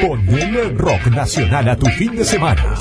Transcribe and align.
Ponele 0.00 0.70
rock 0.76 1.06
nacional 1.08 1.68
a 1.68 1.76
tu 1.76 1.86
fin 1.86 2.16
de 2.16 2.24
semana. 2.24 2.74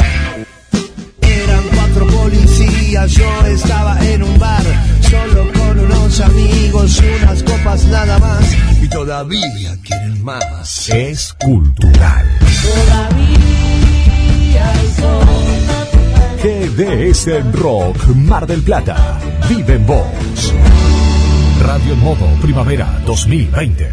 Eran 1.21 1.63
cuatro 1.75 2.07
policías, 2.07 3.11
yo 3.11 3.45
estaba 3.45 3.99
en 4.05 4.23
un 4.23 4.39
bar, 4.39 4.63
solo 5.01 5.51
con 5.53 5.79
unos 5.79 6.19
amigos, 6.19 6.99
unas 7.21 7.43
copas 7.43 7.85
nada 7.85 8.17
más, 8.17 8.57
y 8.81 8.87
todavía 8.87 9.77
quieren 9.83 10.23
más. 10.23 10.89
Es 10.89 11.33
cultural. 11.33 12.25
GDS 16.41 17.27
Rock 17.53 18.07
Mar 18.15 18.47
del 18.47 18.63
Plata. 18.63 19.19
Vive 19.47 19.75
en 19.75 19.85
voz. 19.85 20.53
Radio 21.61 21.95
Modo 21.95 22.25
Primavera 22.41 23.01
2020. 23.05 23.87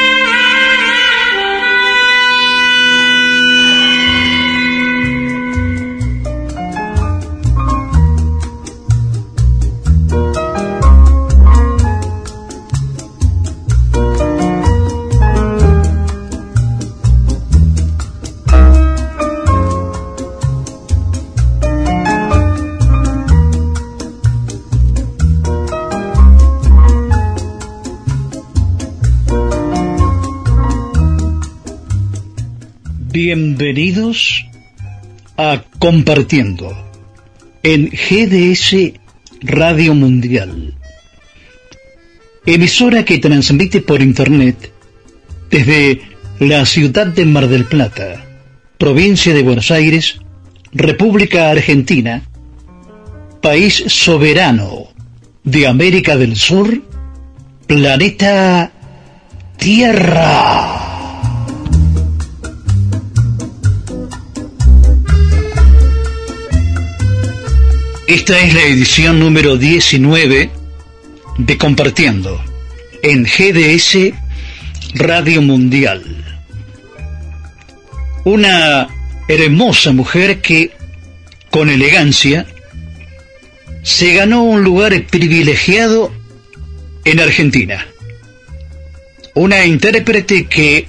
Bienvenidos 33.58 34.46
a 35.36 35.64
Compartiendo 35.80 36.76
en 37.64 37.91
GDS 37.91 38.92
Radio 39.41 39.94
Mundial, 39.94 40.76
emisora 42.47 43.04
que 43.04 43.18
transmite 43.18 43.80
por 43.80 44.00
Internet 44.00 44.72
desde 45.50 46.02
la 46.38 46.64
ciudad 46.66 47.08
de 47.08 47.24
Mar 47.24 47.48
del 47.48 47.64
Plata, 47.64 48.24
provincia 48.78 49.34
de 49.34 49.42
Buenos 49.42 49.72
Aires, 49.72 50.20
República 50.72 51.50
Argentina, 51.50 52.22
país 53.42 53.82
soberano 53.88 54.86
de 55.42 55.66
América 55.66 56.16
del 56.16 56.36
Sur, 56.36 56.80
planeta 57.66 58.70
Tierra. 59.56 60.97
Esta 68.08 68.41
es 68.41 68.54
la 68.54 68.62
edición 68.62 69.20
número 69.20 69.58
19 69.58 70.50
de 71.36 71.58
Compartiendo 71.58 72.42
en 73.02 73.24
GDS 73.24 74.14
Radio 74.94 75.42
Mundial. 75.42 76.02
Una 78.24 78.88
hermosa 79.28 79.92
mujer 79.92 80.41
que, 80.41 80.70
con 81.50 81.68
elegancia, 81.68 82.47
se 83.82 84.14
ganó 84.14 84.42
un 84.42 84.64
lugar 84.64 85.04
privilegiado 85.04 86.10
en 87.04 87.20
Argentina. 87.20 87.86
Una 89.34 89.66
intérprete 89.66 90.47
que 90.47 90.88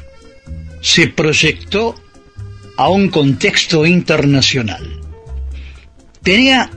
se 0.79 1.07
proyectó 1.07 2.01
a 2.77 2.87
un 2.87 3.09
contexto 3.09 3.85
internacional. 3.85 5.01
Tenía 6.23 6.71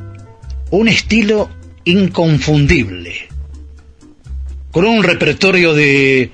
un 0.72 0.88
estilo 0.88 1.50
inconfundible, 1.84 3.28
con 4.70 4.86
un 4.86 5.04
repertorio 5.04 5.74
de 5.74 6.32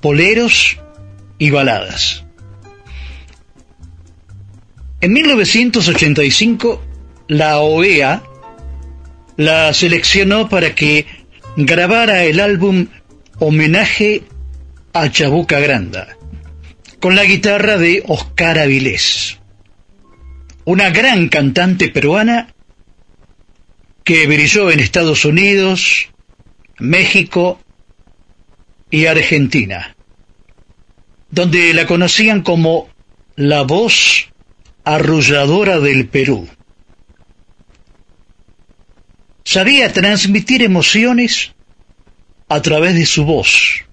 poleros 0.00 0.78
y 1.38 1.50
baladas. 1.50 2.24
En 5.00 5.12
1985, 5.12 6.82
la 7.28 7.60
OEA 7.60 8.24
la 9.36 9.72
seleccionó 9.72 10.48
para 10.48 10.74
que 10.74 11.06
grabara 11.56 12.24
el 12.24 12.40
álbum 12.40 12.88
Homenaje 13.38 14.24
a 14.92 15.08
Chabuca 15.08 15.60
Granda, 15.60 16.16
con 16.98 17.14
la 17.14 17.22
guitarra 17.22 17.78
de 17.78 18.02
Oscar 18.08 18.58
Avilés, 18.58 19.38
una 20.64 20.90
gran 20.90 21.28
cantante 21.28 21.90
peruana 21.90 22.52
que 24.04 24.26
brilló 24.26 24.70
en 24.70 24.80
Estados 24.80 25.24
Unidos, 25.24 26.08
México 26.78 27.60
y 28.90 29.06
Argentina, 29.06 29.96
donde 31.30 31.72
la 31.74 31.86
conocían 31.86 32.42
como 32.42 32.88
la 33.36 33.62
voz 33.62 34.28
arrulladora 34.84 35.78
del 35.78 36.08
Perú. 36.08 36.48
Sabía 39.44 39.92
transmitir 39.92 40.62
emociones 40.62 41.54
a 42.48 42.60
través 42.60 42.94
de 42.94 43.06
su 43.06 43.24
voz, 43.24 43.84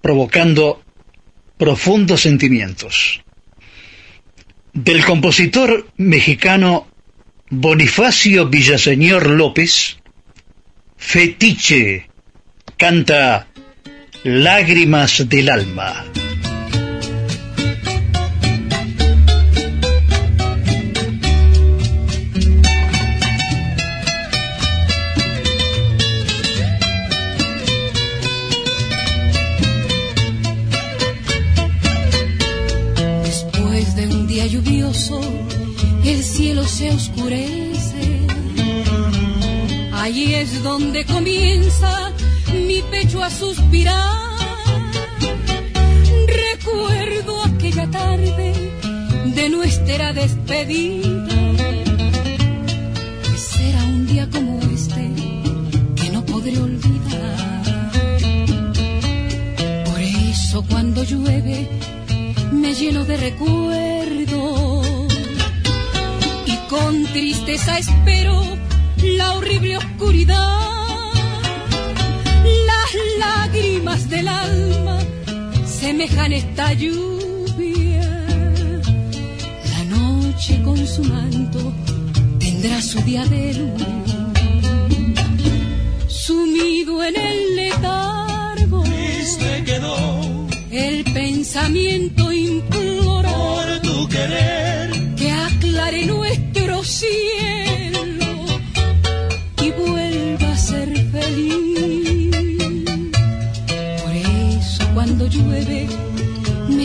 provocando 0.00 0.82
profundos 1.56 2.22
sentimientos. 2.22 3.22
Del 4.72 5.04
compositor 5.04 5.88
mexicano 5.96 6.86
Bonifacio 7.52 8.46
Villaseñor 8.46 9.28
López, 9.28 9.96
Fetiche, 10.96 12.08
canta 12.76 13.48
Lágrimas 14.22 15.28
del 15.28 15.48
Alma. 15.50 16.04
Se 36.80 36.90
oscurece. 36.92 38.26
Allí 39.92 40.34
es 40.34 40.62
donde 40.62 41.04
comienza 41.04 42.10
mi 42.54 42.80
pecho 42.90 43.22
a 43.22 43.28
suspirar. 43.28 44.38
Recuerdo 46.46 47.32
aquella 47.44 47.86
tarde 47.90 48.48
de 49.36 49.48
nuestra 49.50 50.14
despedida. 50.14 51.26
Será 53.36 53.82
un 53.84 54.06
día 54.06 54.26
como 54.30 54.58
este 54.76 55.04
que 56.00 56.08
no 56.14 56.24
podré 56.24 56.56
olvidar. 56.58 57.92
Por 59.84 60.00
eso 60.00 60.64
cuando 60.70 61.04
llueve 61.04 61.68
me 62.52 62.72
lleno 62.72 63.04
de 63.04 63.16
recuerdos 63.18 64.59
con 66.70 67.04
tristeza 67.06 67.78
espero 67.78 68.44
la 69.02 69.32
horrible 69.32 69.76
oscuridad. 69.76 70.60
Las 72.70 72.90
lágrimas 73.18 74.08
del 74.08 74.28
alma 74.28 75.00
semejan 75.66 76.32
esta 76.32 76.72
lluvia. 76.72 78.08
La 79.72 79.84
noche 79.96 80.62
con 80.62 80.86
su 80.86 81.02
manto 81.02 81.72
tendrá 82.38 82.80
su 82.80 83.00
día 83.02 83.24
de 83.24 83.54
luz. 83.54 83.82
Sumido 86.06 87.02
en 87.02 87.16
el 87.16 87.56
letargo, 87.56 88.82
Triste 88.84 89.64
quedó 89.64 90.46
el 90.70 91.02
pensamiento 91.02 92.30
implora 92.30 93.32
por 93.32 93.80
tu 93.80 94.08
querer. 94.08 94.69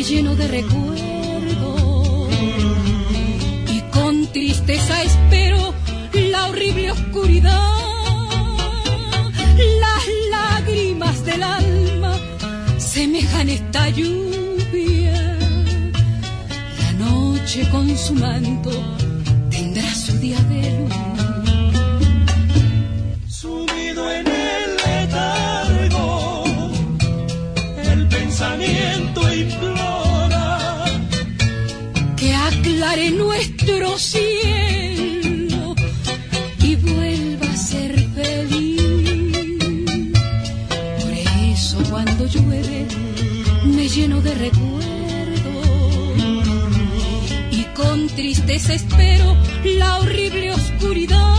Lleno 0.07 0.35
de 0.35 0.47
recuerdos 0.47 2.29
y 3.73 3.79
con 3.91 4.27
tristeza 4.27 5.01
espero 5.01 5.73
la 6.13 6.47
horrible 6.47 6.91
oscuridad. 6.91 7.71
Las 9.79 10.03
lágrimas 10.29 11.25
del 11.25 11.41
alma 11.41 12.19
semejan 12.77 13.49
esta 13.49 13.89
lluvia. 13.89 15.37
La 16.81 16.91
noche 16.99 17.67
con 17.71 17.97
su 17.97 18.13
manto 18.13 18.71
tendrá 19.49 19.91
su 19.95 20.17
día 20.19 20.39
de 20.41 20.79
luz. 20.81 21.04
Aclare 32.95 33.12
nuestro 33.12 33.97
cielo 33.97 35.75
y 36.62 36.75
vuelva 36.75 37.45
a 37.45 37.57
ser 37.57 37.94
feliz. 38.15 38.81
Por 41.01 41.12
eso 41.51 41.77
cuando 41.89 42.25
llueve 42.25 42.88
me 43.65 43.89
lleno 43.89 44.21
de 44.21 44.33
recuerdos 44.36 45.65
y 47.51 47.63
con 47.75 48.07
tristeza 48.07 48.74
espero 48.74 49.36
la 49.77 49.98
horrible 49.98 50.53
oscuridad. 50.53 51.36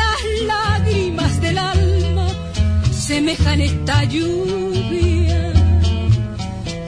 Las 0.00 0.20
lágrimas 0.46 1.40
del 1.40 1.58
alma 1.58 2.26
semejan 2.92 3.60
esta 3.60 4.04
lluvia. 4.04 5.52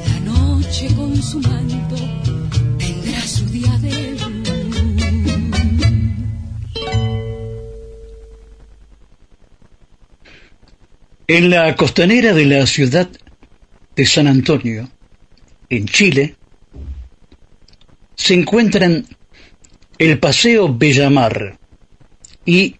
La 0.09 0.21
noche 0.33 0.89
con 0.97 1.23
su 1.23 1.39
manto 1.41 1.84
En 11.37 11.51
la 11.51 11.75
costanera 11.75 12.33
de 12.33 12.45
la 12.45 12.65
ciudad 12.65 13.11
de 13.97 14.07
San 14.07 14.29
Antonio, 14.29 14.89
en 15.69 15.87
Chile, 15.87 16.37
se 18.15 18.35
encuentran 18.35 19.05
el 19.99 20.21
Paseo 20.21 20.73
Bellamar 20.73 21.59
y 22.47 22.77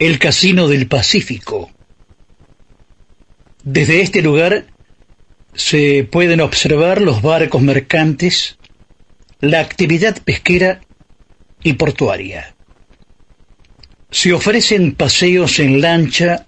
el 0.00 0.18
Casino 0.18 0.66
del 0.66 0.88
Pacífico. 0.88 1.70
Desde 3.62 4.00
este 4.00 4.22
lugar 4.22 4.66
se 5.54 6.02
pueden 6.02 6.40
observar 6.40 7.00
los 7.00 7.22
barcos 7.22 7.62
mercantes, 7.62 8.58
la 9.40 9.60
actividad 9.60 10.20
pesquera 10.24 10.80
y 11.62 11.74
portuaria. 11.74 12.56
Se 14.10 14.32
ofrecen 14.32 14.96
paseos 14.96 15.60
en 15.60 15.80
lancha 15.80 16.44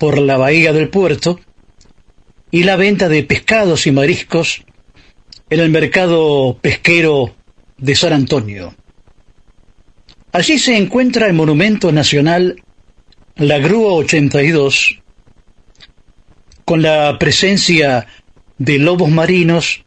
por 0.00 0.16
la 0.16 0.38
bahía 0.38 0.72
del 0.72 0.88
puerto 0.88 1.38
y 2.50 2.62
la 2.62 2.76
venta 2.76 3.10
de 3.10 3.22
pescados 3.22 3.86
y 3.86 3.92
mariscos 3.92 4.64
en 5.50 5.60
el 5.60 5.68
mercado 5.68 6.56
pesquero 6.58 7.36
de 7.76 7.94
San 7.94 8.14
Antonio. 8.14 8.74
Allí 10.32 10.58
se 10.58 10.78
encuentra 10.78 11.26
el 11.26 11.34
monumento 11.34 11.92
nacional 11.92 12.62
La 13.36 13.58
Grúa 13.58 13.92
82, 13.92 15.00
con 16.64 16.80
la 16.80 17.18
presencia 17.18 18.06
de 18.56 18.78
lobos 18.78 19.10
marinos 19.10 19.84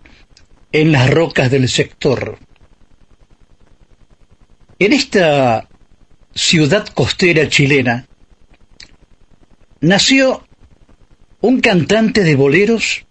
en 0.71 0.92
las 0.92 1.09
rocas 1.09 1.50
del 1.50 1.68
sector. 1.68 2.38
En 4.77 4.94
esta 4.94 5.68
ciudad 6.36 6.88
costera 6.89 7.50
chilena 7.50 8.07
nació 9.83 10.47
un 11.41 11.59
cantante 11.59 12.24
de 12.24 12.38
boleros 12.38 13.06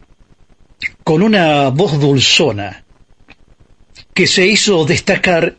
con 1.04 1.22
una 1.22 1.68
voz 1.68 2.00
dulzona 2.00 2.84
que 4.14 4.26
se 4.26 4.46
hizo 4.46 4.86
destacar 4.86 5.58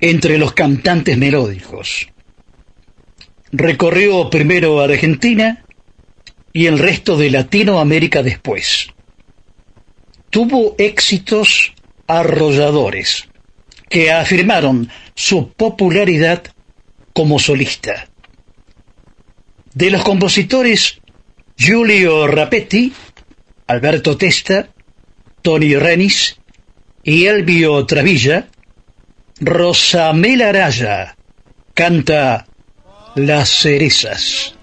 entre 0.00 0.36
los 0.36 0.52
cantantes 0.52 1.16
melódicos. 1.16 2.08
Recorrió 3.52 4.28
primero 4.30 4.80
Argentina 4.80 5.64
y 6.52 6.66
el 6.66 6.80
resto 6.80 7.16
de 7.16 7.30
Latinoamérica 7.30 8.24
después. 8.24 8.88
Tuvo 10.28 10.74
éxitos 10.76 11.72
arrolladores 12.08 13.28
que 13.88 14.10
afirmaron 14.10 14.88
su 15.14 15.52
popularidad 15.52 16.42
como 17.12 17.38
solista. 17.38 18.09
De 19.74 19.90
los 19.90 20.02
compositores 20.02 21.00
Giulio 21.56 22.26
Rapetti, 22.26 22.92
Alberto 23.66 24.16
Testa, 24.16 24.68
Tony 25.42 25.76
Renis 25.76 26.36
y 27.02 27.26
Elvio 27.26 27.84
Travilla, 27.86 28.48
Rosamela 29.40 30.48
Araya 30.48 31.16
canta 31.74 32.46
Las 33.14 33.48
cerezas. 33.48 34.54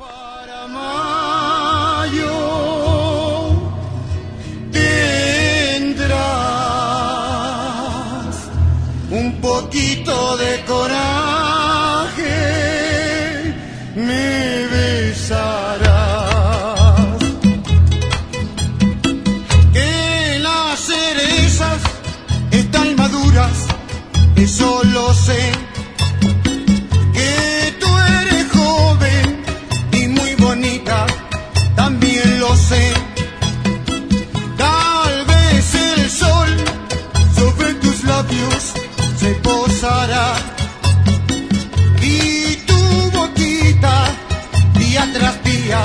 día 44.98 45.14
tras 45.14 45.44
día 45.44 45.80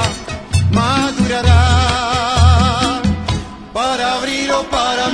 madurará 0.71 1.63
para 3.73 4.15
abrir 4.15 4.51
o 4.53 4.63
para 4.71 5.12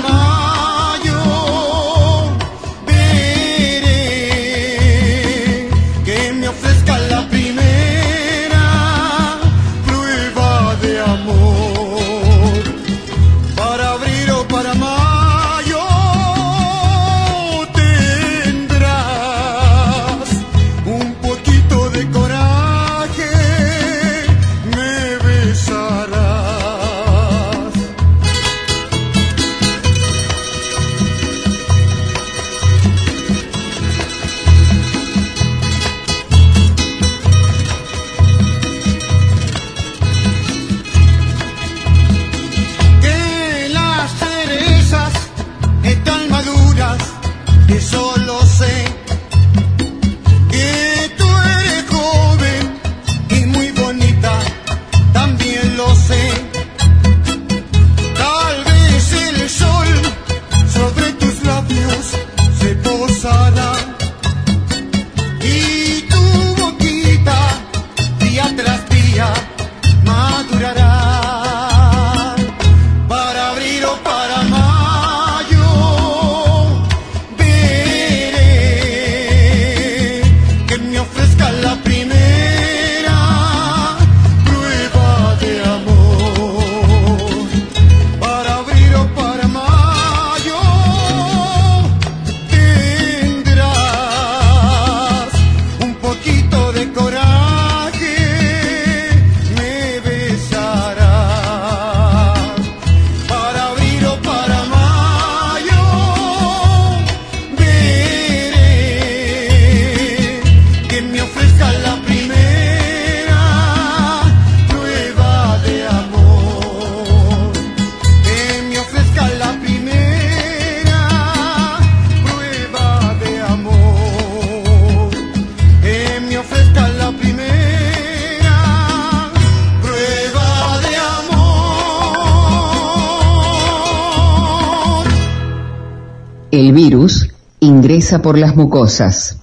ingresa 138.09 138.23
por 138.23 138.39
las 138.39 138.57
mucosas, 138.57 139.39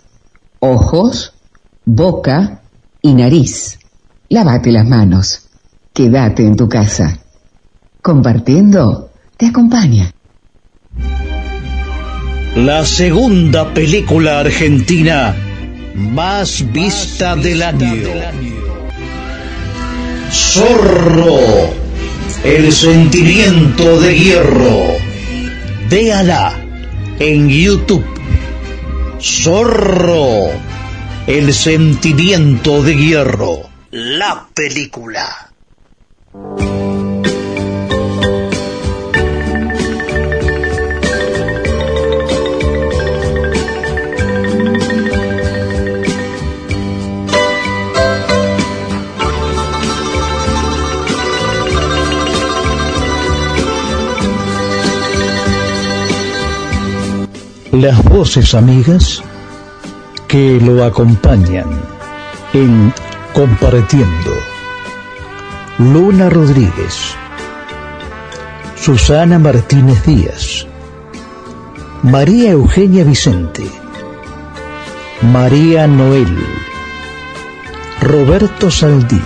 ojos, 0.59 1.33
boca 1.85 2.61
y 2.99 3.13
nariz. 3.13 3.77
Lávate 4.29 4.71
las 4.71 4.87
manos. 4.87 5.49
Quédate 5.93 6.43
en 6.43 6.55
tu 6.55 6.67
casa. 6.67 7.19
Compartiendo 8.01 9.11
te 9.37 9.47
acompaña. 9.47 10.11
La 12.55 12.83
segunda 12.85 13.71
película 13.71 14.39
argentina 14.39 15.35
más 15.93 16.65
vista 16.71 17.35
del 17.35 17.61
año. 17.61 18.09
Zorro, 20.31 21.69
el 22.43 22.71
sentimiento 22.71 23.99
de 23.99 24.17
hierro. 24.17 24.97
Véala 25.87 26.53
en 27.19 27.47
YouTube. 27.47 28.15
Zorro, 29.27 30.51
el 31.25 31.51
sentimiento 31.51 32.83
de 32.83 32.95
hierro. 32.95 33.61
La 33.89 34.47
película. 34.53 35.51
Las 57.81 58.01
voces 58.05 58.53
amigas 58.53 59.21
que 60.27 60.59
lo 60.61 60.83
acompañan 60.83 61.69
en 62.53 62.93
Compartiendo. 63.33 64.31
Luna 65.77 66.29
Rodríguez, 66.29 67.15
Susana 68.77 69.37
Martínez 69.39 70.05
Díaz, 70.05 70.65
María 72.01 72.51
Eugenia 72.51 73.03
Vicente, 73.03 73.69
María 75.21 75.85
Noel, 75.85 76.33
Roberto 77.99 78.71
Saldí, 78.71 79.21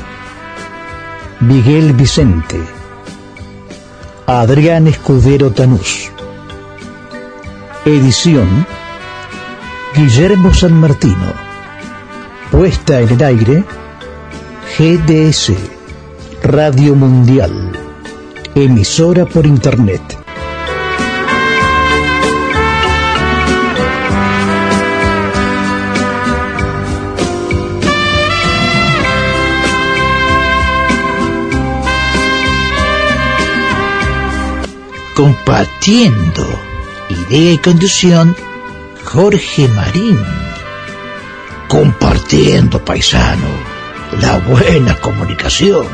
Miguel 1.39 1.93
Vicente, 1.93 2.59
Adrián 4.25 4.87
Escudero 4.87 5.51
Tanús. 5.51 6.09
Edición 7.85 8.67
Guillermo 9.95 10.53
San 10.53 10.73
Martino. 10.73 11.33
Puesta 12.51 12.99
en 12.99 13.09
el 13.09 13.23
aire 13.23 13.63
GDS 14.77 15.53
Radio 16.43 16.93
Mundial. 16.93 17.71
Emisora 18.53 19.25
por 19.25 19.45
Internet. 19.45 20.01
Compartiendo 35.15 36.68
Idea 37.09 37.53
y 37.53 37.57
conducción, 37.57 38.35
Jorge 39.03 39.67
Marín. 39.69 40.19
Compartiendo, 41.67 42.85
paisano, 42.85 43.47
la 44.21 44.37
buena 44.37 44.95
comunicación. 44.99 45.87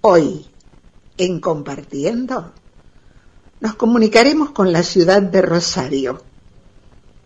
Hoy, 0.00 0.46
en 1.18 1.40
Compartiendo, 1.40 2.54
nos 3.60 3.74
comunicaremos 3.74 4.50
con 4.50 4.72
la 4.72 4.82
ciudad 4.82 5.22
de 5.22 5.42
Rosario 5.42 6.22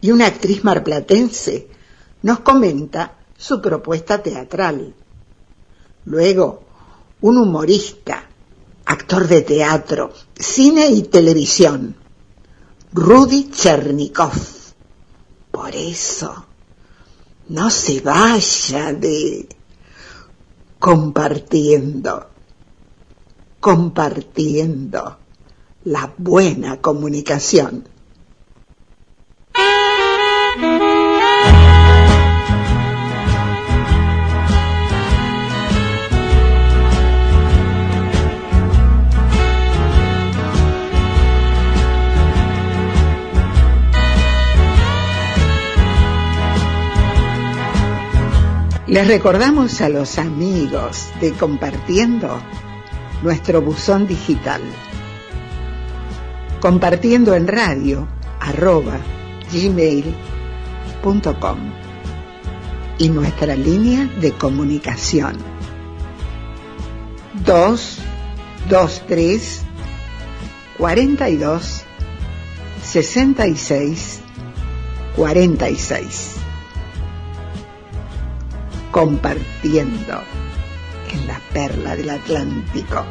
y 0.01 0.11
una 0.11 0.27
actriz 0.27 0.65
marplatense 0.65 1.69
nos 2.23 2.41
comenta 2.41 3.19
su 3.37 3.61
propuesta 3.61 4.23
teatral. 4.23 4.95
Luego, 6.07 6.65
un 7.21 7.39
humorista, 7.39 8.29
actor 8.85 9.29
de 9.29 9.43
teatro, 9.43 10.13
cine 10.35 10.89
y 10.89 11.03
televisión, 11.05 11.97
Rudy 12.93 13.51
Chernikov. 13.51 14.33
Por 15.51 15.75
eso, 15.75 16.47
no 17.49 17.71
se 17.71 18.01
vaya 18.01 18.93
de 18.93 19.49
compartiendo, 20.79 22.27
compartiendo 23.61 25.24
la 25.85 26.11
buena 26.17 26.79
comunicación. 26.79 27.85
Les 48.87 49.09
recordamos 49.09 49.81
a 49.81 49.89
los 49.89 50.19
amigos 50.19 51.09
de 51.21 51.33
Compartiendo 51.33 52.41
nuestro 53.23 53.61
buzón 53.61 54.07
digital 54.07 54.63
compartiendo 56.65 57.35
en 57.35 57.47
radio 57.47 58.09
arroba 58.41 58.99
gmail.com 59.53 60.15
y 62.97 63.11
nuestra 63.11 63.55
línea 63.55 64.07
de 64.19 64.33
comunicación. 64.33 65.37
223 67.45 69.63
42 70.79 71.85
66 72.83 74.21
46 75.17 76.37
compartiendo 78.91 80.23
en 81.13 81.27
la 81.27 81.39
perla 81.53 81.95
del 81.95 82.09
Atlántico. 82.09 83.05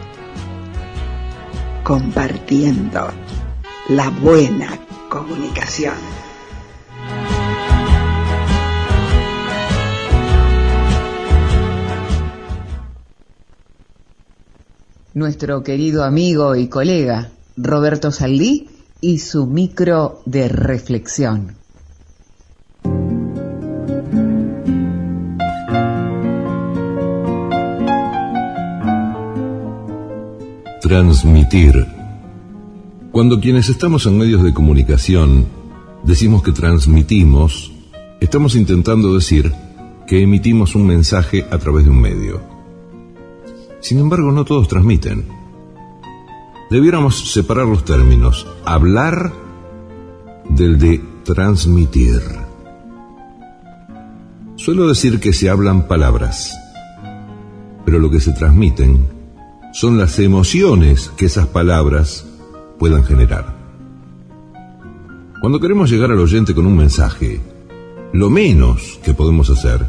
Compartiendo 1.84 3.23
la 3.90 4.10
buena 4.10 4.80
comunicación. 5.10 5.96
Nuestro 15.14 15.64
querido 15.64 16.04
amigo 16.04 16.56
y 16.56 16.68
colega 16.70 17.30
Roberto 17.58 18.12
Saldí 18.12 18.70
y 19.02 19.20
su 19.20 19.46
micro 19.46 20.22
de 20.26 20.48
reflexión. 20.48 21.58
Transmitir 30.82 31.93
cuando 33.14 33.40
quienes 33.40 33.70
estamos 33.70 34.08
en 34.08 34.18
medios 34.18 34.42
de 34.42 34.56
comunicación 34.56 35.46
decimos 36.04 36.42
que 36.42 36.52
transmitimos, 36.52 37.72
estamos 38.20 38.56
intentando 38.56 39.14
decir 39.14 39.54
que 40.08 40.24
emitimos 40.24 40.74
un 40.74 40.88
mensaje 40.88 41.46
a 41.52 41.60
través 41.60 41.86
de 41.86 41.92
un 41.92 42.02
medio. 42.02 42.42
Sin 43.82 44.00
embargo, 44.00 44.32
no 44.32 44.46
todos 44.46 44.68
transmiten. 44.68 45.28
Debiéramos 46.72 47.32
separar 47.32 47.68
los 47.68 47.86
términos 47.86 48.48
hablar 48.66 49.32
del 50.50 50.80
de 50.80 51.00
transmitir. 51.24 52.20
Suelo 54.56 54.88
decir 54.88 55.20
que 55.20 55.34
se 55.34 55.52
hablan 55.52 55.88
palabras, 55.88 56.52
pero 57.86 58.00
lo 58.00 58.10
que 58.10 58.20
se 58.20 58.32
transmiten 58.32 59.06
son 59.72 60.00
las 60.00 60.18
emociones 60.18 61.12
que 61.16 61.28
esas 61.28 61.46
palabras 61.46 62.33
puedan 62.84 63.06
generar. 63.06 63.46
Cuando 65.40 65.58
queremos 65.62 65.90
llegar 65.90 66.12
al 66.12 66.20
oyente 66.20 66.54
con 66.54 66.66
un 66.66 66.76
mensaje, 66.76 67.40
lo 68.12 68.30
menos 68.30 69.00
que 69.06 69.14
podemos 69.14 69.50
hacer 69.50 69.88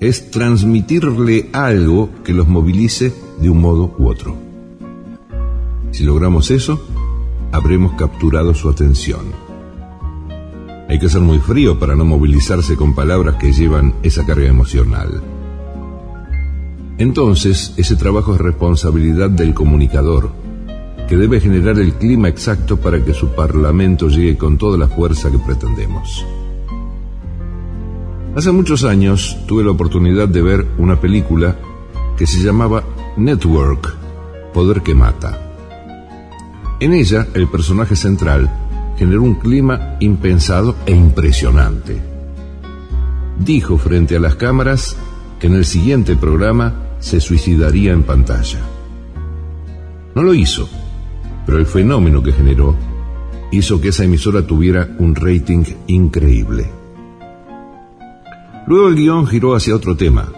es 0.00 0.32
transmitirle 0.32 1.48
algo 1.52 2.10
que 2.24 2.32
los 2.32 2.48
movilice 2.48 3.14
de 3.40 3.48
un 3.48 3.60
modo 3.60 3.94
u 3.98 4.08
otro. 4.08 4.36
Si 5.92 6.02
logramos 6.02 6.50
eso, 6.50 6.84
habremos 7.52 7.92
capturado 7.92 8.52
su 8.52 8.68
atención. 8.68 9.26
Hay 10.88 10.98
que 10.98 11.08
ser 11.08 11.20
muy 11.20 11.38
frío 11.38 11.78
para 11.78 11.94
no 11.94 12.04
movilizarse 12.04 12.74
con 12.74 12.96
palabras 12.96 13.36
que 13.36 13.52
llevan 13.52 13.94
esa 14.02 14.26
carga 14.26 14.48
emocional. 14.48 15.22
Entonces, 16.98 17.74
ese 17.76 17.94
trabajo 17.94 18.34
es 18.34 18.40
responsabilidad 18.40 19.30
del 19.30 19.54
comunicador, 19.54 20.42
que 21.08 21.16
debe 21.16 21.40
generar 21.40 21.78
el 21.78 21.94
clima 21.94 22.28
exacto 22.28 22.76
para 22.76 23.04
que 23.04 23.12
su 23.12 23.28
parlamento 23.30 24.08
llegue 24.08 24.36
con 24.36 24.56
toda 24.58 24.78
la 24.78 24.88
fuerza 24.88 25.30
que 25.30 25.38
pretendemos. 25.38 26.24
Hace 28.36 28.50
muchos 28.50 28.84
años 28.84 29.36
tuve 29.46 29.62
la 29.62 29.70
oportunidad 29.70 30.28
de 30.28 30.42
ver 30.42 30.66
una 30.78 31.00
película 31.00 31.56
que 32.16 32.26
se 32.26 32.42
llamaba 32.42 32.82
Network, 33.16 33.94
Poder 34.52 34.82
que 34.82 34.94
Mata. 34.94 35.40
En 36.80 36.92
ella, 36.92 37.28
el 37.34 37.48
personaje 37.48 37.94
central 37.94 38.50
generó 38.96 39.22
un 39.22 39.36
clima 39.36 39.96
impensado 40.00 40.74
e 40.86 40.92
impresionante. 40.92 42.00
Dijo 43.38 43.78
frente 43.78 44.16
a 44.16 44.20
las 44.20 44.36
cámaras 44.36 44.96
que 45.38 45.46
en 45.46 45.54
el 45.54 45.64
siguiente 45.64 46.16
programa 46.16 46.74
se 46.98 47.20
suicidaría 47.20 47.92
en 47.92 48.02
pantalla. 48.02 48.60
No 50.14 50.22
lo 50.22 50.34
hizo, 50.34 50.68
pero 51.46 51.58
el 51.58 51.66
fenómeno 51.66 52.22
que 52.22 52.32
generó 52.32 52.74
hizo 53.50 53.80
que 53.80 53.88
esa 53.88 54.04
emisora 54.04 54.46
tuviera 54.46 54.88
un 54.98 55.14
rating 55.14 55.64
increíble. 55.86 56.70
Luego 58.66 58.88
el 58.88 58.96
guion 58.96 59.26
giró 59.26 59.54
hacia 59.54 59.76
otro 59.76 59.96
tema, 59.96 60.32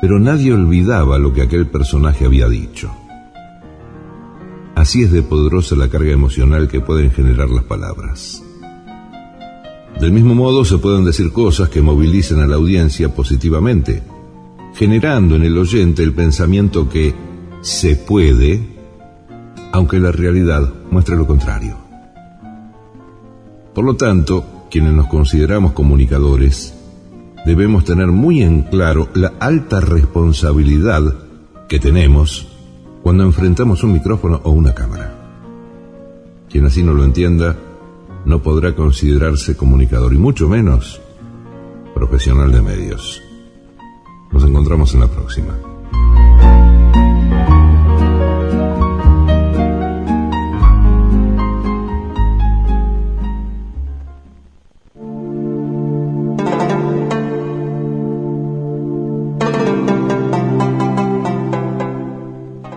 pero 0.00 0.18
nadie 0.18 0.52
olvidaba 0.52 1.18
lo 1.18 1.32
que 1.32 1.42
aquel 1.42 1.66
personaje 1.66 2.24
había 2.24 2.48
dicho. 2.48 2.90
Así 4.74 5.02
es 5.02 5.10
de 5.10 5.22
poderosa 5.22 5.74
la 5.74 5.88
carga 5.88 6.12
emocional 6.12 6.68
que 6.68 6.80
pueden 6.80 7.10
generar 7.10 7.48
las 7.50 7.64
palabras. 7.64 8.44
Del 10.00 10.12
mismo 10.12 10.36
modo 10.36 10.64
se 10.64 10.78
pueden 10.78 11.04
decir 11.04 11.32
cosas 11.32 11.68
que 11.68 11.82
movilicen 11.82 12.40
a 12.40 12.46
la 12.46 12.54
audiencia 12.54 13.12
positivamente, 13.12 14.02
generando 14.74 15.34
en 15.34 15.42
el 15.42 15.58
oyente 15.58 16.04
el 16.04 16.12
pensamiento 16.12 16.88
que 16.88 17.12
se 17.62 17.96
puede, 17.96 18.77
aunque 19.72 19.98
la 19.98 20.12
realidad 20.12 20.68
muestre 20.90 21.16
lo 21.16 21.26
contrario. 21.26 21.76
Por 23.74 23.84
lo 23.84 23.94
tanto, 23.94 24.66
quienes 24.70 24.92
nos 24.92 25.06
consideramos 25.06 25.72
comunicadores, 25.72 26.74
debemos 27.46 27.84
tener 27.84 28.08
muy 28.08 28.42
en 28.42 28.62
claro 28.62 29.08
la 29.14 29.34
alta 29.40 29.80
responsabilidad 29.80 31.02
que 31.68 31.78
tenemos 31.78 32.48
cuando 33.02 33.24
enfrentamos 33.24 33.82
un 33.84 33.92
micrófono 33.92 34.40
o 34.44 34.50
una 34.50 34.74
cámara. 34.74 35.14
Quien 36.48 36.66
así 36.66 36.82
no 36.82 36.92
lo 36.92 37.04
entienda 37.04 37.56
no 38.24 38.42
podrá 38.42 38.74
considerarse 38.74 39.56
comunicador 39.56 40.12
y 40.12 40.18
mucho 40.18 40.48
menos 40.48 41.00
profesional 41.94 42.52
de 42.52 42.62
medios. 42.62 43.22
Nos 44.32 44.44
encontramos 44.44 44.94
en 44.94 45.00
la 45.00 45.08
próxima. 45.08 45.54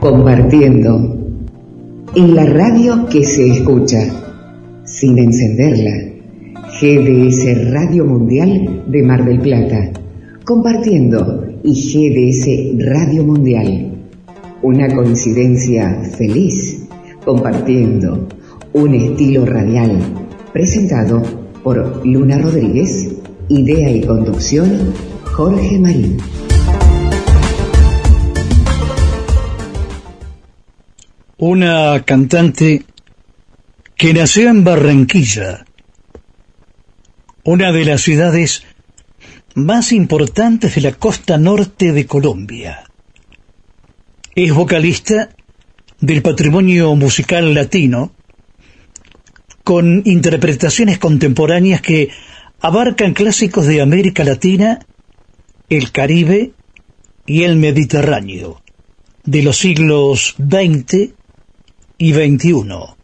Compartiendo 0.02 1.16
en 2.16 2.36
la 2.36 2.48
radio 2.48 3.06
que 3.06 3.24
se 3.24 3.52
escucha, 3.52 4.00
sin 4.84 5.20
encenderla. 5.20 6.10
GDS 6.82 7.70
Radio 7.72 8.06
Mundial 8.06 8.86
de 8.88 9.04
Mar 9.04 9.24
del 9.24 9.40
Plata, 9.40 9.92
compartiendo 10.44 11.46
y 11.64 11.74
GDS 11.74 12.84
Radio 12.84 13.24
Mundial. 13.24 13.92
Una 14.64 14.88
coincidencia 14.88 16.02
feliz, 16.18 16.88
compartiendo 17.24 18.28
un 18.74 18.96
estilo 18.96 19.46
radial, 19.46 20.00
presentado 20.52 21.22
por 21.64 22.04
Luna 22.04 22.40
Rodríguez, 22.40 23.18
idea 23.50 23.92
y 23.92 24.02
conducción 24.02 24.94
Jorge 25.26 25.78
Marín. 25.78 26.18
Una 31.42 32.04
cantante 32.06 32.86
que 33.96 34.14
nació 34.14 34.50
en 34.50 34.64
Barranquilla, 34.64 35.66
una 37.44 37.72
de 37.72 37.84
las 37.84 38.02
ciudades 38.02 38.62
más 39.56 39.92
importantes 39.92 40.76
de 40.76 40.82
la 40.82 40.92
costa 40.92 41.40
norte 41.40 41.94
de 41.94 42.06
Colombia. 42.06 42.84
Es 44.36 44.54
vocalista 44.54 45.30
del 46.00 46.22
patrimonio 46.22 46.94
musical 46.96 47.56
latino, 47.56 48.12
con 49.64 50.04
interpretaciones 50.06 51.00
contemporáneas 51.00 51.82
que 51.82 52.10
abarcan 52.60 53.16
clásicos 53.16 53.66
de 53.66 53.82
América 53.82 54.24
Latina, 54.24 54.86
el 55.70 55.92
Caribe 55.92 56.52
y 57.26 57.42
el 57.42 57.56
Mediterráneo, 57.56 58.62
de 59.24 59.42
los 59.42 59.58
siglos 59.58 60.36
XX 60.38 61.16
y 62.02 62.14
21 62.14 62.98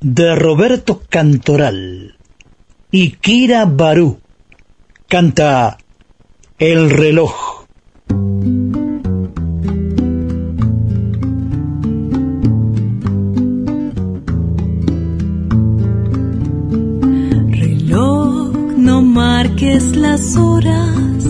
de 0.00 0.34
Roberto 0.34 1.02
Cantoral 1.10 2.16
y 2.90 3.10
Kira 3.10 3.66
Barú 3.66 4.18
canta 5.08 5.76
El 6.58 6.88
reloj. 6.88 7.66
Reloj, 17.50 18.56
no 18.78 19.02
marques 19.02 19.94
las 19.96 20.34
horas 20.38 21.26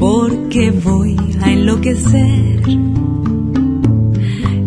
porque 0.00 0.72
voy 0.72 1.16
a 1.42 1.52
enloquecer 1.52 2.50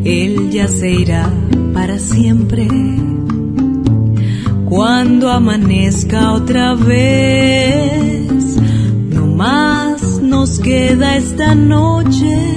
él 0.05 0.49
ya 0.51 0.67
se 0.67 0.91
irá 0.91 1.29
para 1.73 1.97
siempre. 1.99 2.67
Cuando 4.65 5.29
amanezca 5.29 6.33
otra 6.33 6.73
vez, 6.75 8.57
no 9.09 9.27
más 9.27 10.19
nos 10.21 10.59
queda 10.59 11.15
esta 11.15 11.55
noche 11.55 12.53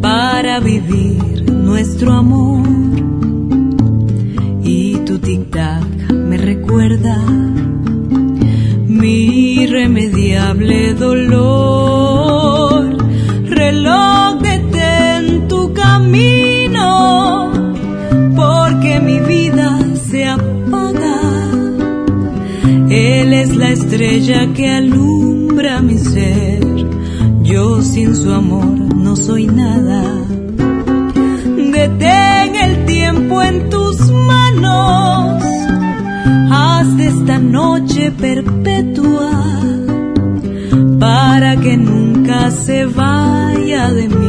para 0.00 0.60
vivir 0.60 1.50
nuestro 1.50 2.12
amor. 2.12 2.68
Y 4.62 4.96
tu 5.06 5.18
tic-tac 5.18 6.12
me 6.12 6.36
recuerda 6.36 7.16
mi 8.86 9.62
irremediable 9.62 10.94
dolor. 10.94 11.78
Es 23.48 23.56
la 23.56 23.70
estrella 23.70 24.52
que 24.54 24.68
alumbra 24.68 25.80
mi 25.80 25.98
ser, 25.98 26.60
yo 27.42 27.82
sin 27.82 28.14
su 28.14 28.32
amor 28.32 28.78
no 28.94 29.16
soy 29.16 29.46
nada. 29.46 30.02
Detén 31.72 32.56
el 32.56 32.84
tiempo 32.84 33.42
en 33.42 33.70
tus 33.70 34.10
manos, 34.10 35.42
haz 36.50 36.96
de 36.96 37.06
esta 37.06 37.38
noche 37.38 38.12
perpetua 38.12 39.30
para 40.98 41.56
que 41.56 41.76
nunca 41.76 42.50
se 42.50 42.84
vaya 42.86 43.90
de 43.90 44.08
mí 44.08 44.27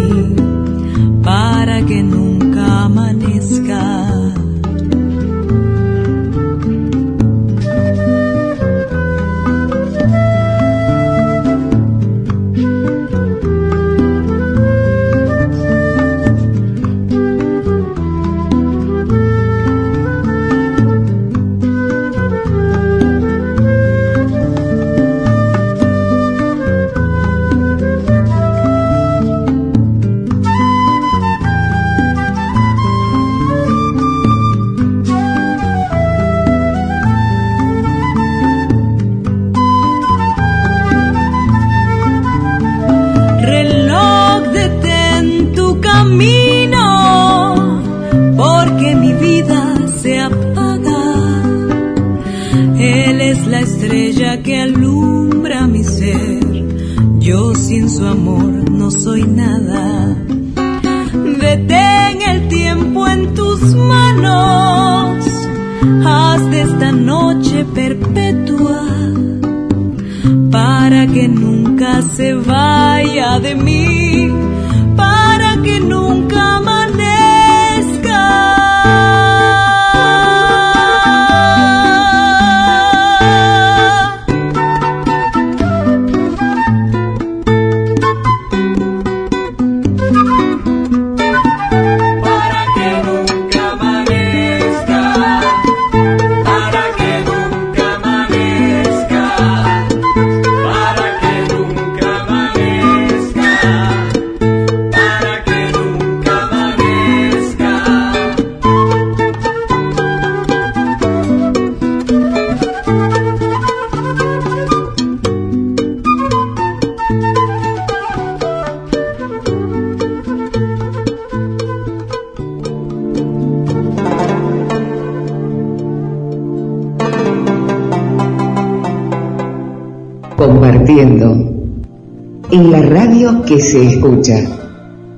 escucha, 134.09 134.39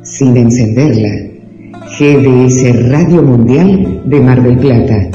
sin 0.04 0.36
encenderla. 0.38 1.10
GDS 1.98 2.90
Radio 2.90 3.22
Mundial 3.22 4.04
de 4.06 4.20
Mar 4.22 4.42
del 4.42 4.58
Plata, 4.58 5.10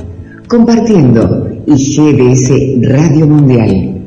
compartiendo 0.49 1.49
y 1.67 1.73
GDS 1.73 2.53
Radio 2.83 3.27
Mundial. 3.27 4.03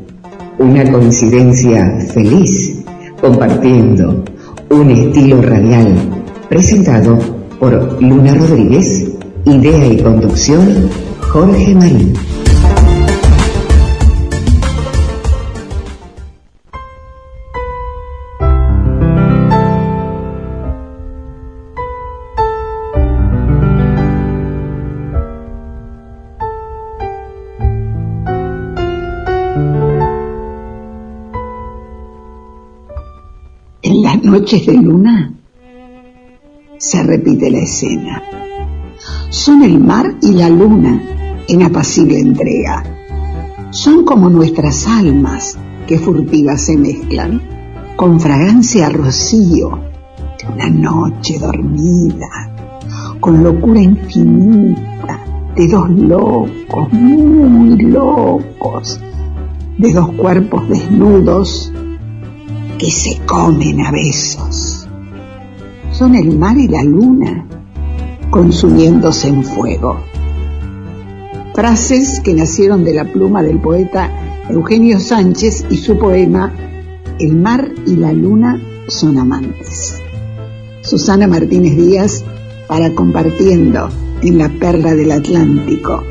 Una 0.60 0.92
coincidencia 0.92 2.00
feliz, 2.14 2.84
compartiendo 3.20 4.24
un 4.70 4.92
estilo 4.92 5.42
radial, 5.42 5.96
presentado 6.48 7.18
por 7.60 8.02
Luna 8.02 8.36
Rodríguez, 8.36 9.12
idea 9.46 9.88
y 9.88 9.98
conducción 9.98 10.90
Jorge 11.32 11.76
Marín. 11.76 12.14
Noches 34.30 34.64
de 34.68 34.74
luna 34.74 35.34
se 36.78 37.02
repite 37.02 37.50
la 37.50 37.60
escena. 37.60 38.22
Son 39.30 39.64
el 39.64 39.80
mar 39.80 40.18
y 40.22 40.34
la 40.34 40.50
luna 40.50 41.02
en 41.48 41.64
apacible 41.64 42.20
entrega. 42.20 42.84
Son 43.72 44.06
como 44.06 44.30
nuestras 44.30 44.88
almas 44.88 45.58
que 45.88 45.98
furtivas 45.98 46.62
se 46.62 46.78
mezclan 46.78 47.42
con 47.96 48.20
fragancia 48.20 48.90
rocío 48.90 49.80
de 50.38 50.54
una 50.54 50.70
noche 50.70 51.40
dormida, 51.40 52.54
con 53.20 53.44
locura 53.44 53.82
infinita 53.82 55.26
de 55.56 55.68
dos 55.68 55.90
locos, 55.90 56.94
muy 56.94 57.78
locos, 57.82 59.00
de 59.80 59.92
dos 59.92 60.12
cuerpos 60.12 60.70
desnudos 60.70 61.74
que 62.80 62.90
se 62.90 63.20
comen 63.26 63.86
a 63.86 63.92
besos. 63.92 64.88
Son 65.92 66.16
el 66.16 66.38
mar 66.40 66.58
y 66.58 66.68
la 66.68 66.82
luna 66.82 67.46
consumiéndose 68.32 69.28
en 69.28 69.44
fuego. 69.44 70.00
Frases 71.54 72.22
que 72.22 72.34
nacieron 72.34 72.86
de 72.86 72.94
la 72.94 73.04
pluma 73.04 73.44
del 73.44 73.60
poeta 73.60 74.10
Eugenio 74.50 75.00
Sánchez 75.00 75.66
y 75.70 75.78
su 75.78 75.98
poema 75.98 76.54
El 77.20 77.36
mar 77.36 77.70
y 77.86 77.98
la 77.98 78.14
luna 78.14 78.62
son 78.88 79.18
amantes. 79.18 80.02
Susana 80.82 81.28
Martínez 81.28 81.76
Díaz 81.76 82.24
para 82.68 82.96
compartiendo 82.96 83.90
en 84.22 84.38
la 84.38 84.48
perla 84.48 84.96
del 84.96 85.12
Atlántico. 85.12 86.04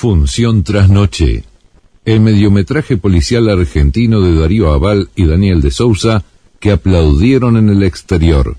Función 0.00 0.62
tras 0.62 0.88
noche. 0.88 1.42
El 2.04 2.20
mediometraje 2.20 2.98
policial 2.98 3.48
argentino 3.48 4.20
de 4.20 4.38
Darío 4.38 4.70
Aval 4.70 5.08
y 5.16 5.26
Daniel 5.26 5.60
de 5.60 5.72
Sousa 5.72 6.22
que 6.60 6.70
aplaudieron 6.70 7.56
en 7.56 7.68
el 7.68 7.82
exterior. 7.82 8.56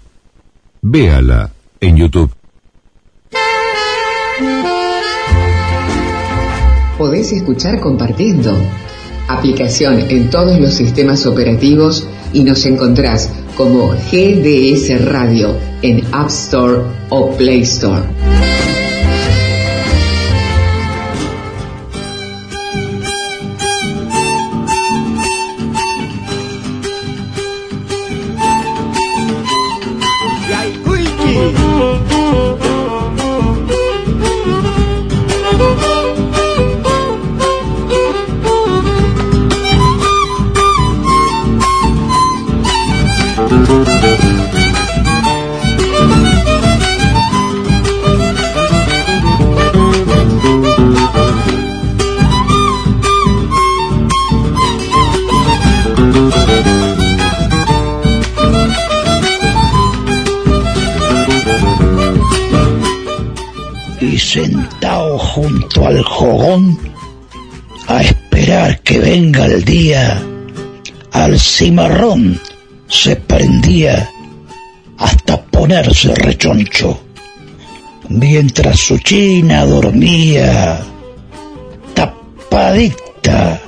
Véala 0.82 1.54
en 1.80 1.96
YouTube. 1.96 2.30
Podés 6.98 7.32
escuchar 7.32 7.80
compartiendo. 7.80 8.54
Aplicación 9.30 10.12
en 10.12 10.30
todos 10.30 10.60
los 10.60 10.74
sistemas 10.74 11.26
operativos 11.26 12.06
y 12.34 12.44
nos 12.44 12.66
encontrás 12.66 13.32
como 13.56 13.92
GDS 14.12 15.06
Radio 15.06 15.58
en 15.82 16.04
App 16.12 16.28
Store 16.28 16.82
o 17.08 17.32
Play 17.38 17.62
Store. 17.62 18.04
Jogón 66.20 66.78
a 67.88 68.02
esperar 68.02 68.82
que 68.82 69.00
venga 69.00 69.46
el 69.46 69.64
día, 69.64 70.22
al 71.14 71.40
cimarrón 71.40 72.42
se 72.90 73.16
prendía 73.16 74.12
hasta 74.98 75.42
ponerse 75.42 76.14
rechoncho, 76.14 77.02
mientras 78.10 78.82
su 78.82 78.98
china 78.98 79.66
dormía 79.66 80.82
tapadita 81.94 83.62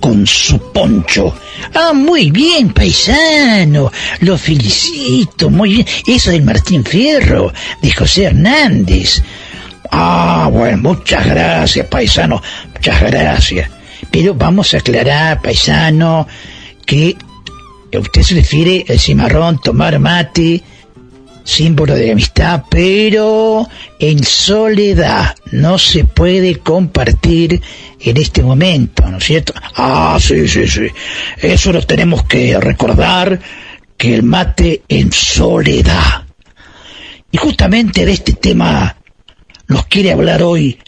con 0.00 0.26
su 0.26 0.58
poncho. 0.72 1.32
Ah, 1.72 1.92
muy 1.92 2.32
bien, 2.32 2.72
paisano. 2.72 3.92
Lo 4.22 4.36
felicito, 4.36 5.50
muy 5.50 5.74
bien. 5.74 5.86
Eso 6.04 6.32
del 6.32 6.42
Martín 6.42 6.84
Fierro, 6.84 7.52
de 7.80 7.92
José 7.92 8.24
Hernández. 8.24 9.22
Ah, 9.94 10.48
bueno, 10.50 10.78
muchas 10.78 11.26
gracias, 11.26 11.86
paisano, 11.86 12.42
muchas 12.74 13.00
gracias. 13.02 13.70
Pero 14.10 14.34
vamos 14.34 14.72
a 14.72 14.78
aclarar, 14.78 15.42
paisano, 15.42 16.26
que 16.86 17.14
usted 17.92 18.22
se 18.22 18.34
refiere 18.34 18.86
al 18.88 18.98
cimarrón, 18.98 19.60
tomar 19.60 19.98
mate, 19.98 20.62
símbolo 21.44 21.94
de 21.94 22.12
amistad, 22.12 22.64
pero 22.70 23.68
en 23.98 24.24
soledad. 24.24 25.34
No 25.50 25.78
se 25.78 26.04
puede 26.04 26.58
compartir 26.60 27.60
en 28.00 28.16
este 28.16 28.42
momento, 28.42 29.06
¿no 29.10 29.18
es 29.18 29.24
cierto? 29.24 29.52
Ah, 29.76 30.16
sí, 30.18 30.48
sí, 30.48 30.66
sí. 30.66 30.86
Eso 31.36 31.70
lo 31.70 31.82
tenemos 31.82 32.24
que 32.24 32.58
recordar, 32.58 33.38
que 33.98 34.14
el 34.14 34.22
mate 34.22 34.84
en 34.88 35.12
soledad. 35.12 36.24
Y 37.30 37.36
justamente 37.36 38.06
de 38.06 38.12
este 38.12 38.32
tema 38.32 38.96
nos 39.68 39.86
quiere 39.86 40.12
hablar 40.12 40.42
hoy 40.42 40.78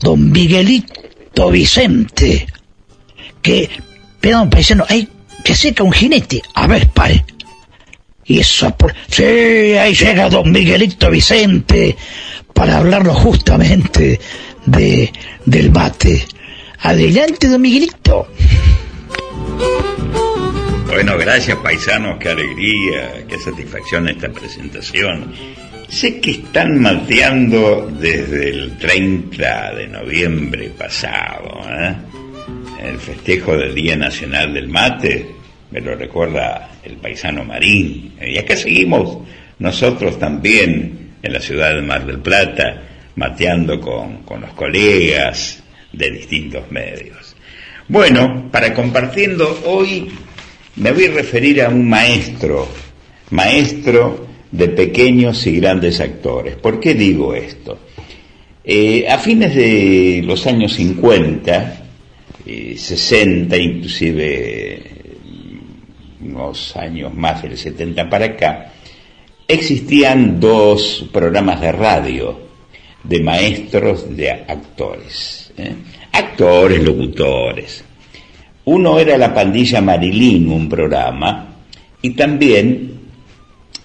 don 0.00 0.32
Miguelito 0.32 1.50
Vicente, 1.50 2.46
que, 3.40 3.70
perdón, 4.20 4.50
paisano, 4.50 4.84
hay 4.88 5.08
que 5.44 5.54
seca 5.54 5.82
un 5.82 5.92
jinete. 5.92 6.42
A 6.54 6.66
ver, 6.66 6.88
pare. 6.88 7.24
Y 8.24 8.40
eso, 8.40 8.70
por... 8.76 8.94
sí, 9.08 9.22
ahí 9.22 9.94
llega 9.94 10.28
don 10.28 10.50
Miguelito 10.50 11.10
Vicente 11.10 11.96
para 12.52 12.78
hablarnos 12.78 13.16
justamente 13.18 14.20
de, 14.66 15.12
del 15.44 15.70
mate. 15.70 16.26
Adelante, 16.80 17.48
don 17.48 17.60
Miguelito. 17.60 18.28
Bueno, 20.86 21.16
gracias 21.16 21.56
paisanos, 21.58 22.18
qué 22.18 22.28
alegría, 22.28 23.26
qué 23.26 23.38
satisfacción 23.38 24.08
esta 24.08 24.28
presentación. 24.28 25.32
Sé 25.92 26.20
que 26.20 26.30
están 26.30 26.80
mateando 26.80 27.86
desde 28.00 28.48
el 28.48 28.78
30 28.78 29.74
de 29.74 29.88
noviembre 29.88 30.70
pasado, 30.70 31.60
¿eh? 31.68 31.94
el 32.82 32.98
festejo 32.98 33.54
del 33.58 33.74
Día 33.74 33.94
Nacional 33.94 34.54
del 34.54 34.68
Mate, 34.68 35.26
me 35.70 35.82
lo 35.82 35.94
recuerda 35.94 36.70
el 36.82 36.96
paisano 36.96 37.44
Marín. 37.44 38.14
Y 38.26 38.38
acá 38.38 38.56
seguimos 38.56 39.18
nosotros 39.58 40.18
también 40.18 41.16
en 41.22 41.30
la 41.30 41.40
ciudad 41.40 41.74
de 41.74 41.82
Mar 41.82 42.06
del 42.06 42.20
Plata, 42.20 42.82
mateando 43.16 43.78
con, 43.78 44.22
con 44.22 44.40
los 44.40 44.54
colegas 44.54 45.62
de 45.92 46.10
distintos 46.10 46.70
medios. 46.70 47.36
Bueno, 47.86 48.48
para 48.50 48.72
compartiendo 48.72 49.60
hoy 49.66 50.10
me 50.76 50.90
voy 50.90 51.04
a 51.04 51.12
referir 51.12 51.60
a 51.60 51.68
un 51.68 51.86
maestro, 51.86 52.66
maestro 53.28 54.31
de 54.52 54.68
pequeños 54.68 55.46
y 55.46 55.58
grandes 55.58 56.00
actores. 56.00 56.56
¿Por 56.56 56.78
qué 56.78 56.94
digo 56.94 57.34
esto? 57.34 57.78
Eh, 58.62 59.06
a 59.08 59.18
fines 59.18 59.54
de 59.56 60.22
los 60.24 60.46
años 60.46 60.74
50, 60.74 61.82
60, 62.76 63.56
inclusive 63.56 64.92
unos 66.20 66.76
años 66.76 67.12
más 67.14 67.42
del 67.42 67.56
70 67.58 68.08
para 68.08 68.26
acá, 68.26 68.72
existían 69.48 70.38
dos 70.38 71.06
programas 71.12 71.60
de 71.60 71.72
radio 71.72 72.40
de 73.02 73.20
maestros 73.20 74.16
de 74.16 74.30
actores, 74.30 75.52
¿eh? 75.56 75.74
actores, 76.12 76.82
locutores. 76.82 77.84
Uno 78.64 78.98
era 78.98 79.18
la 79.18 79.34
pandilla 79.34 79.80
Marilyn, 79.80 80.48
un 80.48 80.68
programa, 80.68 81.56
y 82.00 82.10
también 82.10 83.01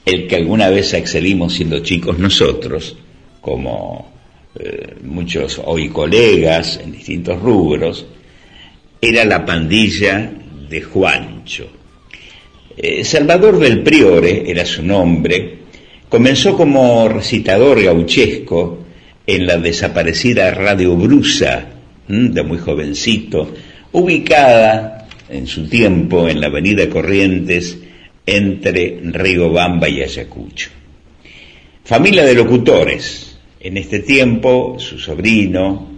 el 0.08 0.26
que 0.26 0.38
alguna 0.38 0.70
vez 0.70 0.94
excelimos 0.94 1.54
siendo 1.54 1.80
chicos 1.80 2.18
nosotros, 2.18 2.96
como 3.42 4.10
eh, 4.58 4.96
muchos 5.04 5.62
hoy 5.66 5.90
colegas 5.90 6.80
en 6.82 6.94
distintos 6.94 7.42
rubros, 7.42 8.06
era 9.02 9.26
la 9.26 9.46
pandilla 9.46 10.32
de 10.70 10.82
Juancho. 10.82 11.68
Eh, 12.78 13.04
Salvador 13.04 13.60
del 13.60 13.84
Priore 13.84 14.50
era 14.50 14.66
su 14.66 14.82
nombre, 14.82 15.58
comenzó 16.08 16.56
como 16.56 17.10
recitador 17.10 17.84
gauchesco 17.84 18.86
en 19.26 19.46
la 19.46 19.58
desaparecida 19.58 20.52
Radio 20.52 20.96
Brusa, 20.96 21.66
de 22.08 22.44
muy 22.44 22.60
jovencito, 22.60 23.54
ubicada 23.92 25.06
en 25.28 25.48
su 25.48 25.68
tiempo 25.68 26.30
en 26.30 26.40
la 26.40 26.48
avenida 26.48 26.88
Corrientes 26.88 27.78
entre 28.28 29.00
Bamba 29.50 29.88
y 29.88 30.04
Ayacucho. 30.04 30.70
Familia 31.86 32.26
de 32.26 32.36
locutores, 32.36 33.40
en 33.62 33.78
este 33.78 34.00
tiempo 34.00 34.76
su 34.78 35.00
sobrino, 35.00 35.90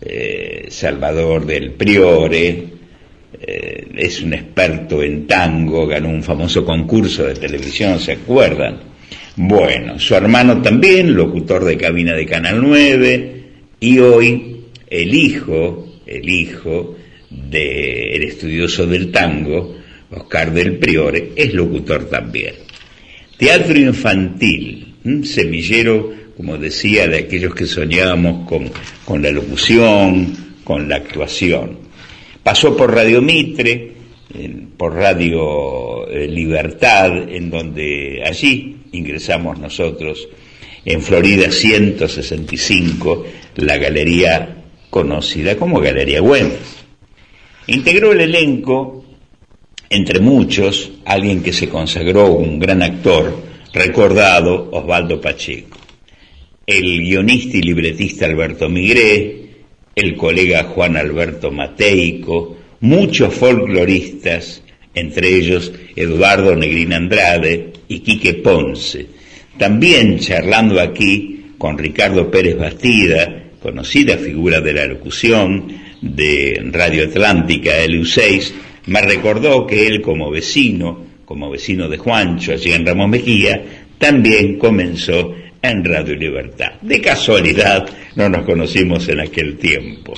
eh, 0.00 0.66
Salvador 0.68 1.44
del 1.44 1.72
Priore, 1.72 2.64
eh, 3.40 3.88
es 3.96 4.22
un 4.22 4.34
experto 4.34 5.02
en 5.02 5.26
tango, 5.26 5.86
ganó 5.88 6.10
un 6.10 6.22
famoso 6.22 6.64
concurso 6.64 7.24
de 7.24 7.34
televisión, 7.34 7.98
¿se 7.98 8.12
acuerdan? 8.12 8.78
Bueno, 9.36 9.98
su 9.98 10.14
hermano 10.14 10.62
también, 10.62 11.14
locutor 11.14 11.64
de 11.64 11.76
cabina 11.76 12.14
de 12.14 12.26
Canal 12.26 12.62
9, 12.62 13.42
y 13.80 13.98
hoy 13.98 14.60
el 14.88 15.12
hijo, 15.12 16.00
el 16.06 16.28
hijo 16.28 16.96
del 17.28 18.22
estudioso 18.22 18.86
del 18.86 19.10
tango, 19.10 19.74
Oscar 20.16 20.52
del 20.52 20.78
Priore, 20.78 21.32
es 21.36 21.52
locutor 21.54 22.08
también. 22.08 22.54
Teatro 23.36 23.78
infantil, 23.78 24.94
semillero, 25.24 26.12
como 26.36 26.56
decía, 26.56 27.06
de 27.08 27.18
aquellos 27.18 27.54
que 27.54 27.66
soñábamos 27.66 28.48
con, 28.48 28.70
con 29.04 29.22
la 29.22 29.30
locución, 29.30 30.34
con 30.64 30.88
la 30.88 30.96
actuación. 30.96 31.78
Pasó 32.42 32.76
por 32.76 32.94
Radio 32.94 33.22
Mitre, 33.22 33.92
por 34.76 34.94
Radio 34.94 36.08
eh, 36.08 36.26
Libertad, 36.26 37.28
en 37.28 37.50
donde 37.50 38.22
allí 38.24 38.76
ingresamos 38.92 39.58
nosotros, 39.58 40.28
en 40.84 41.00
Florida 41.00 41.50
165, 41.50 43.26
la 43.56 43.78
galería 43.78 44.64
conocida 44.90 45.56
como 45.56 45.80
Galería 45.80 46.20
Güemes. 46.20 46.84
Integró 47.66 48.12
el 48.12 48.20
elenco, 48.20 49.03
entre 49.94 50.18
muchos, 50.18 50.90
alguien 51.04 51.40
que 51.40 51.52
se 51.52 51.68
consagró 51.68 52.32
un 52.32 52.58
gran 52.58 52.82
actor, 52.82 53.40
recordado 53.72 54.68
Osvaldo 54.72 55.20
Pacheco, 55.20 55.78
el 56.66 56.98
guionista 57.00 57.56
y 57.58 57.62
libretista 57.62 58.26
Alberto 58.26 58.68
Migré, 58.68 59.36
el 59.94 60.16
colega 60.16 60.64
Juan 60.64 60.96
Alberto 60.96 61.52
Mateico, 61.52 62.56
muchos 62.80 63.34
folcloristas, 63.34 64.62
entre 64.96 65.28
ellos 65.28 65.72
Eduardo 65.94 66.56
Negrín 66.56 66.92
Andrade 66.92 67.72
y 67.86 68.00
Quique 68.00 68.34
Ponce. 68.34 69.06
También 69.56 70.18
charlando 70.18 70.80
aquí 70.80 71.52
con 71.56 71.78
Ricardo 71.78 72.32
Pérez 72.32 72.58
Bastida, 72.58 73.44
conocida 73.62 74.18
figura 74.18 74.60
de 74.60 74.72
la 74.72 74.86
locución 74.86 75.68
de 76.00 76.60
Radio 76.72 77.04
Atlántica 77.04 77.70
LU6, 77.86 78.52
me 78.86 79.00
recordó 79.02 79.66
que 79.66 79.86
él 79.86 80.00
como 80.00 80.30
vecino, 80.30 81.04
como 81.24 81.50
vecino 81.50 81.88
de 81.88 81.98
Juancho, 81.98 82.52
allí 82.52 82.72
en 82.72 82.86
Ramos 82.86 83.08
Mejía, 83.08 83.62
también 83.98 84.58
comenzó 84.58 85.34
en 85.62 85.84
Radio 85.84 86.14
Libertad. 86.14 86.72
De 86.82 87.00
casualidad 87.00 87.88
no 88.16 88.28
nos 88.28 88.44
conocimos 88.44 89.08
en 89.08 89.20
aquel 89.20 89.56
tiempo. 89.56 90.14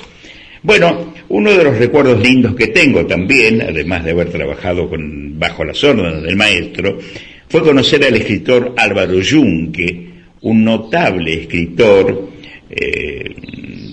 Bueno, 0.63 1.13
uno 1.29 1.51
de 1.51 1.63
los 1.63 1.77
recuerdos 1.77 2.21
lindos 2.21 2.55
que 2.55 2.67
tengo 2.67 3.05
también, 3.05 3.61
además 3.61 4.03
de 4.03 4.11
haber 4.11 4.29
trabajado 4.29 4.89
bajo 4.91 5.63
las 5.63 5.81
órdenes 5.83 6.23
del 6.23 6.35
maestro, 6.35 6.97
fue 7.47 7.61
conocer 7.61 8.03
al 8.03 8.15
escritor 8.15 8.73
Álvaro 8.75 9.19
Yunque, 9.19 10.07
un 10.41 10.63
notable 10.63 11.33
escritor 11.33 12.29
eh, 12.69 13.33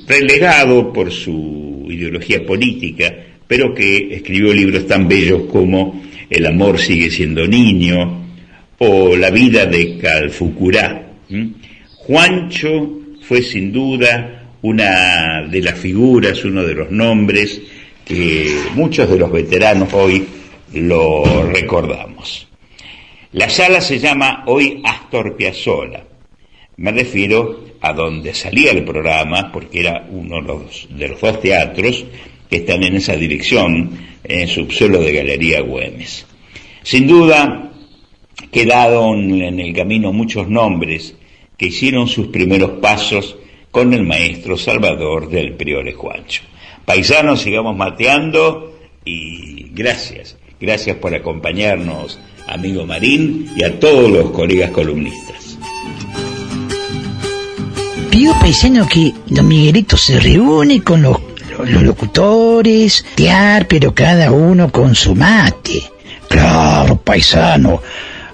relegado 0.08 0.92
por 0.92 1.12
su 1.12 1.86
ideología 1.88 2.44
política, 2.44 3.14
pero 3.46 3.74
que 3.74 4.14
escribió 4.14 4.52
libros 4.52 4.86
tan 4.86 5.08
bellos 5.08 5.42
como 5.50 6.02
El 6.30 6.46
amor 6.46 6.78
sigue 6.78 7.10
siendo 7.10 7.46
niño 7.46 8.24
o 8.78 9.16
La 9.16 9.30
vida 9.30 9.66
de 9.66 9.98
Calfucurá. 9.98 11.12
Juancho 11.96 13.00
fue 13.22 13.42
sin 13.42 13.72
duda 13.72 14.50
una 14.62 15.42
de 15.42 15.62
las 15.62 15.78
figuras, 15.78 16.44
uno 16.44 16.62
de 16.64 16.74
los 16.74 16.90
nombres 16.90 17.60
que 18.04 18.54
muchos 18.74 19.10
de 19.10 19.18
los 19.18 19.32
veteranos 19.32 19.92
hoy 19.92 20.24
lo 20.74 21.44
recordamos. 21.50 22.48
La 23.32 23.48
sala 23.48 23.80
se 23.80 23.98
llama 23.98 24.44
hoy 24.46 24.80
Astor 24.84 25.36
Piazzolla. 25.36 26.04
Me 26.76 26.92
refiero 26.92 27.64
a 27.80 27.92
donde 27.92 28.34
salía 28.34 28.72
el 28.72 28.84
programa, 28.84 29.50
porque 29.52 29.80
era 29.80 30.06
uno 30.10 30.40
de 30.40 30.48
los, 30.48 30.88
de 30.90 31.08
los 31.08 31.20
dos 31.20 31.40
teatros 31.40 32.04
están 32.56 32.82
en 32.82 32.96
esa 32.96 33.16
dirección, 33.16 33.98
en 34.24 34.40
el 34.40 34.48
subsuelo 34.48 35.00
de 35.00 35.12
Galería 35.12 35.60
Güemes. 35.60 36.26
Sin 36.82 37.06
duda, 37.06 37.72
quedaron 38.50 39.40
en 39.40 39.60
el 39.60 39.72
camino 39.74 40.12
muchos 40.12 40.48
nombres 40.48 41.14
que 41.56 41.66
hicieron 41.66 42.08
sus 42.08 42.28
primeros 42.28 42.80
pasos 42.80 43.36
con 43.70 43.92
el 43.92 44.04
maestro 44.04 44.56
Salvador 44.56 45.28
del 45.28 45.54
Priore 45.54 45.92
Juancho. 45.92 46.42
Paisanos, 46.84 47.40
sigamos 47.40 47.76
mateando 47.76 48.74
y 49.04 49.70
gracias, 49.72 50.36
gracias 50.60 50.96
por 50.96 51.14
acompañarnos 51.14 52.18
amigo 52.46 52.86
Marín 52.86 53.50
y 53.56 53.64
a 53.64 53.78
todos 53.78 54.10
los 54.10 54.30
colegas 54.30 54.70
columnistas. 54.70 55.58
Pido 58.10 58.32
paisano 58.38 58.86
que 58.86 59.12
don 59.26 59.48
Miguelito 59.48 59.96
se 59.96 60.20
reúne 60.20 60.82
con 60.82 61.02
los, 61.02 61.18
los 61.58 61.82
locutores, 61.82 63.04
tear, 63.14 63.66
pero 63.66 63.94
cada 63.94 64.30
uno 64.30 64.70
con 64.70 64.94
su 64.94 65.14
mate. 65.14 65.82
Claro, 66.28 66.96
paisano, 66.96 67.80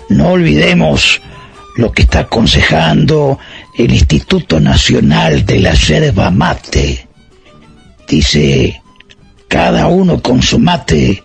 no 0.09 0.29
olvidemos 0.31 1.21
lo 1.77 1.93
que 1.93 2.03
está 2.03 2.21
aconsejando 2.21 3.39
el 3.77 3.93
Instituto 3.93 4.61
Nacional 4.61 5.45
de 5.45 5.61
la 5.61 5.75
Yerba 5.75 6.31
Mate. 6.31 7.07
Dice, 8.09 8.83
cada 9.49 9.87
uno 9.87 10.21
con 10.21 10.43
su 10.43 10.59
mate 10.59 11.23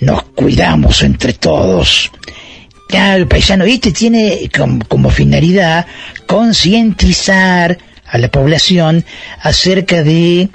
nos 0.00 0.22
cuidamos 0.22 1.02
entre 1.02 1.32
todos. 1.32 2.10
Claro, 2.88 3.28
paisano 3.28 3.64
este 3.64 3.92
tiene 3.92 4.50
como, 4.56 4.84
como 4.86 5.10
finalidad 5.10 5.86
concientizar 6.26 7.78
a 8.06 8.18
la 8.18 8.28
población 8.30 9.04
acerca 9.42 10.02
de 10.02 10.48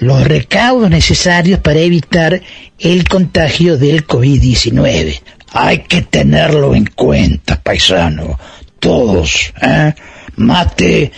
los 0.00 0.24
recaudos 0.24 0.90
necesarios 0.90 1.60
para 1.60 1.80
evitar 1.80 2.40
el 2.78 3.08
contagio 3.08 3.76
del 3.76 4.06
COVID-19. 4.06 5.20
Hay 5.52 5.78
que 5.80 6.02
tenerlo 6.02 6.74
en 6.74 6.86
cuenta, 6.86 7.60
paisano. 7.60 8.38
Todos, 8.78 9.52
¿eh? 9.60 9.94
Mate 10.36 11.10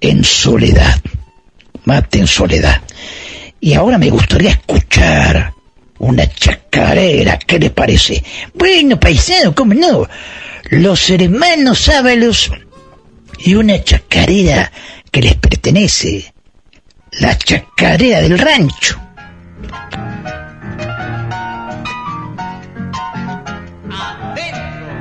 en 0.00 0.24
soledad. 0.24 1.00
Mate 1.84 2.18
en 2.18 2.26
soledad. 2.26 2.80
Y 3.60 3.74
ahora 3.74 3.98
me 3.98 4.10
gustaría 4.10 4.50
escuchar 4.50 5.52
una 5.98 6.28
chacarera, 6.28 7.38
¿qué 7.38 7.58
le 7.58 7.70
parece? 7.70 8.22
Bueno, 8.54 8.98
paisano, 8.98 9.54
¿cómo 9.54 9.74
no? 9.74 10.08
Los 10.70 11.10
hermanos 11.10 11.88
Ábalos 11.88 12.50
y 13.38 13.54
una 13.54 13.82
chacarera 13.82 14.70
que 15.10 15.22
les 15.22 15.34
pertenece. 15.34 16.32
La 17.20 17.36
chacarera 17.36 18.20
del 18.20 18.38
rancho. 18.38 19.00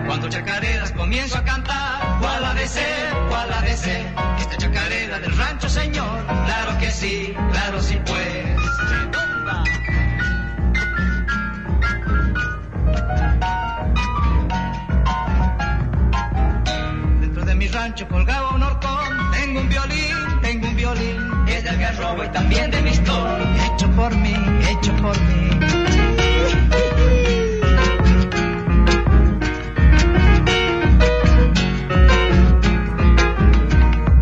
Cuando 0.05 0.27
chacareras 0.29 0.91
comienzo 0.93 1.37
a 1.37 1.43
cantar, 1.43 2.17
¿cuál 2.19 2.43
ha 2.43 2.53
de 2.55 2.67
ser? 2.67 3.07
Esta 4.39 4.57
chacarera 4.57 5.19
del 5.19 5.37
rancho, 5.37 5.69
señor. 5.69 6.25
Claro 6.25 6.77
que 6.79 6.89
sí, 6.89 7.35
claro 7.51 7.81
sí 7.81 7.99
pues. 8.05 8.45
Dentro 17.21 17.45
de 17.45 17.55
mi 17.55 17.67
rancho 17.67 18.07
colgaba 18.07 18.55
un 18.55 18.63
horcón. 18.63 18.86
Del 21.67 21.79
garrobo 21.79 22.23
y 22.23 22.29
también 22.29 22.71
de 22.71 22.77
Hecho 22.79 23.91
por 23.95 24.15
mí, 24.15 24.35
hecho 24.69 24.95
por 24.95 25.19
mí. 25.21 25.49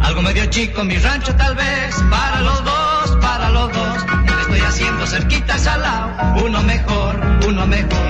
Algo 0.02 0.22
medio 0.22 0.46
chico 0.48 0.84
mi 0.84 0.98
rancho 0.98 1.36
tal 1.36 1.56
vez, 1.56 1.96
para 2.10 2.42
los 2.42 2.64
dos, 2.64 3.18
para 3.22 3.50
los 3.52 3.72
dos. 3.72 4.06
Estoy 4.42 4.60
haciendo 4.62 5.06
cerquita 5.06 5.54
al 5.54 5.60
salao, 5.60 6.44
uno 6.44 6.64
mejor, 6.64 7.16
uno 7.48 7.68
mejor. 7.68 8.05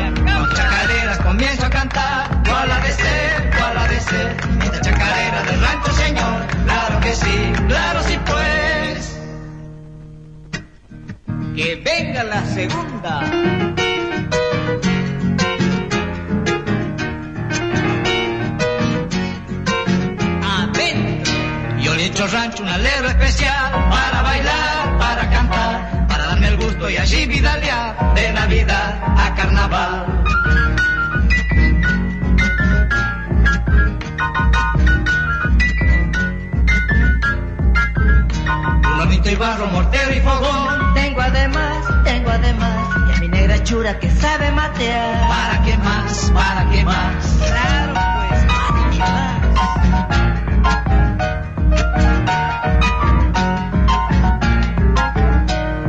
Que 11.55 11.75
venga 11.77 12.21
la 12.25 12.45
segunda. 12.47 13.21
adentro. 20.43 21.33
Yo 21.79 21.95
le 21.95 22.03
he 22.03 22.05
hecho 22.07 22.27
rancho 22.27 22.61
una 22.61 22.77
letra 22.77 23.07
especial 23.07 23.71
para 23.89 24.21
bailar, 24.21 24.97
para 24.97 25.29
cantar, 25.29 26.07
para 26.09 26.25
darme 26.25 26.47
el 26.49 26.57
gusto 26.57 26.89
y 26.89 26.97
allí 26.97 27.25
vidalear 27.25 28.13
de 28.15 28.33
Navidad 28.33 28.99
a 29.17 29.33
Carnaval. 29.35 30.14
Hornito 39.25 39.31
y 39.31 39.35
barro, 39.47 39.65
mortero 39.67 40.13
y 40.13 40.19
fogón. 40.19 40.93
Tengo 40.93 41.21
además, 41.21 41.83
tengo 42.03 42.29
además, 42.29 42.87
y 43.09 43.13
a 43.13 43.19
mi 43.21 43.27
negra 43.27 43.63
chura 43.63 43.97
que 43.97 44.11
sabe 44.11 44.51
matear. 44.51 45.27
¿Para 45.27 45.63
qué 45.63 45.75
más? 45.77 46.31
¿Para 46.31 46.69
qué 46.69 46.85
más? 46.85 47.25
Claro, 47.37 47.93
pues, 48.17 48.45
más 48.45 48.95
y 48.95 48.99
más. 48.99 49.41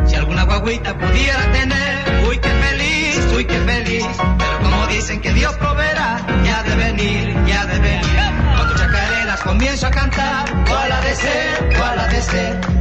Si 0.09 0.17
alguna 0.17 0.45
guaguita 0.45 0.97
pudiera 0.97 1.53
tener, 1.53 2.25
uy, 2.29 2.39
qué 2.39 2.49
feliz, 2.49 3.29
uy, 3.37 3.45
qué 3.45 3.59
feliz. 3.61 4.07
Pero 4.39 4.61
como 4.63 4.87
dicen 4.87 5.21
que 5.21 5.35
Dios 5.35 5.55
proveerá, 5.57 6.25
ya 6.43 6.63
de 6.63 6.75
venir, 6.75 7.37
ya 7.47 7.67
de 7.67 7.79
venir. 7.81 8.17
Cuando 8.57 8.75
chacareras 8.77 9.43
comienzo 9.43 9.87
a 9.89 9.91
cantar, 9.91 10.47
cuál 10.67 10.91
ha 10.91 11.01
de 11.03 11.15
ser, 11.15 11.77
cuál 11.77 11.99
ha 12.01 12.07
de 12.07 12.23
ser. 12.23 12.77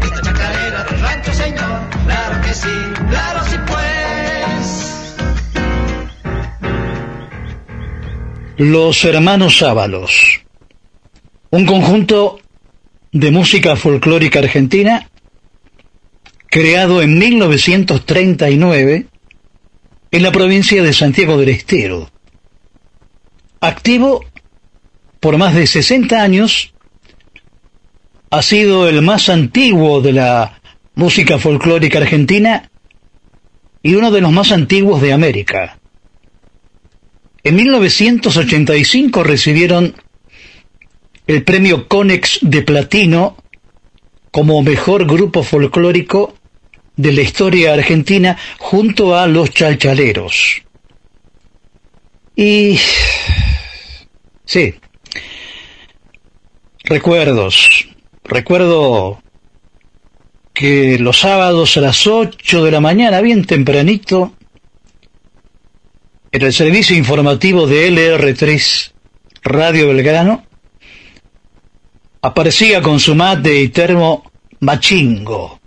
Pues. 3.68 5.16
Los 8.58 9.04
Hermanos 9.06 9.62
Ábalos. 9.62 10.42
Un 11.50 11.66
conjunto 11.66 12.40
de 13.12 13.32
música 13.32 13.76
folclórica 13.76 14.40
argentina 14.40 15.10
creado 16.48 17.02
en 17.02 17.18
1939 17.18 19.08
en 20.12 20.24
la 20.24 20.32
provincia 20.32 20.82
de 20.84 20.94
Santiago 20.94 21.38
del 21.38 21.50
Estero. 21.50 22.10
Activo 23.60 24.24
por 25.20 25.38
más 25.38 25.56
de 25.56 25.66
60 25.66 26.22
años, 26.22 26.75
ha 28.36 28.42
sido 28.42 28.90
el 28.90 29.02
más 29.02 29.30
antiguo 29.30 30.02
de 30.02 30.12
la 30.12 30.60
música 30.96 31.40
folclórica 31.40 32.00
argentina 32.00 32.70
y 33.82 33.96
uno 33.96 34.12
de 34.12 34.20
los 34.20 34.30
más 34.34 34.52
antiguos 34.52 35.02
de 35.02 35.14
América. 35.14 35.80
En 37.46 37.56
1985 37.56 39.24
recibieron 39.24 39.96
el 41.28 41.44
premio 41.44 41.88
Conex 41.88 42.40
de 42.42 42.62
Platino 42.62 43.38
como 44.32 44.62
mejor 44.64 45.06
grupo 45.06 45.42
folclórico 45.42 46.36
de 46.98 47.14
la 47.14 47.22
historia 47.22 47.74
argentina 47.74 48.38
junto 48.58 49.18
a 49.18 49.28
los 49.28 49.50
chalchaleros. 49.52 50.62
Y... 52.36 52.78
sí. 54.44 54.76
Recuerdos. 56.84 57.95
Recuerdo 58.26 59.22
que 60.52 60.98
los 60.98 61.20
sábados 61.20 61.78
a 61.78 61.82
las 61.82 62.08
8 62.08 62.64
de 62.64 62.72
la 62.72 62.80
mañana, 62.80 63.22
bien 63.22 63.46
tempranito, 63.46 64.34
en 66.32 66.42
el 66.42 66.52
servicio 66.52 66.98
informativo 66.98 67.68
de 67.68 67.92
LR3 67.92 68.94
Radio 69.44 69.90
Belgrano, 69.90 70.44
aparecía 72.22 72.82
con 72.82 73.00
su 73.00 73.14
mate 73.14 73.62
y 73.62 73.70
termo 73.70 74.32
Machingo, 74.60 75.60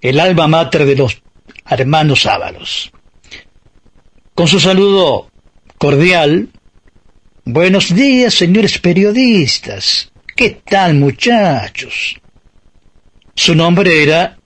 el 0.00 0.18
alma 0.18 0.48
mater 0.48 0.86
de 0.86 0.96
los 0.96 1.20
hermanos 1.68 2.24
Ábalos. 2.24 2.90
Con 4.34 4.48
su 4.48 4.58
saludo 4.58 5.30
cordial, 5.76 6.48
buenos 7.44 7.94
días, 7.94 8.32
señores 8.32 8.78
periodistas. 8.78 10.10
¿Qué 10.36 10.50
tal, 10.50 10.96
muchachos? 10.96 12.16
Su 13.34 13.54
nombre 13.54 14.02
era 14.02 14.36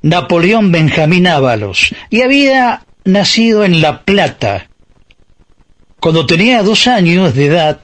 Napoleón 0.00 0.72
Benjamín 0.72 1.26
Ábalos 1.26 1.94
y 2.08 2.22
había 2.22 2.86
nacido 3.04 3.62
en 3.66 3.82
La 3.82 4.04
Plata. 4.04 4.70
Cuando 6.00 6.24
tenía 6.24 6.62
dos 6.62 6.86
años 6.86 7.34
de 7.34 7.44
edad, 7.44 7.80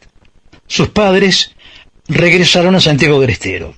sus 0.67 0.89
padres 0.89 1.55
regresaron 2.09 2.75
a 2.77 2.81
Santiago 2.81 3.21
del 3.21 3.29
Estero. 3.29 3.75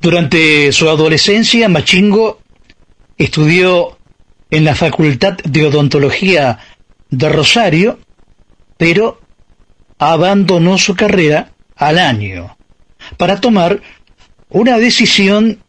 Durante 0.00 0.70
su 0.70 0.88
adolescencia, 0.88 1.68
Machingo 1.68 2.42
estudió 3.18 3.98
en 4.50 4.64
la 4.64 4.76
Facultad 4.76 5.38
de 5.38 5.66
Odontología 5.66 6.60
de 7.10 7.28
Rosario, 7.28 7.98
pero 8.78 9.20
abandonó 10.00 10.78
su 10.78 10.96
carrera 10.96 11.52
al 11.76 11.98
año 11.98 12.56
para 13.18 13.38
tomar 13.38 13.82
una 14.48 14.78
decisión 14.78 15.62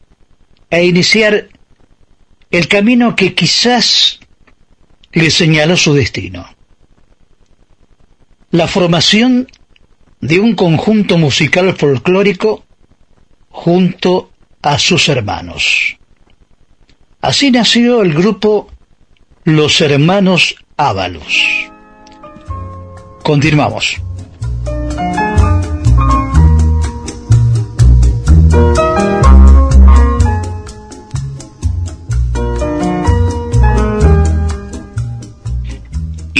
e 0.70 0.86
iniciar 0.86 1.50
el 2.50 2.68
camino 2.70 3.16
que 3.16 3.36
quizás 3.36 4.22
le 5.12 5.30
señaló 5.30 5.76
su 5.76 5.94
destino. 5.94 6.48
La 8.52 8.68
formación 8.68 9.48
de 10.22 10.40
un 10.40 10.56
conjunto 10.56 11.18
musical 11.18 11.76
folclórico 11.76 12.64
junto 13.50 14.32
a 14.62 14.80
sus 14.80 15.10
hermanos. 15.10 15.98
Así 17.20 17.52
nació 17.52 18.02
el 18.02 18.14
grupo 18.14 18.70
Los 19.44 19.82
Hermanos 19.82 20.56
Ábalos. 20.78 21.44
Continuamos. 23.24 24.02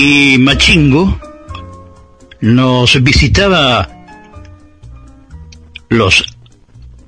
Y 0.04 0.36
Machingo 0.36 1.16
nos 2.40 3.00
visitaba 3.04 3.88
los 5.90 6.24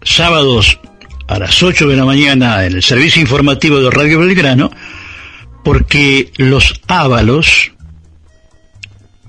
sábados 0.04 0.78
a 1.26 1.40
las 1.40 1.60
8 1.60 1.88
de 1.88 1.96
la 1.96 2.04
mañana 2.04 2.64
en 2.64 2.74
el 2.74 2.84
servicio 2.84 3.20
informativo 3.20 3.80
de 3.80 3.90
Radio 3.90 4.20
Belgrano, 4.20 4.70
porque 5.64 6.30
los 6.36 6.80
Ábalos 6.86 7.72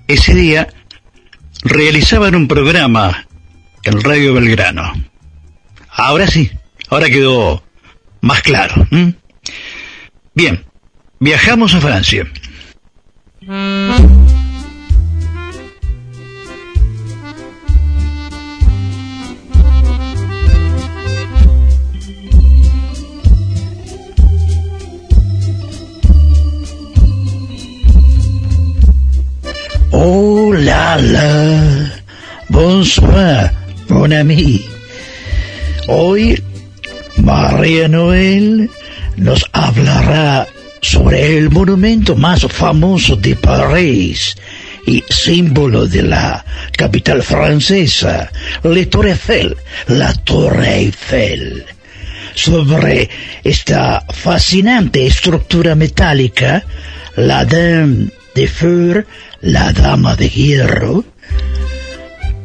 ese 0.08 0.36
día 0.36 0.68
realizaban 1.64 2.36
un 2.36 2.48
programa 2.48 3.26
en 3.82 4.00
Radio 4.04 4.36
Belgrano. 4.36 4.94
Ahora 5.90 6.28
sí, 6.28 6.52
ahora 6.90 7.10
quedó 7.10 7.64
más 8.22 8.44
claro. 8.44 8.88
Bien, 10.36 10.64
viajamos 11.20 11.74
a 11.74 11.82
Francia. 11.82 12.28
Oh 13.48 13.54
la 30.58 30.98
la, 30.98 31.92
bonsoir, 32.50 33.52
mon 33.90 34.12
ami. 34.12 34.66
Hoy 35.88 36.42
María 37.18 37.88
Noel 37.88 38.72
nos 39.18 39.46
hablará 39.54 40.48
sobre 40.86 41.38
el 41.38 41.50
monumento 41.50 42.16
más 42.16 42.46
famoso 42.46 43.16
de 43.16 43.36
París 43.36 44.36
y 44.86 45.04
símbolo 45.10 45.88
de 45.88 46.04
la 46.04 46.46
capital 46.78 47.24
francesa, 47.24 48.32
la 48.62 48.86
Torre 48.86 49.12
Eiffel, 49.12 49.58
la 49.88 50.14
Torre 50.14 50.76
Eiffel. 50.76 51.66
Sobre 52.36 53.10
esta 53.44 54.06
fascinante 54.14 55.08
estructura 55.08 55.74
metálica, 55.74 56.64
la 57.16 57.46
Dame 57.46 58.10
de 58.36 58.48
Fer, 58.48 59.08
la 59.42 59.74
Dama 59.74 60.16
de 60.16 60.30
Hierro, 60.30 61.04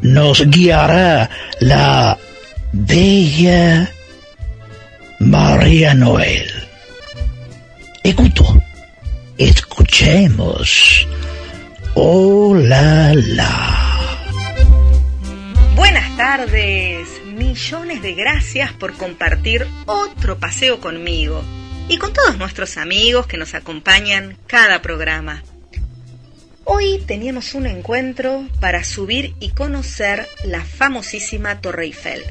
nos 0.01 0.49
guiará 0.49 1.28
la 1.59 2.16
bella 2.72 3.91
María 5.18 5.93
Noel. 5.93 6.59
Écoutons, 8.03 8.62
escuchemos. 9.36 11.07
Oh 11.94 12.55
la 12.55 13.12
la. 13.14 14.26
Buenas 15.76 16.16
tardes, 16.16 17.09
millones 17.26 18.01
de 18.01 18.14
gracias 18.14 18.72
por 18.72 18.94
compartir 18.94 19.66
otro 19.84 20.38
paseo 20.38 20.80
conmigo 20.80 21.44
y 21.90 21.98
con 21.98 22.14
todos 22.14 22.38
nuestros 22.38 22.78
amigos 22.78 23.26
que 23.26 23.36
nos 23.36 23.55
acompañan 23.55 24.38
cada 24.46 24.80
programa. 24.80 25.42
Hoy 26.64 27.03
teníamos 27.07 27.53
un 27.53 27.66
encuentro 27.66 28.46
para 28.61 28.82
subir 28.82 29.34
y 29.40 29.51
conocer 29.51 30.26
la 30.44 30.64
famosísima 30.64 31.61
Torre 31.61 31.84
Eiffel. 31.84 32.22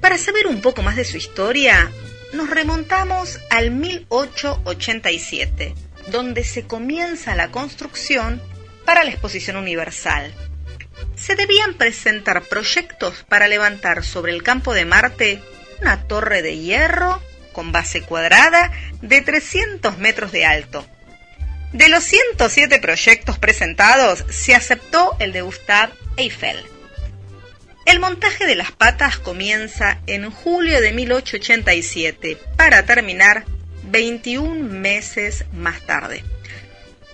Para 0.00 0.16
saber 0.16 0.46
un 0.46 0.60
poco 0.60 0.82
más 0.82 0.94
de 0.94 1.04
su 1.04 1.16
historia, 1.16 1.90
nos 2.32 2.50
remontamos 2.50 3.38
al 3.50 3.70
1887, 3.70 5.74
donde 6.08 6.44
se 6.44 6.66
comienza 6.66 7.34
la 7.34 7.50
construcción 7.50 8.42
para 8.84 9.04
la 9.04 9.10
Exposición 9.10 9.56
Universal. 9.56 10.34
Se 11.16 11.34
debían 11.34 11.74
presentar 11.74 12.42
proyectos 12.42 13.24
para 13.28 13.48
levantar 13.48 14.04
sobre 14.04 14.32
el 14.32 14.42
campo 14.42 14.74
de 14.74 14.84
Marte 14.84 15.40
una 15.80 16.06
torre 16.06 16.42
de 16.42 16.58
hierro 16.58 17.22
con 17.52 17.72
base 17.72 18.02
cuadrada 18.02 18.70
de 19.00 19.20
300 19.20 19.98
metros 19.98 20.32
de 20.32 20.46
alto. 20.46 20.86
De 21.72 21.88
los 21.88 22.04
107 22.04 22.78
proyectos 22.80 23.38
presentados, 23.38 24.24
se 24.28 24.54
aceptó 24.54 25.16
el 25.20 25.32
de 25.32 25.42
Gustave 25.42 25.92
Eiffel. 26.16 26.64
El 27.90 27.98
montaje 27.98 28.46
de 28.46 28.54
las 28.54 28.70
patas 28.70 29.18
comienza 29.18 29.98
en 30.06 30.30
julio 30.30 30.80
de 30.80 30.92
1887 30.92 32.38
para 32.56 32.84
terminar 32.84 33.44
21 33.82 34.62
meses 34.62 35.44
más 35.52 35.84
tarde. 35.86 36.22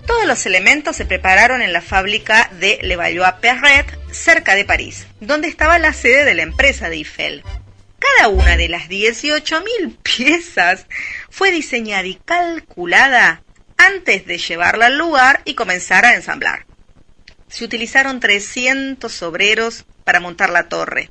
Todos 0.05 0.27
los 0.27 0.45
elementos 0.45 0.95
se 0.95 1.07
prepararon 1.07 1.63
en 1.63 1.73
la 1.73 1.81
fábrica 1.81 2.51
de 2.59 2.77
Le 2.83 2.95
Valois-Perret, 2.95 3.87
cerca 4.11 4.53
de 4.53 4.65
París, 4.65 5.07
donde 5.19 5.47
estaba 5.47 5.79
la 5.79 5.93
sede 5.93 6.25
de 6.25 6.35
la 6.35 6.43
empresa 6.43 6.89
de 6.89 6.97
Eiffel. 6.97 7.43
Cada 7.97 8.29
una 8.29 8.55
de 8.55 8.69
las 8.69 8.87
18.000 8.87 9.97
piezas 10.03 10.85
fue 11.31 11.49
diseñada 11.49 12.05
y 12.05 12.19
calculada 12.23 13.41
antes 13.77 14.27
de 14.27 14.37
llevarla 14.37 14.85
al 14.85 14.97
lugar 14.99 15.41
y 15.43 15.55
comenzar 15.55 16.05
a 16.05 16.13
ensamblar. 16.13 16.66
Se 17.47 17.65
utilizaron 17.65 18.19
300 18.19 19.21
obreros 19.23 19.85
para 20.03 20.19
montar 20.19 20.49
la 20.49 20.67
torre. 20.69 21.09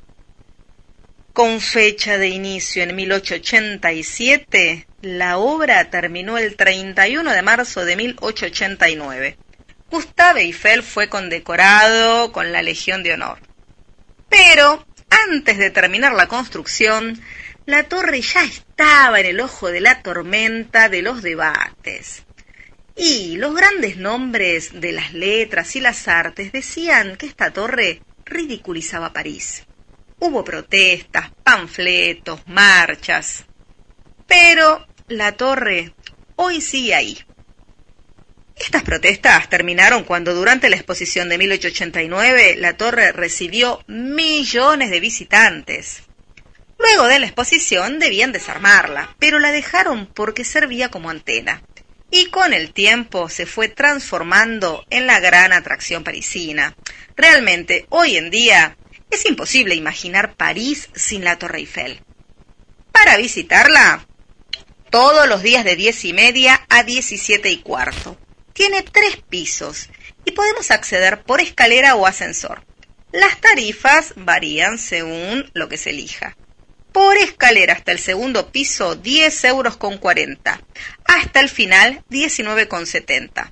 Con 1.33 1.61
fecha 1.61 2.17
de 2.17 2.29
inicio 2.29 2.83
en 2.83 2.95
1887, 2.95 4.87
la 5.01 5.37
obra 5.37 5.89
terminó 5.89 6.37
el 6.37 6.55
31 6.55 7.31
de 7.31 7.41
marzo 7.41 7.85
de 7.85 7.95
1889. 7.95 9.37
Gustave 9.89 10.41
Eiffel 10.41 10.83
fue 10.83 11.09
condecorado 11.09 12.31
con 12.31 12.51
la 12.51 12.61
Legión 12.61 13.03
de 13.03 13.13
Honor. 13.13 13.39
Pero, 14.29 14.85
antes 15.09 15.57
de 15.57 15.69
terminar 15.69 16.13
la 16.13 16.27
construcción, 16.27 17.21
la 17.65 17.83
torre 17.83 18.21
ya 18.21 18.43
estaba 18.43 19.19
en 19.19 19.27
el 19.27 19.39
ojo 19.39 19.69
de 19.69 19.81
la 19.81 20.01
tormenta 20.01 20.89
de 20.89 21.01
los 21.01 21.21
debates. 21.21 22.26
Y 22.99 23.35
los 23.37 23.53
grandes 23.53 23.97
nombres 23.97 24.81
de 24.81 24.91
las 24.91 25.13
letras 25.13 25.75
y 25.75 25.81
las 25.81 26.07
artes 26.07 26.51
decían 26.51 27.15
que 27.15 27.27
esta 27.27 27.51
torre 27.51 28.01
ridiculizaba 28.25 29.13
París. 29.13 29.65
Hubo 30.17 30.43
protestas, 30.43 31.29
panfletos, 31.43 32.41
marchas. 32.47 33.45
Pero 34.25 34.87
la 35.09 35.33
torre 35.33 35.93
hoy 36.37 36.59
sigue 36.59 36.95
ahí. 36.95 37.19
Estas 38.55 38.81
protestas 38.81 39.47
terminaron 39.47 40.03
cuando 40.03 40.33
durante 40.33 40.67
la 40.67 40.77
exposición 40.77 41.29
de 41.29 41.37
1889 41.37 42.55
la 42.57 42.77
torre 42.77 43.11
recibió 43.11 43.83
millones 43.85 44.89
de 44.89 44.99
visitantes. 44.99 46.01
Luego 46.79 47.05
de 47.05 47.19
la 47.19 47.27
exposición 47.27 47.99
debían 47.99 48.31
desarmarla, 48.31 49.15
pero 49.19 49.37
la 49.37 49.51
dejaron 49.51 50.07
porque 50.07 50.43
servía 50.43 50.89
como 50.89 51.11
antena. 51.11 51.61
Y 52.09 52.27
con 52.27 52.53
el 52.53 52.73
tiempo 52.73 53.29
se 53.29 53.45
fue 53.45 53.67
transformando 53.67 54.85
en 54.89 55.07
la 55.07 55.19
gran 55.19 55.51
atracción 55.51 56.03
parisina. 56.03 56.75
Realmente, 57.15 57.85
hoy 57.89 58.17
en 58.17 58.29
día, 58.29 58.77
es 59.09 59.25
imposible 59.25 59.75
imaginar 59.75 60.35
París 60.35 60.89
sin 60.95 61.23
la 61.23 61.37
Torre 61.37 61.59
Eiffel. 61.59 62.01
Para 62.91 63.17
visitarla, 63.17 64.07
todos 64.89 65.27
los 65.27 65.43
días 65.43 65.65
de 65.65 65.75
diez 65.75 66.05
y 66.05 66.13
media 66.13 66.65
a 66.69 66.83
diecisiete 66.83 67.49
y 67.49 67.57
cuarto. 67.57 68.17
Tiene 68.53 68.81
tres 68.81 69.17
pisos 69.29 69.89
y 70.25 70.31
podemos 70.31 70.71
acceder 70.71 71.23
por 71.23 71.41
escalera 71.41 71.95
o 71.95 72.05
ascensor. 72.05 72.65
Las 73.11 73.39
tarifas 73.39 74.13
varían 74.15 74.77
según 74.77 75.49
lo 75.53 75.69
que 75.69 75.77
se 75.77 75.91
elija. 75.91 76.35
Por 76.91 77.15
escalera 77.17 77.73
hasta 77.73 77.91
el 77.91 77.99
segundo 77.99 78.51
piso, 78.51 78.95
10 78.95 79.43
euros 79.45 79.77
con 79.77 79.97
40. 79.97 80.61
Hasta 81.07 81.39
el 81.39 81.49
final, 81.49 82.03
19 82.09 82.67
con 82.67 82.85
70. 82.85 83.51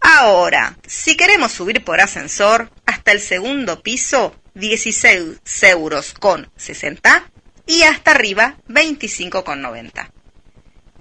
Ahora, 0.00 0.76
si 0.86 1.16
queremos 1.16 1.52
subir 1.52 1.84
por 1.84 2.00
ascensor, 2.00 2.70
hasta 2.86 3.12
el 3.12 3.20
segundo 3.20 3.82
piso, 3.82 4.34
16 4.54 5.38
euros 5.62 6.14
con 6.14 6.50
60 6.56 7.30
y 7.66 7.82
hasta 7.82 8.12
arriba 8.12 8.56
25 8.68 9.44
con 9.44 9.62
90. 9.62 10.10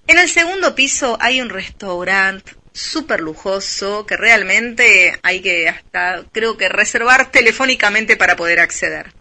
En 0.08 0.20
el 0.20 0.30
segundo 0.30 0.76
piso 0.76 1.18
hay 1.22 1.39
un 1.39 1.49
restaurante 1.49 2.54
súper 2.74 3.22
lujoso 3.22 4.06
que 4.06 4.18
realmente 4.18 5.18
hay 5.22 5.41
que 5.41 5.70
hasta 5.70 6.24
creo 6.32 6.58
que 6.58 6.70
reservar 6.70 7.32
telefónicamente 7.32 8.18
para 8.18 8.36
poder 8.36 8.60
acceder. 8.60 9.14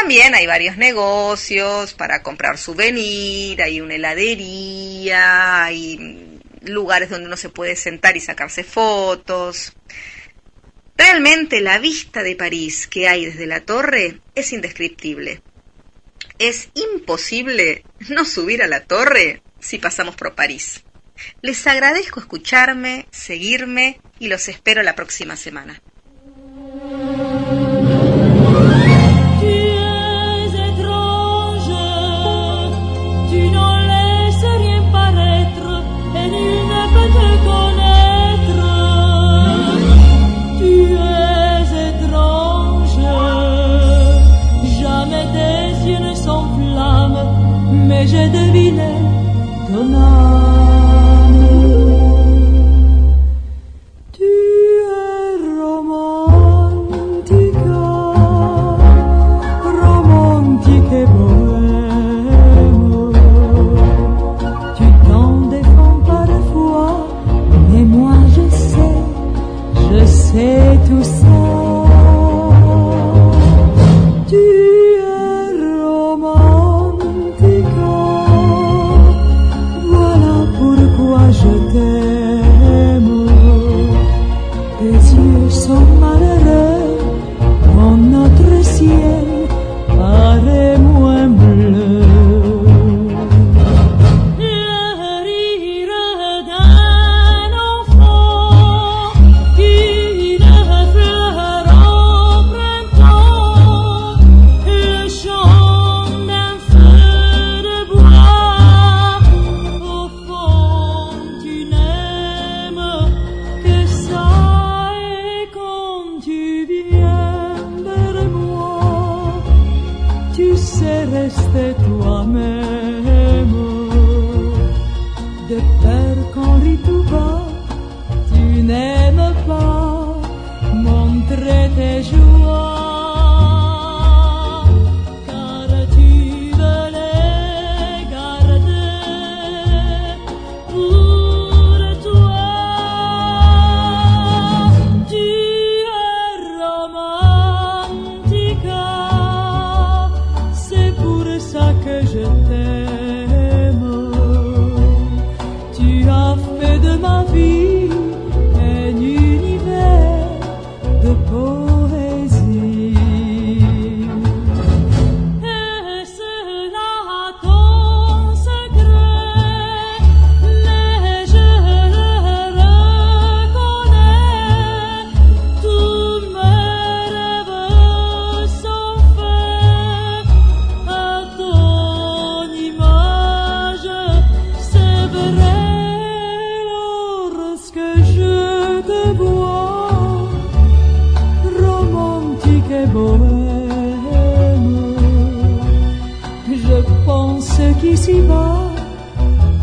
También 0.00 0.34
hay 0.34 0.44
varios 0.48 0.76
negocios 0.76 1.94
para 1.94 2.20
comprar 2.24 2.58
souvenir, 2.58 3.62
hay 3.62 3.80
una 3.80 3.94
heladería, 3.94 5.64
hay 5.64 6.40
lugares 6.62 7.10
donde 7.10 7.28
uno 7.28 7.36
se 7.36 7.48
puede 7.48 7.76
sentar 7.76 8.16
y 8.16 8.20
sacarse 8.20 8.64
fotos. 8.64 9.72
Realmente 10.96 11.60
la 11.60 11.78
vista 11.78 12.24
de 12.24 12.34
París 12.34 12.88
que 12.88 13.06
hay 13.06 13.26
desde 13.26 13.46
la 13.46 13.60
torre 13.60 14.18
es 14.34 14.52
indescriptible. 14.52 15.42
Es 16.40 16.70
imposible 16.74 17.84
no 18.08 18.24
subir 18.24 18.64
a 18.64 18.66
la 18.66 18.80
torre 18.80 19.42
si 19.60 19.78
pasamos 19.78 20.16
por 20.16 20.34
París. 20.34 20.82
Les 21.40 21.64
agradezco 21.68 22.18
escucharme, 22.18 23.06
seguirme 23.12 24.00
y 24.18 24.26
los 24.26 24.48
espero 24.48 24.82
la 24.82 24.96
próxima 24.96 25.36
semana. 25.36 25.80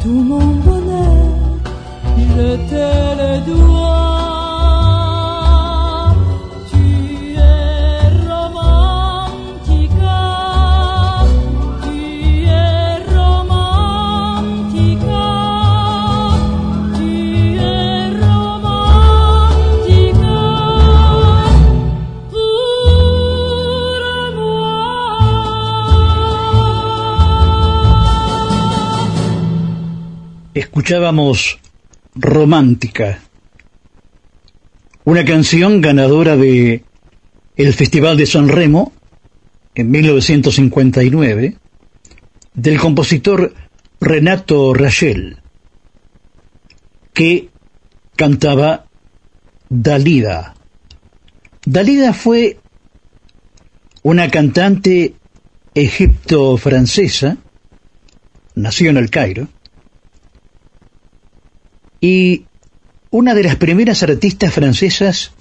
tout 0.02 0.24
mon 0.32 0.56
bonheur, 0.66 1.60
je 2.18 2.56
te 2.70 2.86
le 3.20 3.46
dois. 3.46 3.71
Escuchábamos 30.92 31.58
Romántica, 32.16 33.22
una 35.06 35.24
canción 35.24 35.80
ganadora 35.80 36.36
de 36.36 36.84
el 37.56 37.74
Festival 37.74 38.18
de 38.18 38.26
San 38.26 38.50
Remo 38.50 38.92
en 39.74 39.90
1959 39.90 41.56
del 42.56 42.78
compositor 42.78 43.54
Renato 44.02 44.74
Rachel, 44.74 45.38
que 47.14 47.48
cantaba 48.18 48.88
Dalida. 49.70 50.56
Dalida 51.66 52.12
fue 52.12 52.60
una 54.04 54.30
cantante 54.30 55.14
egipto-francesa, 55.74 57.38
nació 58.56 58.90
en 58.90 58.98
el 58.98 59.10
Cairo, 59.10 59.48
y 62.02 62.46
una 63.12 63.36
de 63.36 63.44
las 63.44 63.56
primeras 63.56 64.02
artistas 64.04 64.54
francesas 64.54 65.32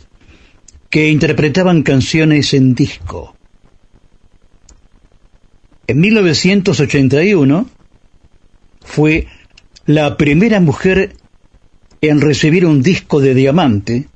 que 0.90 1.08
interpretaban 1.08 1.82
canciones 1.82 2.52
en 2.52 2.74
disco. 2.74 3.34
En 5.86 6.00
1981 6.00 7.68
fue 8.82 9.26
la 9.86 10.16
primera 10.16 10.60
mujer 10.60 11.16
en 12.00 12.20
recibir 12.20 12.66
un 12.66 12.82
disco 12.82 13.20
de 13.20 13.34
diamante 13.34 14.08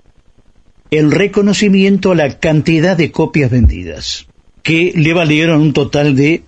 en 0.90 1.10
reconocimiento 1.10 2.12
a 2.12 2.14
la 2.14 2.38
cantidad 2.38 2.96
de 2.96 3.10
copias 3.10 3.50
vendidas, 3.50 4.26
que 4.62 4.92
le 4.94 5.12
valieron 5.12 5.60
un 5.60 5.72
total 5.72 6.14
de 6.14 6.44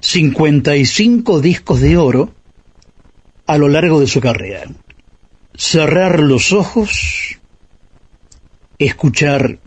55 0.00 1.40
discos 1.40 1.80
de 1.80 1.96
oro 1.96 2.34
a 3.46 3.58
lo 3.58 3.68
largo 3.68 4.00
de 4.00 4.06
su 4.06 4.20
carrera. 4.20 4.64
Cerrar 5.56 6.20
los 6.20 6.52
ojos, 6.52 7.38
escuchar 8.78 9.60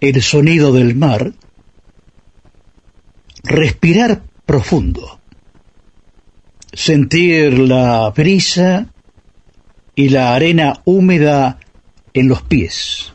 el 0.00 0.22
sonido 0.22 0.72
del 0.72 0.94
mar, 0.94 1.32
respirar 3.42 4.22
profundo, 4.46 5.20
sentir 6.72 7.58
la 7.58 8.08
brisa 8.10 8.86
y 9.94 10.08
la 10.08 10.34
arena 10.34 10.80
húmeda 10.84 11.58
en 12.14 12.28
los 12.28 12.42
pies. 12.42 13.12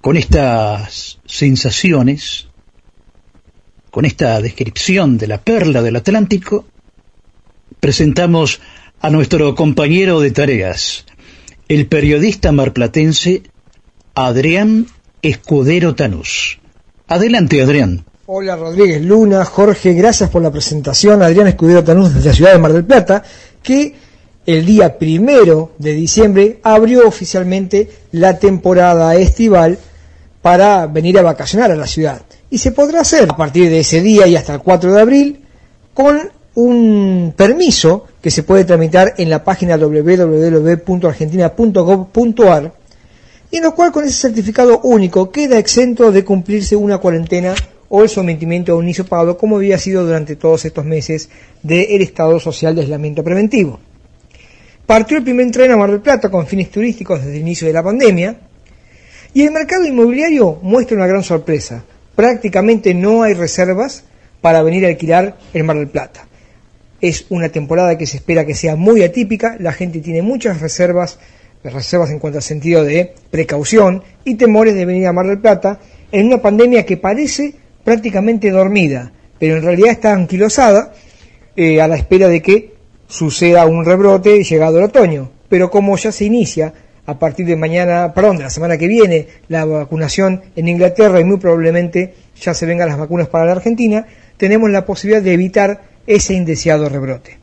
Con 0.00 0.16
estas 0.16 1.20
sensaciones, 1.24 2.48
con 3.90 4.04
esta 4.04 4.40
descripción 4.40 5.16
de 5.18 5.26
la 5.26 5.40
perla 5.40 5.82
del 5.82 5.96
Atlántico, 5.96 6.66
presentamos 7.80 8.60
a 9.00 9.10
nuestro 9.10 9.54
compañero 9.54 10.20
de 10.20 10.32
tareas, 10.32 11.04
el 11.68 11.86
periodista 11.86 12.50
marplatense 12.50 13.42
Adrián 14.14 14.86
Escudero 15.22 15.94
Tanús. 15.94 16.58
Adelante, 17.06 17.62
Adrián. 17.62 18.04
Hola 18.26 18.56
Rodríguez 18.56 19.00
Luna, 19.02 19.44
Jorge, 19.44 19.94
gracias 19.94 20.30
por 20.30 20.42
la 20.42 20.50
presentación. 20.50 21.22
Adrián 21.22 21.46
Escudero 21.46 21.84
Tanús 21.84 22.12
desde 22.12 22.30
la 22.30 22.34
ciudad 22.34 22.52
de 22.52 22.58
Mar 22.58 22.72
del 22.72 22.84
Plata, 22.84 23.22
que 23.62 23.94
el 24.44 24.66
día 24.66 24.98
primero 24.98 25.72
de 25.78 25.92
diciembre 25.92 26.58
abrió 26.62 27.06
oficialmente 27.06 27.88
la 28.12 28.38
temporada 28.38 29.14
estival 29.14 29.78
para 30.42 30.86
venir 30.86 31.18
a 31.18 31.22
vacacionar 31.22 31.70
a 31.70 31.76
la 31.76 31.86
ciudad. 31.86 32.22
Y 32.50 32.58
se 32.58 32.72
podrá 32.72 33.02
hacer 33.02 33.28
a 33.30 33.36
partir 33.36 33.70
de 33.70 33.80
ese 33.80 34.00
día 34.00 34.26
y 34.26 34.34
hasta 34.34 34.54
el 34.54 34.60
4 34.60 34.92
de 34.92 35.00
abril 35.00 35.44
con 35.94 36.30
un 36.54 37.34
permiso 37.36 38.06
que 38.28 38.32
se 38.32 38.42
puede 38.42 38.66
tramitar 38.66 39.14
en 39.16 39.30
la 39.30 39.42
página 39.42 39.78
www.argentina.gov.ar 39.78 42.74
y 43.50 43.56
en 43.56 43.62
lo 43.62 43.74
cual 43.74 43.90
con 43.90 44.04
ese 44.04 44.20
certificado 44.20 44.80
único 44.80 45.32
queda 45.32 45.58
exento 45.58 46.12
de 46.12 46.26
cumplirse 46.26 46.76
una 46.76 46.98
cuarentena 46.98 47.54
o 47.88 48.02
el 48.02 48.10
sometimiento 48.10 48.72
a 48.72 48.76
un 48.76 48.86
hisopado 48.86 49.38
como 49.38 49.56
había 49.56 49.78
sido 49.78 50.04
durante 50.04 50.36
todos 50.36 50.66
estos 50.66 50.84
meses 50.84 51.30
del 51.62 52.02
estado 52.02 52.38
social 52.38 52.74
de 52.74 52.82
aislamiento 52.82 53.24
preventivo. 53.24 53.80
Partió 54.84 55.16
el 55.16 55.24
primer 55.24 55.50
tren 55.50 55.70
a 55.70 55.78
Mar 55.78 55.90
del 55.90 56.02
Plata 56.02 56.30
con 56.30 56.46
fines 56.46 56.70
turísticos 56.70 57.20
desde 57.20 57.36
el 57.36 57.40
inicio 57.40 57.66
de 57.66 57.72
la 57.72 57.82
pandemia 57.82 58.36
y 59.32 59.40
el 59.40 59.52
mercado 59.52 59.86
inmobiliario 59.86 60.58
muestra 60.60 60.98
una 60.98 61.06
gran 61.06 61.24
sorpresa. 61.24 61.82
Prácticamente 62.14 62.92
no 62.92 63.22
hay 63.22 63.32
reservas 63.32 64.04
para 64.42 64.62
venir 64.62 64.84
a 64.84 64.88
alquilar 64.88 65.38
el 65.54 65.64
Mar 65.64 65.78
del 65.78 65.88
Plata. 65.88 66.27
Es 67.00 67.26
una 67.28 67.48
temporada 67.48 67.96
que 67.96 68.06
se 68.06 68.16
espera 68.16 68.44
que 68.44 68.54
sea 68.54 68.76
muy 68.76 69.02
atípica, 69.02 69.56
la 69.60 69.72
gente 69.72 70.00
tiene 70.00 70.22
muchas 70.22 70.60
reservas, 70.60 71.18
reservas 71.62 72.10
en 72.10 72.18
cuanto 72.18 72.38
al 72.38 72.42
sentido 72.42 72.84
de 72.84 73.14
precaución 73.30 74.02
y 74.24 74.34
temores 74.34 74.74
de 74.74 74.84
venir 74.84 75.06
a 75.06 75.12
Mar 75.12 75.26
del 75.26 75.38
Plata 75.38 75.78
en 76.10 76.26
una 76.26 76.42
pandemia 76.42 76.84
que 76.84 76.96
parece 76.96 77.54
prácticamente 77.84 78.50
dormida, 78.50 79.12
pero 79.38 79.56
en 79.56 79.62
realidad 79.62 79.90
está 79.90 80.12
anquilosada 80.12 80.92
eh, 81.56 81.80
a 81.80 81.88
la 81.88 81.96
espera 81.96 82.28
de 82.28 82.42
que 82.42 82.74
suceda 83.06 83.66
un 83.66 83.84
rebrote 83.84 84.42
llegado 84.44 84.78
el 84.78 84.84
otoño. 84.84 85.30
Pero 85.48 85.70
como 85.70 85.96
ya 85.96 86.12
se 86.12 86.24
inicia 86.24 86.72
a 87.06 87.18
partir 87.18 87.46
de 87.46 87.56
mañana, 87.56 88.12
perdón, 88.12 88.36
de 88.36 88.42
la 88.42 88.50
semana 88.50 88.76
que 88.76 88.86
viene, 88.86 89.26
la 89.48 89.64
vacunación 89.64 90.42
en 90.54 90.68
Inglaterra 90.68 91.20
y 91.20 91.24
muy 91.24 91.38
probablemente 91.38 92.14
ya 92.38 92.52
se 92.52 92.66
vengan 92.66 92.88
las 92.88 92.98
vacunas 92.98 93.28
para 93.28 93.46
la 93.46 93.52
Argentina, 93.52 94.06
tenemos 94.36 94.70
la 94.70 94.84
posibilidad 94.84 95.22
de 95.22 95.32
evitar 95.32 95.87
ese 96.08 96.34
indeseado 96.34 96.88
rebrote. 96.88 97.38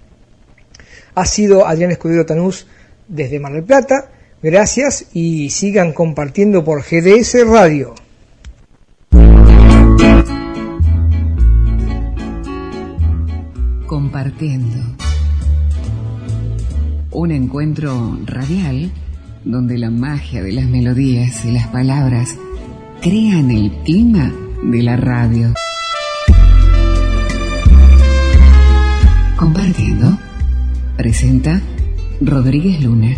Ha 1.14 1.26
sido 1.26 1.66
Adrián 1.66 1.92
Escudero 1.92 2.26
Tanús 2.26 2.68
desde 3.08 3.40
Mar 3.40 3.54
del 3.54 3.64
Plata. 3.64 4.12
Gracias 4.42 5.06
y 5.14 5.50
sigan 5.52 5.94
compartiendo 5.94 6.66
por 6.66 6.82
GDS 6.82 7.48
Radio. 7.48 7.96
Compartiendo. 13.86 14.98
Un 17.12 17.32
encuentro 17.32 18.20
radial 18.26 18.92
donde 19.46 19.78
la 19.78 19.92
magia 19.92 20.42
de 20.42 20.52
las 20.52 20.66
melodías 20.66 21.46
y 21.46 21.52
las 21.52 21.68
palabras 21.68 22.36
crean 23.02 23.52
el 23.52 23.72
clima 23.84 24.34
de 24.64 24.82
la 24.82 24.98
radio. 24.98 25.54
Compartiendo. 29.38 30.18
Presenta 30.96 31.62
Rodríguez 32.22 32.82
Luna. 32.82 33.18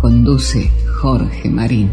Conduce 0.00 0.70
Jorge 1.00 1.48
Marín. 1.48 1.88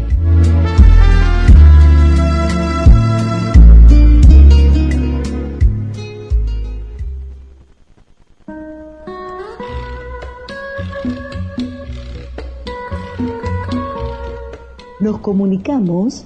Nos 14.98 15.20
comunicamos 15.20 16.24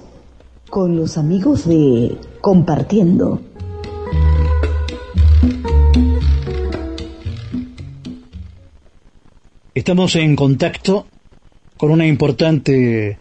con 0.71 0.95
los 0.95 1.19
amigos 1.19 1.67
de 1.67 2.17
Compartiendo. 2.41 3.48
Estamos 9.75 10.15
en 10.15 10.35
contacto 10.35 11.05
con 11.77 11.91
una 11.91 12.07
importante 12.07 13.19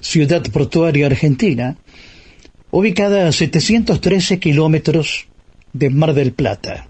ciudad 0.00 0.42
portuaria 0.50 1.04
argentina, 1.04 1.76
ubicada 2.70 3.28
a 3.28 3.32
713 3.32 4.40
kilómetros 4.40 5.26
de 5.74 5.90
Mar 5.90 6.14
del 6.14 6.32
Plata. 6.32 6.88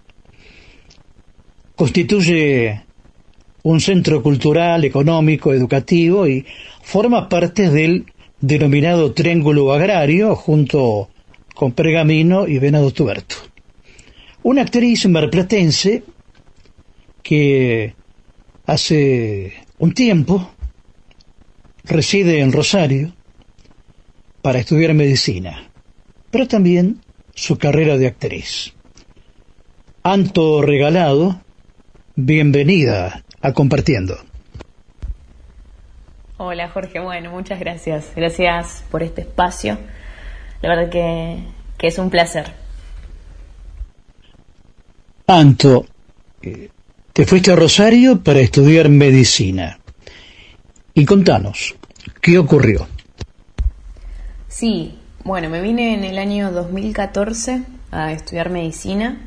Constituye 1.75 2.85
un 3.65 3.81
centro 3.81 4.23
cultural, 4.23 4.85
económico, 4.85 5.53
educativo 5.53 6.29
y 6.29 6.47
forma 6.83 7.29
parte 7.29 7.71
del 7.71 8.07
denominado 8.41 9.13
Triángulo 9.13 9.73
Agrario 9.73 10.37
junto 10.37 11.11
con 11.57 11.73
Pergamino 11.73 12.47
y 12.47 12.59
Venado 12.61 12.93
Tuberto. 12.93 13.35
Una 14.45 14.63
actriz 14.63 15.09
marplatense 15.09 16.05
que 17.23 17.95
hace 18.67 19.55
un 19.79 19.95
tiempo 19.95 20.51
reside 21.85 22.41
en 22.41 22.53
Rosario 22.53 23.13
para 24.41 24.59
estudiar 24.59 24.95
medicina, 24.95 25.71
pero 26.31 26.47
también 26.49 27.01
su 27.35 27.59
carrera 27.59 27.97
de 27.97 28.07
actriz. 28.07 28.75
Anto 30.03 30.63
Regalado, 30.63 31.41
bienvenida 32.17 33.23
a 33.41 33.53
Compartiendo. 33.53 34.17
Hola 36.39 36.69
Jorge, 36.69 36.99
bueno, 36.99 37.31
muchas 37.31 37.61
gracias. 37.61 38.13
Gracias 38.17 38.85
por 38.91 39.03
este 39.03 39.21
espacio. 39.21 39.79
La 40.61 40.71
verdad 40.71 40.91
que, 40.91 41.39
que 41.79 41.87
es 41.87 41.99
un 41.99 42.11
placer. 42.11 42.53
Anto, 45.29 45.87
eh, 46.43 46.69
te 47.13 47.27
fuiste 47.27 47.53
a 47.53 47.57
Rosario 47.57 48.23
para 48.23 48.41
estudiar 48.41 48.89
medicina. 48.89 49.79
Y 50.95 51.05
contanos, 51.05 51.75
¿qué 52.23 52.39
ocurrió? 52.39 52.87
Sí, 54.49 54.99
bueno, 55.23 55.51
me 55.51 55.61
vine 55.61 55.95
en 55.95 56.05
el 56.05 56.17
año 56.17 56.51
2014 56.53 57.65
a 57.91 58.13
estudiar 58.13 58.49
medicina 58.49 59.21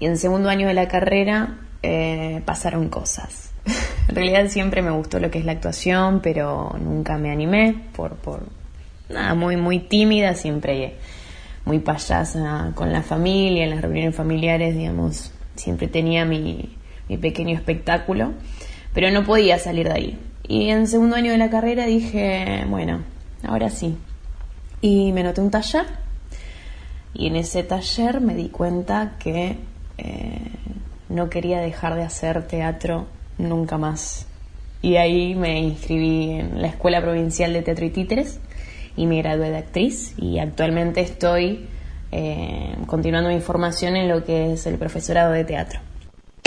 y 0.00 0.06
en 0.06 0.12
el 0.12 0.18
segundo 0.18 0.48
año 0.48 0.68
de 0.68 0.74
la 0.74 0.88
carrera 0.88 1.58
eh, 1.82 2.40
pasaron 2.46 2.88
cosas. 2.88 3.50
en 4.08 4.14
realidad 4.14 4.48
siempre 4.48 4.80
me 4.80 4.90
gustó 4.90 5.20
lo 5.20 5.30
que 5.30 5.38
es 5.38 5.44
la 5.44 5.52
actuación, 5.52 6.20
pero 6.22 6.74
nunca 6.80 7.18
me 7.18 7.30
animé 7.30 7.74
por, 7.94 8.16
por 8.16 8.46
nada, 9.10 9.34
muy, 9.34 9.56
muy 9.56 9.80
tímida, 9.80 10.34
siempre 10.34 10.94
muy 11.66 11.80
payasa 11.80 12.72
con 12.74 12.90
la 12.90 13.02
familia, 13.02 13.64
en 13.64 13.70
las 13.70 13.82
reuniones 13.82 14.14
familiares, 14.14 14.74
digamos, 14.74 15.30
siempre 15.56 15.88
tenía 15.88 16.24
mi, 16.24 16.77
mi 17.08 17.16
pequeño 17.16 17.56
espectáculo, 17.56 18.32
pero 18.92 19.10
no 19.10 19.24
podía 19.24 19.58
salir 19.58 19.86
de 19.88 19.94
ahí. 19.94 20.18
Y 20.46 20.70
en 20.70 20.86
segundo 20.86 21.16
año 21.16 21.32
de 21.32 21.38
la 21.38 21.50
carrera 21.50 21.86
dije, 21.86 22.64
bueno, 22.68 23.02
ahora 23.42 23.70
sí. 23.70 23.96
Y 24.80 25.12
me 25.12 25.22
noté 25.22 25.40
un 25.40 25.50
taller 25.50 25.84
y 27.14 27.26
en 27.26 27.36
ese 27.36 27.62
taller 27.62 28.20
me 28.20 28.34
di 28.34 28.48
cuenta 28.48 29.16
que 29.18 29.56
eh, 29.98 30.40
no 31.08 31.28
quería 31.28 31.60
dejar 31.60 31.96
de 31.96 32.02
hacer 32.02 32.46
teatro 32.46 33.06
nunca 33.38 33.78
más. 33.78 34.26
y 34.80 34.96
ahí 34.96 35.34
me 35.34 35.58
inscribí 35.60 36.30
en 36.30 36.62
la 36.62 36.68
Escuela 36.68 37.00
Provincial 37.00 37.52
de 37.52 37.62
Teatro 37.62 37.84
y 37.84 37.90
Títeres 37.90 38.40
y 38.96 39.06
me 39.06 39.18
gradué 39.18 39.50
de 39.50 39.58
actriz 39.58 40.14
y 40.16 40.38
actualmente 40.38 41.00
estoy 41.00 41.66
eh, 42.12 42.76
continuando 42.86 43.30
mi 43.30 43.40
formación 43.40 43.96
en 43.96 44.08
lo 44.08 44.24
que 44.24 44.52
es 44.52 44.66
el 44.66 44.76
profesorado 44.78 45.32
de 45.32 45.44
teatro. 45.44 45.80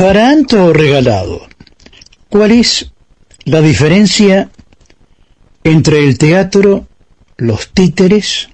Para 0.01 0.29
Anto 0.29 0.73
Regalado, 0.73 1.41
¿cuál 2.27 2.53
es 2.53 2.91
la 3.45 3.61
diferencia 3.61 4.49
entre 5.63 5.99
el 5.99 6.17
teatro, 6.17 6.87
los 7.37 7.69
títeres 7.69 8.49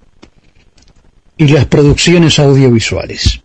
y 1.38 1.48
las 1.48 1.64
producciones 1.68 2.38
audiovisuales? 2.40 3.42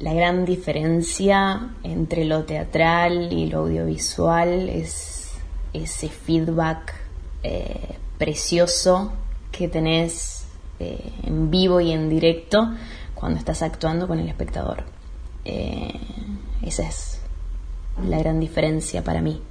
La 0.00 0.12
gran 0.12 0.44
diferencia 0.44 1.68
entre 1.84 2.24
lo 2.24 2.42
teatral 2.42 3.32
y 3.32 3.46
lo 3.46 3.60
audiovisual 3.60 4.68
es 4.68 5.34
ese 5.72 6.08
feedback 6.08 6.96
eh, 7.44 7.94
precioso 8.18 9.12
que 9.52 9.68
tenés 9.68 10.46
eh, 10.80 11.12
en 11.22 11.48
vivo 11.52 11.80
y 11.80 11.92
en 11.92 12.08
directo 12.08 12.74
cuando 13.14 13.38
estás 13.38 13.62
actuando 13.62 14.08
con 14.08 14.18
el 14.18 14.28
espectador. 14.28 14.84
Eh, 15.44 15.92
esa 16.62 16.88
es 16.88 17.20
la 18.06 18.18
gran 18.18 18.40
diferencia 18.40 19.04
para 19.04 19.20
mí. 19.20 19.42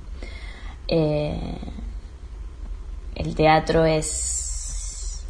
el 0.87 1.59
teatro 3.35 3.85
es 3.85 5.23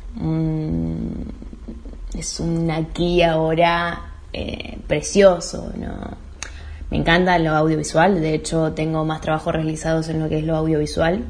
es 2.13 2.39
un 2.39 2.71
aquí 2.71 3.21
ahora 3.21 4.13
precioso, 4.87 5.71
¿no? 5.75 6.23
Me 6.93 6.99
encanta 6.99 7.39
lo 7.39 7.55
audiovisual, 7.55 8.21
de 8.21 8.35
hecho 8.35 8.73
tengo 8.73 9.03
más 9.03 9.19
trabajos 9.19 9.51
realizados 9.51 10.09
en 10.09 10.19
lo 10.19 10.29
que 10.29 10.37
es 10.37 10.43
lo 10.43 10.55
audiovisual, 10.55 11.25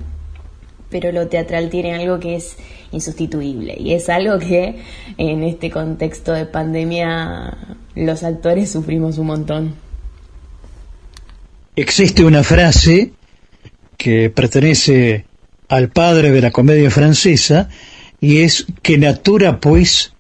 pero 0.90 1.14
lo 1.14 1.30
teatral 1.30 1.70
tiene 1.70 1.96
algo 1.96 2.20
que 2.20 2.36
es 2.36 2.58
insustituible 2.94 3.76
y 3.78 3.94
es 3.94 4.08
algo 4.08 4.40
que 4.40 4.80
en 5.18 5.44
este 5.44 5.70
contexto 5.70 6.32
de 6.32 6.46
pandemia 6.46 7.58
los 7.96 8.24
actores 8.24 8.72
sufrimos 8.72 9.18
un 9.18 9.28
montón. 9.28 9.76
Existe 11.76 12.24
una 12.24 12.44
frase 12.44 13.14
que 13.98 14.30
pertenece 14.30 15.26
al 15.68 15.90
padre 15.90 16.32
de 16.32 16.42
la 16.42 16.52
comedia 16.52 16.92
francesa 16.92 17.70
y 18.22 18.42
es 18.42 18.66
que 18.82 18.98
natura 18.98 19.60
pues 19.60 20.14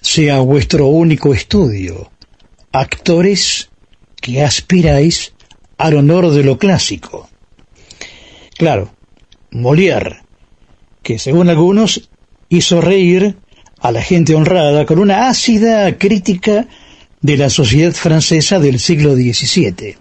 sea 0.00 0.40
vuestro 0.40 0.86
único 0.86 1.34
estudio, 1.34 2.10
actores 2.72 3.70
que 4.20 4.42
aspiráis 4.42 5.32
al 5.76 5.96
honor 5.96 6.30
de 6.30 6.44
lo 6.44 6.58
clásico. 6.58 7.28
Claro, 8.56 8.90
Molière, 9.50 10.22
que 11.02 11.18
según 11.18 11.50
algunos 11.50 12.08
hizo 12.48 12.80
reír 12.80 13.36
a 13.80 13.92
la 13.92 14.02
gente 14.02 14.34
honrada 14.34 14.86
con 14.86 14.98
una 14.98 15.28
ácida 15.28 15.98
crítica 15.98 16.66
de 17.20 17.36
la 17.36 17.50
sociedad 17.50 17.92
francesa 17.92 18.58
del 18.58 18.78
siglo 18.78 19.14
XVII. 19.14 19.96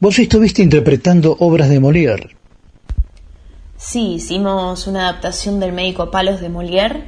Vos 0.00 0.18
estuviste 0.18 0.62
interpretando 0.62 1.36
obras 1.38 1.68
de 1.68 1.80
Molière. 1.80 2.36
Sí, 3.76 4.14
hicimos 4.14 4.86
una 4.86 5.08
adaptación 5.08 5.60
del 5.60 5.72
médico 5.72 6.10
Palos 6.10 6.40
de 6.40 6.48
Molière 6.48 7.04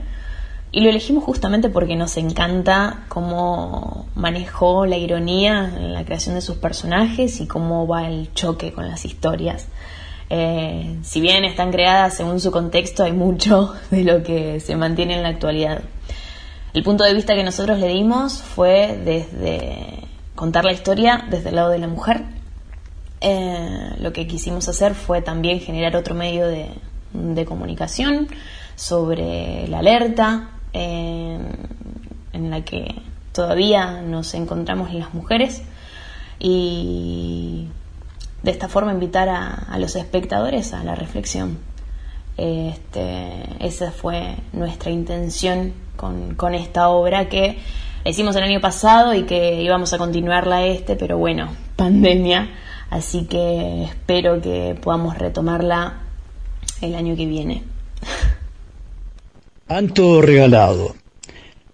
y 0.73 0.81
lo 0.81 0.91
elegimos 0.91 1.25
justamente 1.25 1.69
porque 1.69 1.97
nos 1.97 2.17
encanta 2.17 3.05
cómo 3.09 4.07
manejó 4.15 4.85
la 4.85 4.97
ironía 4.97 5.73
en 5.75 5.93
la 5.95 6.05
creación 6.05 6.35
de 6.35 6.43
sus 6.43 6.57
personajes 6.57 7.41
y 7.41 7.47
cómo 7.47 7.87
va 7.87 8.09
el 8.09 8.33
choque 8.35 8.73
con 8.73 8.89
las 8.89 9.05
historias. 9.05 9.69
Eh, 10.29 10.99
si 11.03 11.21
bien 11.21 11.45
están 11.45 11.71
creadas 11.71 12.15
según 12.15 12.41
su 12.41 12.51
contexto, 12.51 13.05
hay 13.05 13.13
mucho 13.13 13.75
de 13.91 14.05
lo 14.05 14.23
que 14.23 14.61
se 14.61 14.77
mantiene 14.77 15.17
en 15.17 15.23
la 15.23 15.31
actualidad. 15.31 15.83
El 16.75 16.83
punto 16.83 17.05
de 17.05 17.15
vista 17.15 17.35
que 17.35 17.45
nosotros 17.45 17.79
le 17.79 17.89
dimos 17.89 18.43
fue 18.43 19.01
desde 19.03 20.07
contar 20.35 20.65
la 20.65 20.73
historia 20.73 21.25
desde 21.31 21.49
el 21.49 21.57
lado 21.57 21.71
de 21.71 21.79
la 21.79 21.89
mujer. 21.89 22.25
Eh, 23.21 23.95
lo 23.99 24.13
que 24.13 24.27
quisimos 24.27 24.69
hacer 24.69 24.95
fue 24.95 25.23
también 25.23 25.61
generar 25.61 25.97
otro 25.97 26.15
medio 26.15 26.47
de, 26.47 26.69
comunicación 27.47 28.29
sobre 28.75 29.67
la 29.69 29.79
alerta 29.79 30.51
eh, 30.75 31.39
en 32.35 32.51
la 32.51 32.61
que 32.63 32.95
todavía 33.33 34.03
nos 34.03 34.35
encontramos 34.35 34.93
las 34.93 35.15
mujeres 35.15 35.63
y 36.39 37.69
de 38.47 38.53
esta 38.53 38.69
forma 38.69 38.93
invitar 38.93 39.29
a, 39.29 39.77
los 39.77 39.97
espectadores 39.97 40.73
a 40.73 40.85
la 40.85 40.95
reflexión. 40.95 41.59
Este, 42.37 43.43
esa 43.59 43.91
fue 43.91 44.37
nuestra 44.53 44.93
intención 44.93 45.73
con, 45.97 46.55
esta 46.55 46.89
obra 46.91 47.29
que 47.29 47.59
hicimos 48.05 48.37
el 48.37 48.45
año 48.45 48.61
pasado 48.61 49.15
y 49.15 49.25
que 49.25 49.61
íbamos 49.63 49.93
a 49.93 49.99
continuarla 49.99 50.65
este, 50.65 50.95
pero 50.95 51.19
bueno, 51.19 51.49
pandemia, 51.75 52.49
así 52.89 53.25
que 53.25 53.83
espero 53.83 54.41
que 54.41 54.79
podamos 54.81 55.19
retomarla 55.19 56.03
el 56.81 56.95
año 56.95 57.17
que 57.17 57.27
viene. 57.27 57.65
Anto 59.67 60.23
regalado. 60.23 60.95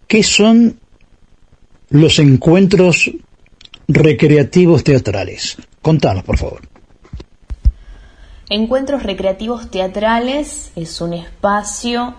¿Qué 0.09 0.23
son 0.23 0.81
los 1.91 2.19
encuentros 2.19 3.11
recreativos 3.89 4.85
teatrales? 4.85 5.59
Contanos, 5.83 6.23
por 6.23 6.39
favor. 6.39 6.61
Encuentros 8.49 9.03
recreativos 9.03 9.71
teatrales 9.71 10.71
es 10.77 11.01
un 11.01 11.13
espacio 11.13 12.15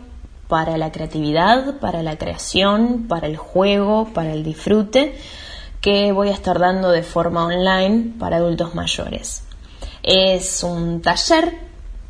para 0.47 0.77
la 0.77 0.91
creatividad, 0.91 1.79
para 1.79 2.03
la 2.03 2.17
creación, 2.17 3.05
para 3.07 3.27
el 3.27 3.37
juego, 3.37 4.09
para 4.13 4.33
el 4.33 4.43
disfrute, 4.43 5.15
que 5.79 6.11
voy 6.11 6.29
a 6.29 6.33
estar 6.33 6.59
dando 6.59 6.91
de 6.91 7.03
forma 7.03 7.45
online 7.45 8.13
para 8.19 8.37
adultos 8.37 8.75
mayores. 8.75 9.43
Es 10.01 10.63
un 10.63 11.01
taller 11.01 11.53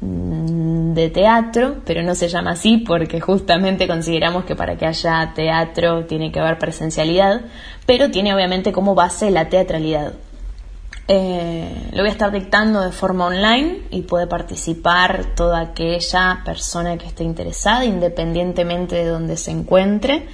mm, 0.02 0.94
de 0.94 1.10
teatro, 1.10 1.78
pero 1.86 2.02
no 2.02 2.16
se 2.16 2.30
llama 2.30 2.52
así 2.52 2.78
porque 2.78 3.22
justamente 3.22 3.88
consideramos 3.88 4.46
que 4.46 4.56
para 4.56 4.78
que 4.78 4.88
haya 4.88 5.34
teatro 5.36 6.06
tiene 6.06 6.32
que 6.32 6.40
haber 6.40 6.58
presencialidad, 6.58 7.42
pero 7.86 8.10
tiene 8.10 8.34
obviamente 8.34 8.72
como 8.72 8.96
base 8.96 9.30
la 9.32 9.50
teatralidad. 9.50 10.14
Eh, 11.08 11.90
lo 11.92 11.98
voy 12.00 12.08
a 12.08 12.12
estar 12.14 12.32
dictando 12.32 12.80
de 12.80 12.94
forma 12.94 13.26
online 13.26 13.82
y 13.90 14.04
puede 14.04 14.26
participar 14.26 15.36
toda 15.36 15.60
aquella 15.60 16.42
persona 16.46 16.98
que 16.98 17.08
esté 17.08 17.24
interesada, 17.24 17.84
independientemente 17.84 18.96
de 18.96 19.06
donde 19.06 19.36
se 19.36 19.52
encuentre. 19.52 20.28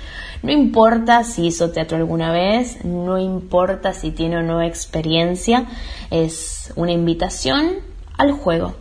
No 0.43 0.51
importa 0.51 1.23
si 1.23 1.47
hizo 1.47 1.71
teatro 1.71 1.97
alguna 1.97 2.31
vez, 2.31 2.85
no 2.85 3.17
importa 3.17 3.93
si 3.93 4.11
tiene 4.11 4.37
o 4.37 4.43
no 4.43 4.61
experiencia, 4.61 5.65
es 6.11 6.71
una 6.75 6.91
invitación 6.91 7.77
al 8.17 8.31
juego. 8.31 8.75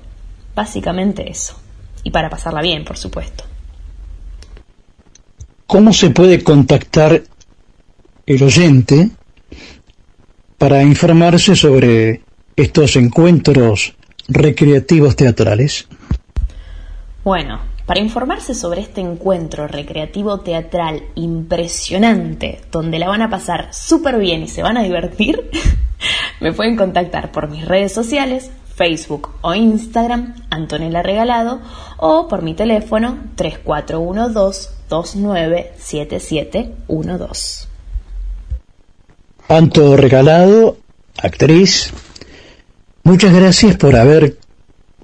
Básicamente 0.54 1.30
eso. 1.30 1.56
Y 2.04 2.10
para 2.10 2.28
pasarla 2.28 2.60
bien, 2.60 2.84
por 2.84 2.98
supuesto. 2.98 3.44
¿Cómo 5.66 5.92
se 5.92 6.10
puede 6.10 6.42
contactar 6.42 7.22
el 8.26 8.42
oyente 8.42 9.10
para 10.58 10.82
informarse 10.82 11.54
sobre 11.54 12.22
estos 12.56 12.96
encuentros 12.96 13.94
recreativos 14.26 15.14
teatrales? 15.14 15.86
Bueno, 17.24 17.60
para 17.86 18.00
informarse 18.00 18.54
sobre 18.54 18.80
este 18.80 19.00
encuentro 19.00 19.68
recreativo 19.68 20.40
teatral 20.40 21.04
impresionante, 21.14 22.60
donde 22.72 22.98
la 22.98 23.06
van 23.08 23.22
a 23.22 23.30
pasar 23.30 23.72
súper 23.72 24.18
bien 24.18 24.42
y 24.42 24.48
se 24.48 24.62
van 24.62 24.76
a 24.76 24.82
divertir, 24.82 25.48
me 26.40 26.52
pueden 26.52 26.76
contactar 26.76 27.30
por 27.30 27.48
mis 27.48 27.64
redes 27.64 27.92
sociales, 27.92 28.50
Facebook 28.74 29.30
o 29.40 29.54
Instagram, 29.54 30.34
Antonella 30.50 31.02
Regalado, 31.02 31.60
o 31.96 32.28
por 32.28 32.42
mi 32.42 32.52
teléfono 32.54 33.18
3412 33.36 34.70
297712. 34.88 37.67
Anto 39.50 39.96
Regalado, 39.96 40.76
actriz, 41.16 41.94
muchas 43.02 43.32
gracias 43.32 43.78
por 43.78 43.96
haber 43.96 44.36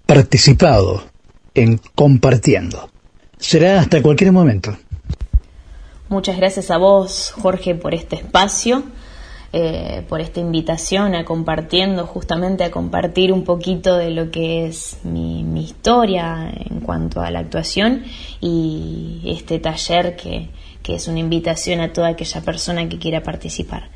participado 0.05 1.03
en 1.55 1.81
Compartiendo. 1.95 2.91
Será 3.39 3.81
hasta 3.81 4.03
cualquier 4.03 4.33
momento. 4.33 4.77
Muchas 6.11 6.37
gracias 6.37 6.71
a 6.71 6.77
vos, 6.77 7.33
Jorge, 7.41 7.75
por 7.75 7.95
este 7.95 8.17
espacio, 8.17 8.83
eh, 9.55 10.05
por 10.11 10.21
esta 10.21 10.41
invitación 10.41 11.15
a 11.15 11.25
compartiendo, 11.25 12.07
justamente 12.07 12.65
a 12.65 12.71
compartir 12.71 13.33
un 13.33 13.45
poquito 13.45 13.97
de 13.97 14.11
lo 14.11 14.31
que 14.31 14.67
es 14.67 14.99
mi, 15.05 15.43
mi 15.43 15.65
historia 15.65 16.53
en 16.55 16.81
cuanto 16.81 17.23
a 17.23 17.31
la 17.31 17.39
actuación 17.39 18.05
y 18.43 19.23
este 19.25 19.59
taller 19.59 20.17
que, 20.17 20.51
que 20.83 20.97
es 20.97 21.09
una 21.09 21.21
invitación 21.21 21.81
a 21.81 21.95
toda 21.95 22.09
aquella 22.09 22.43
persona 22.43 22.87
que 22.91 22.99
quiera 22.99 23.23
participar. 23.23 23.89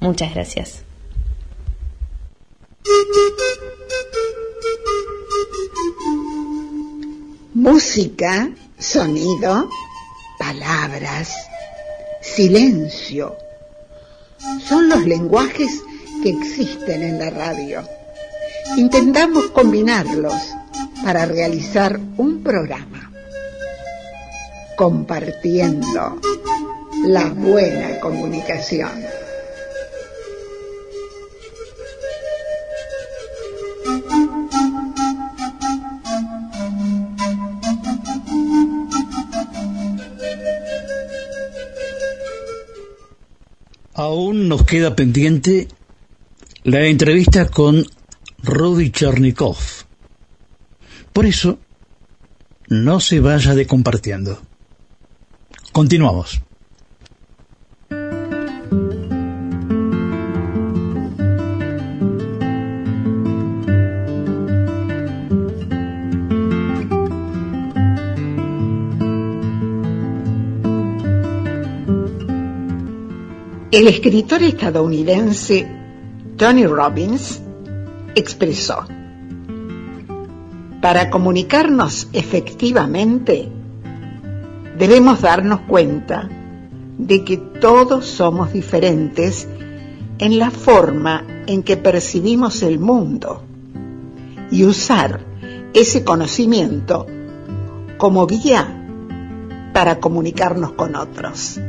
Muchas 0.00 0.34
gracias. 0.34 0.82
Música, 7.52 8.48
sonido, 8.78 9.68
palabras, 10.38 11.34
silencio. 12.22 13.36
Son 14.66 14.88
los 14.88 15.04
lenguajes 15.04 15.82
que 16.22 16.30
existen 16.30 17.02
en 17.02 17.18
la 17.18 17.30
radio. 17.30 17.82
Intentamos 18.76 19.50
combinarlos 19.50 20.34
para 21.04 21.26
realizar 21.26 22.00
un 22.16 22.42
programa 22.42 23.10
compartiendo 24.76 26.18
la 27.04 27.26
buena 27.26 28.00
comunicación. 28.00 28.90
Aún 44.00 44.48
nos 44.48 44.64
queda 44.64 44.96
pendiente 44.96 45.68
la 46.64 46.86
entrevista 46.86 47.50
con 47.50 47.84
Rudy 48.42 48.90
Chernikov. 48.92 49.58
Por 51.12 51.26
eso, 51.26 51.58
no 52.68 53.00
se 53.00 53.20
vaya 53.20 53.54
de 53.54 53.66
compartiendo. 53.66 54.40
Continuamos. 55.72 56.40
El 73.72 73.86
escritor 73.86 74.42
estadounidense 74.42 75.64
Tony 76.36 76.66
Robbins 76.66 77.40
expresó, 78.16 78.84
para 80.82 81.08
comunicarnos 81.08 82.08
efectivamente, 82.12 83.48
debemos 84.76 85.20
darnos 85.20 85.60
cuenta 85.68 86.28
de 86.98 87.22
que 87.22 87.36
todos 87.36 88.06
somos 88.06 88.52
diferentes 88.52 89.46
en 90.18 90.40
la 90.40 90.50
forma 90.50 91.24
en 91.46 91.62
que 91.62 91.76
percibimos 91.76 92.64
el 92.64 92.80
mundo 92.80 93.44
y 94.50 94.64
usar 94.64 95.20
ese 95.74 96.02
conocimiento 96.02 97.06
como 97.98 98.26
guía 98.26 98.84
para 99.72 100.00
comunicarnos 100.00 100.72
con 100.72 100.96
otros 100.96 101.60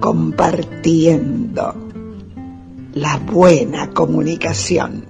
compartiendo 0.00 1.74
la 2.94 3.18
buena 3.18 3.90
comunicación. 3.90 5.07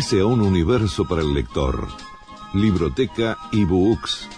A 0.00 0.24
un 0.24 0.40
universo 0.40 1.04
para 1.04 1.20
el 1.20 1.34
lector. 1.34 1.86
Libroteca 2.54 3.36
eBooks. 3.52 4.30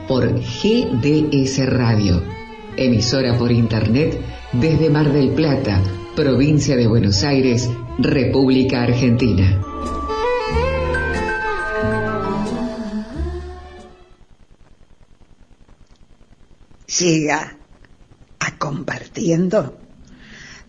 por 0.08 0.40
GDS 0.40 1.70
Radio, 1.70 2.39
emisora 2.80 3.38
por 3.38 3.52
internet 3.52 4.18
desde 4.54 4.90
Mar 4.90 5.12
del 5.12 5.32
Plata, 5.32 5.84
provincia 6.16 6.78
de 6.78 6.88
Buenos 6.88 7.24
Aires, 7.24 7.70
República 7.98 8.84
Argentina. 8.84 9.62
Llega 17.00 17.58
a 18.40 18.58
compartiendo 18.58 19.78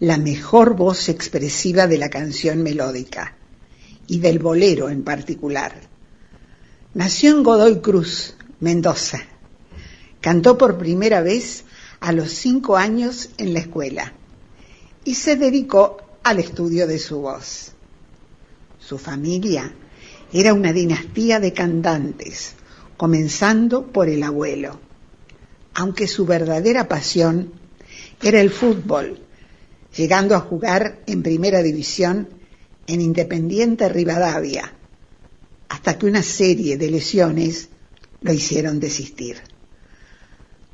la 0.00 0.16
mejor 0.16 0.74
voz 0.74 1.08
expresiva 1.08 1.86
de 1.86 1.98
la 1.98 2.10
canción 2.10 2.62
melódica 2.62 3.36
y 4.08 4.18
del 4.18 4.40
bolero 4.40 4.88
en 4.88 5.04
particular. 5.04 5.80
Nació 6.94 7.30
en 7.30 7.44
Godoy 7.44 7.80
Cruz, 7.80 8.34
Mendoza. 8.58 9.20
Cantó 10.20 10.58
por 10.58 10.76
primera 10.76 11.22
vez 11.22 11.64
a 12.00 12.12
los 12.12 12.32
cinco 12.32 12.76
años 12.76 13.30
en 13.38 13.54
la 13.54 13.60
escuela 13.60 14.14
y 15.04 15.14
se 15.14 15.36
dedicó 15.36 15.98
al 16.22 16.38
estudio 16.38 16.86
de 16.86 16.98
su 16.98 17.20
voz. 17.20 17.72
Su 18.78 18.98
familia 18.98 19.72
era 20.32 20.54
una 20.54 20.72
dinastía 20.72 21.40
de 21.40 21.52
cantantes, 21.52 22.54
comenzando 22.96 23.86
por 23.86 24.08
el 24.08 24.22
abuelo, 24.22 24.80
aunque 25.74 26.06
su 26.06 26.26
verdadera 26.26 26.88
pasión 26.88 27.52
era 28.22 28.40
el 28.40 28.50
fútbol, 28.50 29.20
llegando 29.96 30.34
a 30.34 30.40
jugar 30.40 31.00
en 31.06 31.22
primera 31.22 31.62
división 31.62 32.28
en 32.86 33.00
Independiente 33.00 33.88
Rivadavia, 33.88 34.74
hasta 35.68 35.98
que 35.98 36.06
una 36.06 36.22
serie 36.22 36.76
de 36.76 36.90
lesiones 36.90 37.68
lo 38.20 38.32
hicieron 38.32 38.80
desistir. 38.80 39.49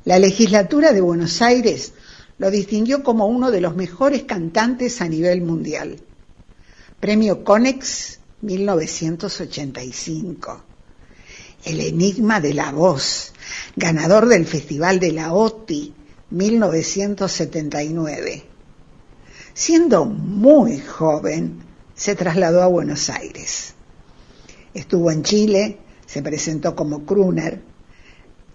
La 0.07 0.17
legislatura 0.19 0.93
de 0.93 1.01
Buenos 1.01 1.41
Aires 1.41 1.91
lo 2.37 2.49
distinguió 2.49 3.03
como 3.03 3.27
uno 3.27 3.51
de 3.51 3.59
los 3.59 3.75
mejores 3.75 4.23
cantantes 4.23 5.01
a 5.01 5.09
nivel 5.09 5.41
mundial. 5.41 5.99
Premio 7.01 7.43
Conex 7.43 8.21
1985. 8.39 10.63
El 11.65 11.81
enigma 11.81 12.39
de 12.39 12.53
la 12.53 12.71
voz, 12.71 13.33
ganador 13.75 14.29
del 14.29 14.45
Festival 14.45 15.01
de 15.01 15.11
la 15.11 15.33
OTI 15.33 15.93
1979. 16.29 18.45
Siendo 19.53 20.05
muy 20.05 20.79
joven, 20.79 21.65
se 21.95 22.15
trasladó 22.15 22.63
a 22.63 22.67
Buenos 22.67 23.09
Aires. 23.09 23.73
Estuvo 24.73 25.11
en 25.11 25.23
Chile, 25.23 25.79
se 26.05 26.21
presentó 26.21 26.77
como 26.77 27.05
crooner, 27.05 27.61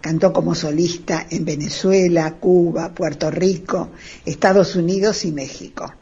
Cantó 0.03 0.33
como 0.33 0.57
solista 0.57 1.29
en 1.31 1.45
Venezuela, 1.45 2.35
Cuba, 2.35 2.93
Puerto 2.93 3.31
Rico, 3.31 3.91
Estados 4.27 4.75
Unidos 4.75 5.25
y 5.25 5.31
México. 5.31 5.95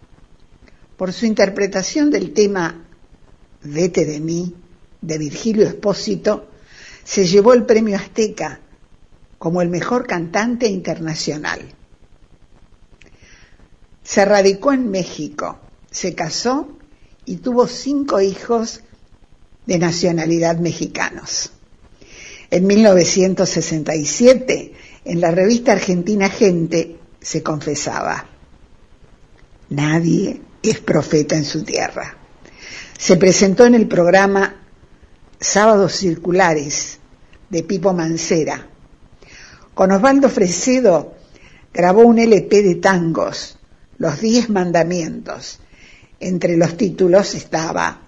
Por 0.96 1.12
su 1.12 1.26
interpretación 1.26 2.10
del 2.10 2.32
tema 2.32 2.86
Vete 3.62 4.06
de 4.06 4.20
mí, 4.20 4.54
de 5.02 5.18
Virgilio 5.18 5.66
Espósito, 5.66 6.48
se 7.04 7.26
llevó 7.26 7.52
el 7.52 7.66
premio 7.66 7.96
Azteca 7.96 8.60
como 9.36 9.60
el 9.60 9.68
mejor 9.68 10.06
cantante 10.06 10.66
internacional. 10.66 11.60
Se 14.02 14.24
radicó 14.24 14.72
en 14.72 14.90
México, 14.90 15.58
se 15.90 16.14
casó 16.14 16.78
y 17.26 17.36
tuvo 17.36 17.66
cinco 17.66 18.22
hijos 18.22 18.80
de 19.66 19.78
nacionalidad 19.78 20.56
mexicanos. 20.56 21.52
En 22.50 22.66
1967, 22.66 24.72
en 25.04 25.20
la 25.20 25.30
revista 25.30 25.72
argentina 25.72 26.28
Gente, 26.28 26.98
se 27.20 27.42
confesaba. 27.42 28.26
Nadie 29.68 30.40
es 30.62 30.80
profeta 30.80 31.36
en 31.36 31.44
su 31.44 31.62
tierra. 31.62 32.16
Se 32.98 33.16
presentó 33.16 33.66
en 33.66 33.74
el 33.74 33.86
programa 33.86 34.56
Sábados 35.38 35.94
Circulares 35.94 36.98
de 37.48 37.62
Pipo 37.62 37.92
Mancera. 37.92 38.66
Con 39.74 39.92
Osvaldo 39.92 40.28
Fresedo 40.28 41.14
grabó 41.72 42.02
un 42.02 42.18
LP 42.18 42.62
de 42.62 42.74
tangos, 42.74 43.58
Los 43.98 44.20
Diez 44.20 44.50
Mandamientos. 44.50 45.60
Entre 46.18 46.56
los 46.56 46.76
títulos 46.76 47.34
estaba 47.34 48.02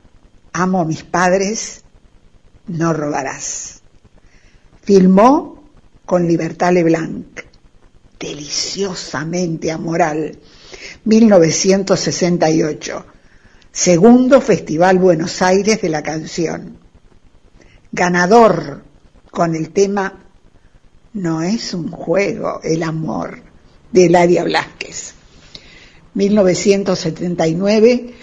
Amo 0.52 0.80
a 0.80 0.84
mis 0.84 1.04
padres, 1.04 1.82
no 2.66 2.92
robarás. 2.92 3.81
Filmó 4.84 5.62
con 6.04 6.26
Libertad 6.26 6.72
Leblanc, 6.72 7.40
deliciosamente 8.18 9.70
amoral, 9.70 10.36
1968, 11.04 13.06
segundo 13.70 14.40
Festival 14.40 14.98
Buenos 14.98 15.40
Aires 15.40 15.80
de 15.82 15.88
la 15.88 16.02
canción. 16.02 16.78
Ganador 17.92 18.82
con 19.30 19.54
el 19.54 19.70
tema 19.70 20.18
No 21.12 21.42
es 21.42 21.74
un 21.74 21.88
juego 21.88 22.60
el 22.64 22.82
amor 22.82 23.40
de 23.92 24.06
Eladia 24.06 24.42
Blasquez. 24.42 25.14
1979, 26.14 28.14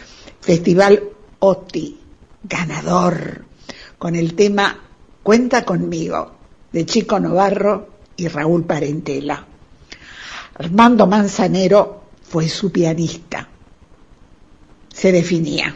Festival 0.42 1.04
OTI, 1.40 1.98
ganador 2.44 3.46
con 3.98 4.18
el 4.18 4.36
tema 4.36 4.82
Cuenta 5.24 5.64
conmigo 5.64 6.39
de 6.72 6.86
Chico 6.86 7.20
Novarro 7.20 7.90
y 8.16 8.28
Raúl 8.28 8.66
Parentela. 8.66 9.46
Armando 10.56 11.08
Manzanero 11.08 12.04
fue 12.24 12.50
su 12.50 12.72
pianista. 12.72 13.48
Se 14.94 15.12
definía. 15.12 15.74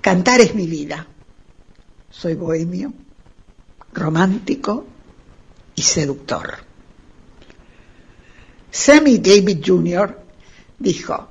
Cantar 0.00 0.40
es 0.40 0.54
mi 0.54 0.66
vida. 0.66 1.06
Soy 2.10 2.34
bohemio, 2.34 2.92
romántico 3.92 4.86
y 5.74 5.82
seductor. 5.82 6.54
Sammy 8.70 9.18
David 9.18 9.62
Jr. 9.64 10.18
dijo 10.78 11.28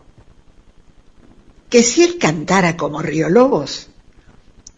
que 1.70 1.84
si 1.84 2.04
él 2.04 2.18
cantara 2.20 2.78
como 2.78 3.02
Río 3.02 3.30
Lobos, 3.30 3.90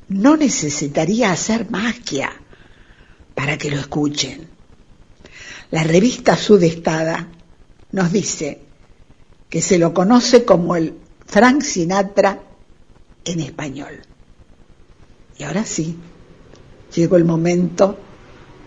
no 0.08 0.38
necesitaría 0.38 1.32
hacer 1.32 1.70
magia 1.70 2.32
para 3.38 3.56
que 3.56 3.70
lo 3.70 3.78
escuchen. 3.78 4.48
La 5.70 5.84
revista 5.84 6.36
Sudestada 6.36 7.28
nos 7.92 8.12
dice 8.12 8.62
que 9.48 9.62
se 9.62 9.78
lo 9.78 9.94
conoce 9.94 10.44
como 10.44 10.76
el 10.76 10.96
Frank 11.24 11.62
Sinatra 11.62 12.42
en 13.24 13.40
español. 13.42 14.02
Y 15.38 15.44
ahora 15.44 15.66
sí, 15.66 15.96
llegó 16.96 17.16
el 17.18 17.26
momento 17.26 18.00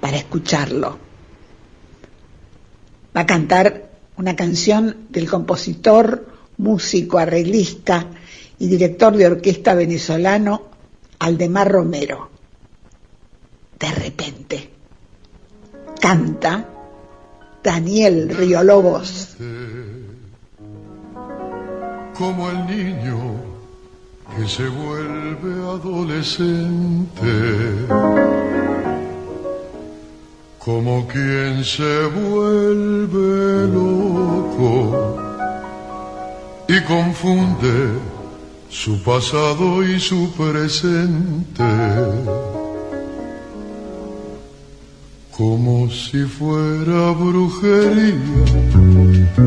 para 0.01 0.19
escucharlo. 0.19 1.01
Va 3.15 3.23
a 3.23 3.27
cantar 3.27 3.91
una 4.19 4.37
canción 4.37 5.09
del 5.09 5.29
compositor, 5.29 6.29
músico, 6.59 7.19
arreglista 7.19 8.07
y 8.61 8.69
director 8.69 9.17
de 9.17 9.27
orquesta 9.27 9.75
venezolano 9.75 10.71
Aldemar 11.19 11.73
Romero. 11.73 12.30
De 13.81 13.91
repente, 13.93 14.71
canta 16.01 16.69
Daniel 17.65 18.29
Riolobos. 18.37 19.37
Como 22.15 22.51
el 22.51 22.67
niño 22.67 23.19
que 24.37 24.47
se 24.47 24.69
vuelve 24.69 25.53
adolescente, 25.67 27.33
como 30.59 31.07
quien 31.09 31.65
se 31.65 32.05
vuelve 32.05 33.67
loco 33.69 35.17
y 36.69 36.81
confunde 36.83 37.99
su 38.69 39.03
pasado 39.03 39.83
y 39.83 39.99
su 39.99 40.31
presente, 40.33 41.65
como 45.41 45.89
si 45.89 46.23
fuera 46.25 47.13
brujería. 47.13 48.45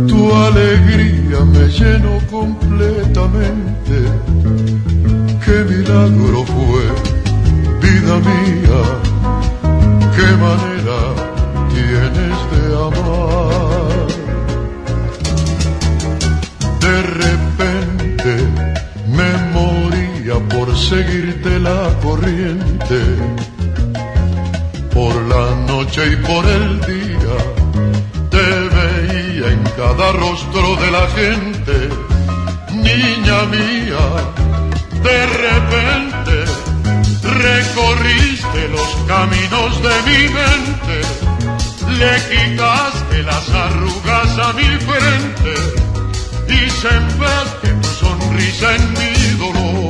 Tu 0.07 0.33
alegría 0.47 1.39
me 1.45 1.65
llenó 1.77 2.15
completamente. 2.31 3.97
Qué 5.45 5.57
milagro 5.71 6.39
fue, 6.53 6.83
vida 7.83 8.15
mía, 8.31 8.81
qué 10.15 10.29
manera 10.45 10.99
tienes 11.75 12.39
de 12.53 12.61
amar. 12.89 14.07
De 16.85 16.97
repente 17.21 18.31
me 19.17 19.31
moría 19.55 20.35
por 20.49 20.75
seguirte 20.75 21.59
la 21.59 21.81
corriente, 22.01 22.99
por 24.93 25.15
la 25.23 25.55
noche 25.67 26.01
y 26.13 26.15
por 26.17 26.45
el 26.45 26.79
día, 26.81 27.35
te 28.29 28.47
veía 28.75 29.51
en 29.51 29.63
cada 29.75 30.11
rostro 30.13 30.75
de 30.75 30.91
la 30.91 31.07
gente, 31.19 31.89
niña 32.71 33.39
mía, 33.55 34.05
de 35.01 35.25
repente 35.27 36.63
recorriste 37.23 38.67
los 38.69 38.89
caminos 39.07 39.81
de 39.81 39.95
mi 40.09 40.21
mente, 40.39 40.95
le 41.99 42.13
quitaste 42.29 43.23
las 43.23 43.49
arrugas 43.49 44.39
a 44.39 44.53
mi 44.53 44.63
frente. 44.63 45.83
Y 46.49 46.69
sembraste 46.69 47.69
tu 47.81 47.87
sonrisa 47.87 48.75
en 48.75 48.93
mi 48.93 49.13
dolor. 49.37 49.82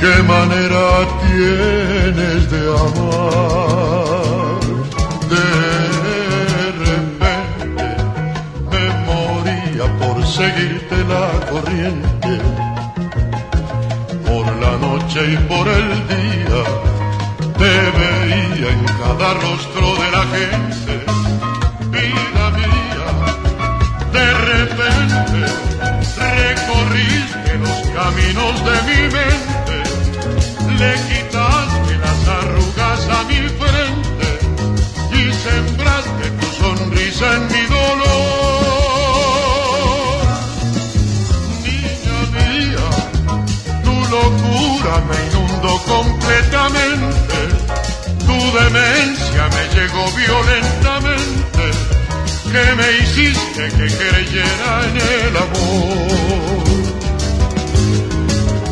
Qué 0.00 0.22
manera 0.22 0.84
tienes 1.22 2.50
de 2.50 2.62
amar. 2.86 4.60
De 5.32 5.48
repente 6.84 7.86
me 8.72 8.84
moría 9.08 9.86
por 10.00 10.16
seguirte 10.26 10.96
la 11.12 11.26
corriente, 11.50 12.32
por 14.26 14.46
la 14.62 14.72
noche 14.86 15.20
y 15.32 15.36
por 15.50 15.66
el 15.68 15.88
día 16.08 16.60
te 17.58 17.74
veía 17.98 18.68
en 18.72 18.84
cada 18.84 19.34
rostro 19.34 19.86
de 20.00 20.08
la 20.10 20.24
gente, 20.36 21.13
caminos 28.14 28.56
de 28.64 28.76
mi 28.88 29.00
mente, 29.12 29.76
le 30.78 30.92
quitaste 31.08 31.92
las 31.98 32.20
arrugas 32.28 33.00
a 33.08 33.24
mi 33.24 33.40
frente 33.60 34.28
y 35.12 35.32
sembraste 35.32 36.24
tu 36.40 36.46
sonrisa 36.62 37.26
en 37.36 37.42
mi 37.48 37.62
dolor. 37.66 38.54
Niña 41.64 42.18
mía, 42.34 42.88
tu 43.84 43.94
locura 44.14 44.94
me 45.08 45.18
inundó 45.26 45.72
completamente, 45.94 47.38
tu 48.26 48.38
demencia 48.58 49.42
me 49.54 49.64
llegó 49.74 50.04
violentamente, 50.12 51.64
que 52.52 52.64
me 52.76 52.88
hiciste 52.98 53.62
que 53.70 53.86
creyera 53.96 54.70
en 54.88 54.96
el 54.96 55.36
amor, 55.36 56.73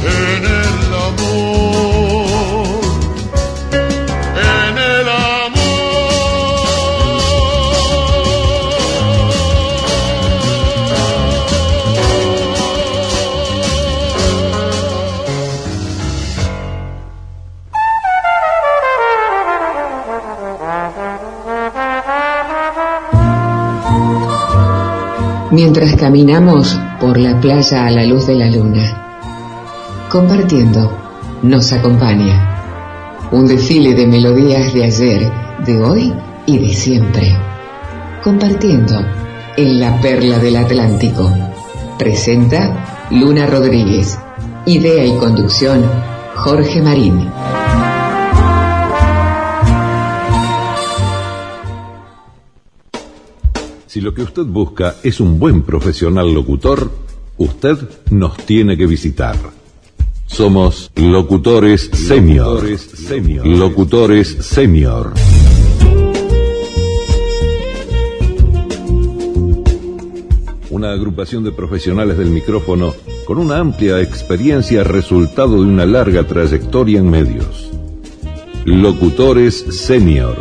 en 0.05 0.45
el 0.45 0.95
amor, 0.95 2.81
en 4.37 4.79
el 4.79 5.13
mientras 25.53 25.95
caminamos 25.97 26.79
por 27.01 27.19
la 27.19 27.41
playa 27.41 27.87
a 27.87 27.91
la 27.91 28.05
luz 28.05 28.27
de 28.27 28.35
la 28.35 28.47
luna. 28.47 29.02
Compartiendo 30.13 30.95
nos 31.43 31.73
acompaña 31.73 33.31
un 33.33 33.47
desfile 33.47 33.95
de 33.95 34.07
melodías 34.07 34.75
de 34.75 34.85
ayer, 34.85 35.33
de 35.65 35.81
hoy 35.81 36.13
y 36.45 36.59
de 36.59 36.75
siempre. 36.75 37.35
Compartiendo 38.23 38.93
en 39.57 39.81
la 39.81 39.99
perla 40.03 40.39
del 40.39 40.57
Atlántico. 40.57 41.35
Presenta 41.99 43.09
Luna 43.11 43.47
Rodríguez. 43.47 44.19
Idea 44.67 45.07
y 45.07 45.17
conducción 45.17 45.83
Jorge 46.35 46.83
Marín. 46.83 47.31
Si 53.87 54.03
lo 54.03 54.13
que 54.13 54.21
usted 54.21 54.45
busca 54.45 54.97
es 55.03 55.21
un 55.21 55.39
buen 55.39 55.63
profesional 55.63 56.35
locutor, 56.35 56.93
usted 57.39 57.79
nos 58.11 58.37
tiene 58.37 58.77
que 58.77 58.85
visitar. 58.85 59.62
Somos 60.33 60.91
locutores 60.97 61.91
senior. 61.93 62.65
Locutores 63.45 64.29
senior. 64.41 65.13
Una 70.71 70.93
agrupación 70.93 71.45
de 71.45 71.53
profesionales 71.53 72.17
del 72.17 72.31
micrófono 72.31 72.95
con 73.27 73.37
una 73.37 73.59
amplia 73.59 74.01
experiencia 74.01 74.83
resultado 74.85 75.63
de 75.63 75.69
una 75.69 75.85
larga 75.85 76.27
trayectoria 76.27 76.99
en 76.99 77.11
medios. 77.11 77.71
Locutores 78.65 79.55
senior. 79.55 80.39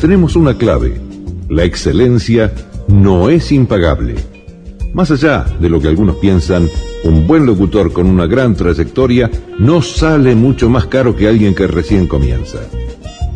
Tenemos 0.00 0.34
una 0.36 0.56
clave. 0.56 0.98
La 1.50 1.64
excelencia 1.64 2.54
no 2.88 3.28
es 3.28 3.52
impagable. 3.52 4.35
Más 4.96 5.10
allá 5.10 5.44
de 5.60 5.68
lo 5.68 5.78
que 5.78 5.88
algunos 5.88 6.16
piensan, 6.16 6.70
un 7.04 7.26
buen 7.26 7.44
locutor 7.44 7.92
con 7.92 8.06
una 8.06 8.26
gran 8.26 8.56
trayectoria 8.56 9.30
no 9.58 9.82
sale 9.82 10.34
mucho 10.34 10.70
más 10.70 10.86
caro 10.86 11.14
que 11.14 11.28
alguien 11.28 11.54
que 11.54 11.66
recién 11.66 12.06
comienza. 12.06 12.60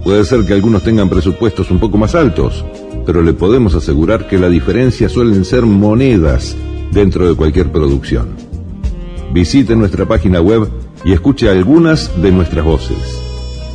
Puede 0.03 0.25
ser 0.25 0.47
que 0.47 0.55
algunos 0.55 0.83
tengan 0.83 1.11
presupuestos 1.11 1.71
un 1.71 1.79
poco 1.79 1.99
más 1.99 2.15
altos, 2.15 2.65
pero 3.05 3.21
le 3.21 3.35
podemos 3.35 3.75
asegurar 3.75 4.27
que 4.27 4.39
la 4.39 4.49
diferencia 4.49 5.11
suelen 5.11 5.45
ser 5.45 5.67
monedas 5.67 6.57
dentro 6.93 7.29
de 7.29 7.35
cualquier 7.35 7.71
producción. 7.71 8.29
Visite 9.35 9.77
nuestra 9.77 10.09
página 10.09 10.41
web 10.41 10.67
y 11.05 11.13
escuche 11.13 11.51
algunas 11.51 12.11
de 12.23 12.33
nuestras 12.33 12.65
voces. 12.65 13.21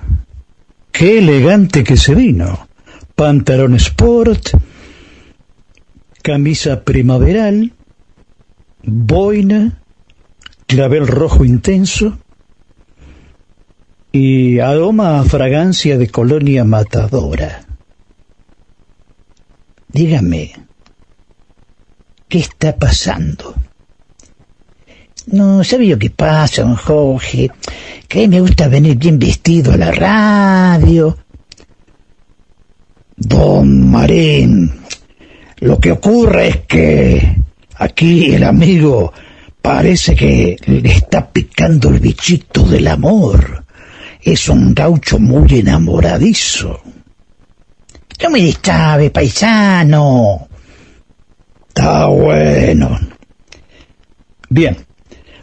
¡Qué 0.94 1.18
elegante 1.20 1.84
que 1.84 1.98
se 1.98 2.16
vino! 2.16 2.70
Pantalón 3.16 3.76
sport, 3.76 4.52
camisa 6.22 6.84
primaveral, 6.84 7.74
boina, 8.84 9.82
clavel 10.68 11.06
rojo 11.08 11.44
intenso 11.44 12.18
y 14.14 14.60
aroma 14.60 15.20
a 15.20 15.24
fragancia 15.26 15.98
de 15.98 16.10
colonia 16.10 16.64
matadora. 16.64 17.65
Dígame, 19.96 20.52
¿qué 22.28 22.40
está 22.40 22.76
pasando? 22.76 23.56
No, 25.28 25.64
¿sabe 25.64 25.86
lo 25.86 25.98
que 25.98 26.10
pasa, 26.10 26.64
don 26.64 26.76
Jorge? 26.76 27.50
Que 28.06 28.18
a 28.18 28.22
mí 28.24 28.28
me 28.28 28.42
gusta 28.42 28.68
venir 28.68 28.98
bien 28.98 29.18
vestido 29.18 29.72
a 29.72 29.78
la 29.78 29.94
radio. 29.94 31.18
Don 33.16 33.90
Marín, 33.90 34.70
lo 35.60 35.80
que 35.80 35.94
ocurre 35.94 36.48
es 36.50 36.58
que 36.68 37.38
aquí 37.78 38.34
el 38.34 38.44
amigo 38.44 39.14
parece 39.62 40.14
que 40.14 40.58
le 40.66 40.92
está 40.92 41.32
picando 41.32 41.88
el 41.88 42.02
bichito 42.02 42.64
del 42.64 42.90
amor. 42.90 43.64
Es 44.22 44.50
un 44.50 44.74
gaucho 44.74 45.20
muy 45.20 45.60
enamoradizo. 45.60 46.82
No 48.22 48.30
me 48.30 48.40
distrabe, 48.40 49.10
paisano. 49.10 50.48
Está 51.68 52.06
bueno. 52.08 53.00
Bien, 54.50 54.78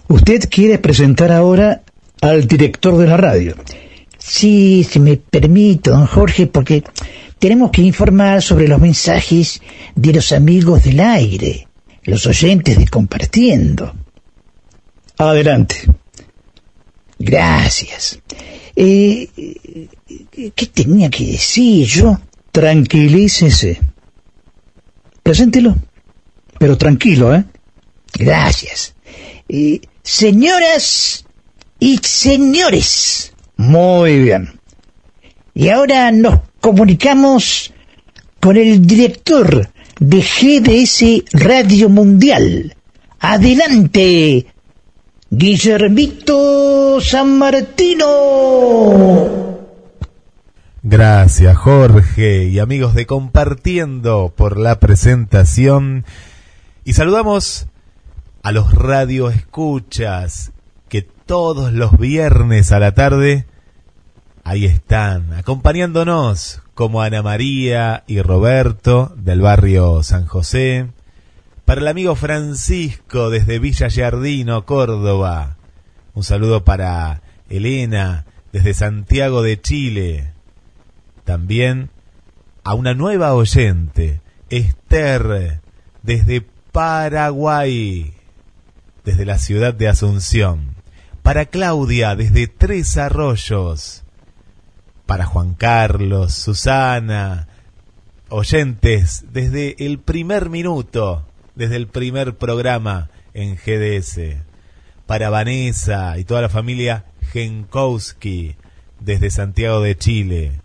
usted 0.09 0.49
quiere 0.49 0.79
presentar 0.79 1.31
ahora 1.31 1.83
al 2.21 2.47
director 2.47 2.97
de 2.97 3.07
la 3.07 3.17
radio. 3.17 3.55
Sí, 4.17 4.87
si 4.89 5.01
me 5.01 5.17
permite, 5.17 5.91
don 5.91 6.07
Jorge, 6.07 6.47
porque 6.47 6.83
tenemos 7.39 7.71
que 7.71 7.83
informar 7.83 8.41
sobre 8.41 8.69
los 8.69 8.81
mensajes 8.81 9.61
de 9.95 10.13
los 10.13 10.33
amigos 10.33 10.85
del 10.85 11.01
aire, 11.01 11.67
los 12.05 12.27
oyentes 12.27 12.79
de 12.79 12.87
Compartiendo. 12.87 13.93
Adelante. 15.19 15.77
Gracias. 17.19 18.19
Eh, 18.75 19.29
¿Qué 20.55 20.67
tenía 20.67 21.11
que 21.11 21.27
decir 21.27 21.87
yo? 21.87 22.19
Tranquilícese. 22.53 23.81
Preséntelo. 25.23 25.75
Pero 26.59 26.77
tranquilo, 26.77 27.35
¿eh? 27.35 27.45
Gracias. 28.15 28.95
Eh, 29.49 29.81
señoras 30.03 31.25
y 31.81 31.97
señores. 31.99 33.33
Muy 33.57 34.21
bien. 34.21 34.61
Y 35.55 35.69
ahora 35.69 36.13
nos 36.13 36.41
comunicamos 36.61 37.73
con 38.39 38.57
el 38.57 38.87
director 38.87 39.71
de 39.99 40.21
GDS 40.21 41.25
Radio 41.33 41.89
Mundial. 41.89 42.77
Adelante, 43.21 44.47
Guillermito 45.31 47.01
San 47.01 47.39
Martino. 47.39 48.03
Gracias 50.85 51.57
Jorge 51.59 52.47
y 52.47 52.59
amigos 52.59 52.95
de 52.95 53.07
Compartiendo 53.07 54.35
por 54.37 54.59
la 54.59 54.81
presentación. 54.81 56.05
Y 56.83 56.95
saludamos 56.95 57.69
a 58.43 58.51
los 58.51 58.75
radioescuchas 58.75 60.51
que 60.89 61.03
todos 61.03 61.73
los 61.73 61.97
viernes 61.97 62.73
a 62.73 62.81
la 62.81 62.95
tarde 62.95 63.47
ahí 64.43 64.65
están, 64.65 65.33
acompañándonos 65.35 66.63
como 66.75 67.01
Ana 67.01 67.23
María 67.23 68.03
y 68.09 68.21
Roberto 68.21 69.15
del 69.17 69.41
barrio 69.41 70.03
San 70.03 70.27
José. 70.27 70.89
Para 71.65 71.81
el 71.81 71.87
amigo 71.87 72.17
Francisco 72.17 73.31
desde 73.31 73.61
Villa 73.61 73.87
Yardino, 73.87 74.67
Córdoba. 74.67 75.59
Un 76.13 76.25
saludo 76.25 76.65
para 76.65 77.23
Elena 77.49 78.25
desde 78.53 78.75
Santiago 78.75 79.43
de 79.43 79.61
Chile. 79.61 80.32
También 81.25 81.91
a 82.65 82.75
una 82.75 82.95
nueva 82.95 83.35
oyente, 83.35 84.21
Esther, 84.51 85.61
desde 86.03 86.47
Paraguay, 86.73 88.15
desde 89.05 89.25
la 89.25 89.39
ciudad 89.39 89.75
de 89.75 89.89
Asunción. 89.89 90.75
Para 91.23 91.47
Claudia, 91.47 92.17
desde 92.17 92.49
Tres 92.49 92.97
Arroyos. 92.97 94.05
Para 95.07 95.27
Juan 95.27 95.55
Carlos, 95.55 96.35
Susana, 96.35 97.49
oyentes 98.29 99.27
desde 99.33 99.77
el 99.85 99.99
primer 99.99 100.49
minuto, 100.49 101.27
desde 101.55 101.77
el 101.77 101.87
primer 101.87 102.37
programa 102.37 103.11
en 103.35 103.57
GDS. 103.57 104.43
Para 105.07 105.31
Vanessa 105.31 106.19
y 106.19 106.25
toda 106.25 106.43
la 106.43 106.49
familia 106.49 107.05
Genkowski, 107.33 108.57
desde 109.01 109.31
Santiago 109.31 109.81
de 109.81 109.97
Chile 109.97 110.62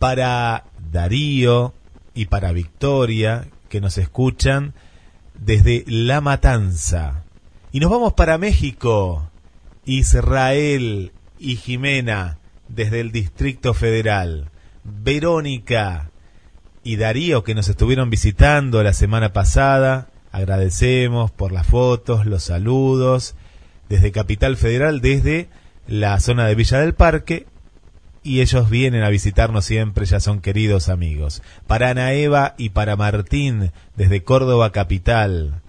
para 0.00 0.64
Darío 0.90 1.74
y 2.14 2.24
para 2.24 2.52
Victoria, 2.52 3.48
que 3.68 3.82
nos 3.82 3.98
escuchan 3.98 4.72
desde 5.38 5.84
La 5.86 6.22
Matanza. 6.22 7.24
Y 7.70 7.80
nos 7.80 7.90
vamos 7.90 8.14
para 8.14 8.38
México, 8.38 9.30
Israel 9.84 11.12
y 11.38 11.56
Jimena, 11.56 12.38
desde 12.68 13.00
el 13.00 13.12
Distrito 13.12 13.74
Federal. 13.74 14.48
Verónica 14.84 16.10
y 16.82 16.96
Darío, 16.96 17.44
que 17.44 17.54
nos 17.54 17.68
estuvieron 17.68 18.08
visitando 18.08 18.82
la 18.82 18.94
semana 18.94 19.34
pasada. 19.34 20.08
Agradecemos 20.32 21.30
por 21.30 21.52
las 21.52 21.66
fotos, 21.66 22.24
los 22.24 22.44
saludos, 22.44 23.34
desde 23.90 24.12
Capital 24.12 24.56
Federal, 24.56 25.02
desde 25.02 25.50
la 25.86 26.18
zona 26.20 26.46
de 26.46 26.54
Villa 26.54 26.80
del 26.80 26.94
Parque, 26.94 27.46
y 28.22 28.40
ellos 28.40 28.68
vienen 28.68 29.02
a 29.02 29.08
visitarnos 29.08 29.64
siempre, 29.64 30.04
ya 30.04 30.20
son 30.20 30.40
queridos 30.40 30.88
amigos. 30.88 31.42
Para 31.66 31.90
Ana 31.90 32.12
Eva 32.12 32.54
y 32.58 32.70
para 32.70 32.96
Martín, 32.96 33.72
desde 33.96 34.22
Córdoba 34.22 34.72
Capital. 34.72 35.62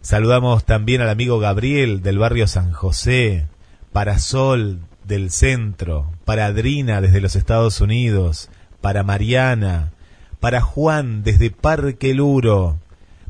Saludamos 0.00 0.64
también 0.64 1.00
al 1.00 1.08
amigo 1.08 1.38
Gabriel 1.38 2.02
del 2.02 2.18
barrio 2.18 2.46
San 2.48 2.72
José, 2.72 3.46
para 3.92 4.18
Sol 4.18 4.80
del 5.04 5.30
centro, 5.30 6.12
para 6.24 6.46
Adrina 6.46 7.00
desde 7.00 7.20
los 7.20 7.36
Estados 7.36 7.80
Unidos, 7.80 8.50
para 8.80 9.02
Mariana, 9.02 9.92
para 10.40 10.60
Juan 10.60 11.22
desde 11.22 11.50
Parque 11.50 12.14
Luro, 12.14 12.78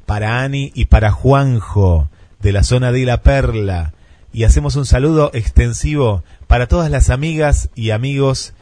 para 0.06 0.42
Ani 0.42 0.72
y 0.74 0.86
para 0.86 1.10
Juanjo 1.10 2.08
de 2.40 2.52
la 2.52 2.62
zona 2.62 2.92
de 2.92 3.04
La 3.04 3.22
Perla. 3.22 3.92
Y 4.32 4.44
hacemos 4.44 4.76
un 4.76 4.86
saludo 4.86 5.30
extensivo 5.32 6.24
para 6.46 6.68
todas 6.68 6.90
las 6.90 7.10
amigas 7.10 7.68
y 7.74 7.90
amigos 7.90 8.54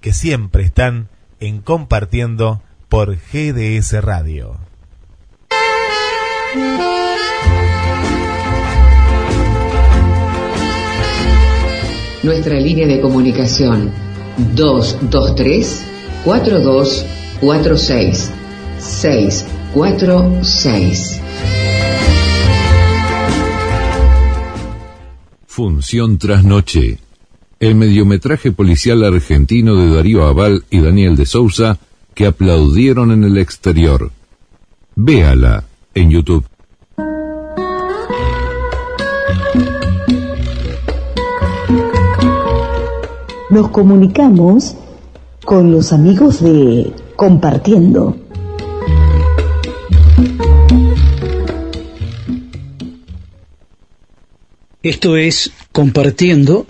que 0.00 0.12
siempre 0.12 0.64
están 0.64 1.08
en 1.40 1.60
compartiendo 1.60 2.62
por 2.88 3.16
GDS 3.16 4.02
Radio. 4.02 4.58
Nuestra 12.22 12.54
línea 12.54 12.86
de 12.86 13.00
comunicación 13.00 13.92
223 14.54 15.84
4246 16.24 18.30
646. 18.78 21.20
Función 25.46 26.18
tras 26.18 26.44
noche. 26.44 26.98
El 27.58 27.74
mediometraje 27.74 28.52
policial 28.52 29.02
argentino 29.02 29.76
de 29.76 29.94
Darío 29.94 30.26
Aval 30.26 30.64
y 30.68 30.80
Daniel 30.80 31.16
de 31.16 31.24
Sousa 31.24 31.78
que 32.14 32.26
aplaudieron 32.26 33.12
en 33.12 33.24
el 33.24 33.38
exterior. 33.38 34.10
Véala 34.94 35.64
en 35.94 36.10
YouTube. 36.10 36.44
Nos 43.48 43.68
comunicamos 43.70 44.76
con 45.46 45.72
los 45.72 45.94
amigos 45.94 46.42
de 46.42 46.92
Compartiendo. 47.16 48.18
Esto 54.82 55.16
es 55.16 55.50
Compartiendo 55.72 56.66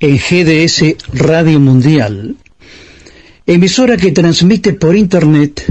en 0.00 0.18
GDS 0.18 0.96
Radio 1.12 1.60
Mundial, 1.60 2.36
emisora 3.46 3.96
que 3.96 4.12
transmite 4.12 4.72
por 4.74 4.96
Internet 4.96 5.64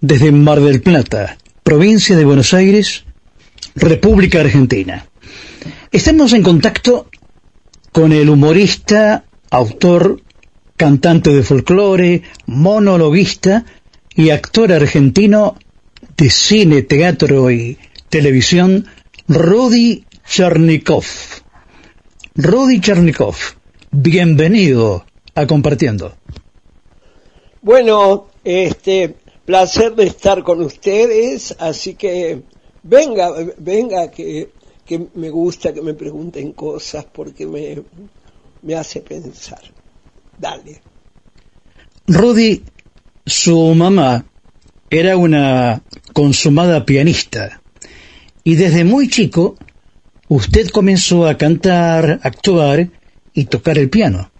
desde 0.00 0.32
Mar 0.32 0.60
del 0.60 0.80
Plata, 0.80 1.36
provincia 1.62 2.16
de 2.16 2.24
Buenos 2.24 2.54
Aires, 2.54 3.04
República 3.74 4.40
Argentina. 4.40 5.06
Estamos 5.92 6.32
en 6.32 6.42
contacto 6.42 7.08
con 7.92 8.12
el 8.12 8.30
humorista, 8.30 9.24
autor, 9.50 10.22
cantante 10.76 11.30
de 11.30 11.42
folclore, 11.42 12.22
monologuista 12.46 13.64
y 14.14 14.30
actor 14.30 14.72
argentino 14.72 15.56
de 16.16 16.30
cine, 16.30 16.82
teatro 16.82 17.50
y 17.50 17.78
televisión, 18.08 18.86
Rudy 19.28 20.04
Chernikov. 20.26 21.04
Rudy 22.36 22.80
Chernikov, 22.80 23.34
bienvenido 23.90 25.04
a 25.34 25.48
Compartiendo. 25.48 26.14
Bueno, 27.60 28.28
este, 28.44 29.16
placer 29.44 29.96
de 29.96 30.04
estar 30.04 30.44
con 30.44 30.62
ustedes, 30.62 31.56
así 31.58 31.94
que 31.94 32.42
venga, 32.84 33.32
venga, 33.58 34.12
que, 34.12 34.50
que 34.86 35.08
me 35.14 35.28
gusta 35.28 35.74
que 35.74 35.82
me 35.82 35.94
pregunten 35.94 36.52
cosas 36.52 37.04
porque 37.04 37.46
me, 37.46 37.82
me 38.62 38.76
hace 38.76 39.00
pensar. 39.00 39.62
Dale. 40.38 40.80
Rudy, 42.06 42.62
su 43.26 43.74
mamá 43.74 44.24
era 44.88 45.16
una 45.16 45.82
consumada 46.12 46.86
pianista 46.86 47.60
y 48.44 48.54
desde 48.54 48.84
muy 48.84 49.08
chico 49.08 49.56
usted 50.30 50.68
comenzó 50.68 51.26
a 51.26 51.36
cantar, 51.36 52.20
actuar 52.22 52.88
y 53.34 53.44
tocar 53.46 53.78
el 53.78 53.90
piano. 53.90 54.30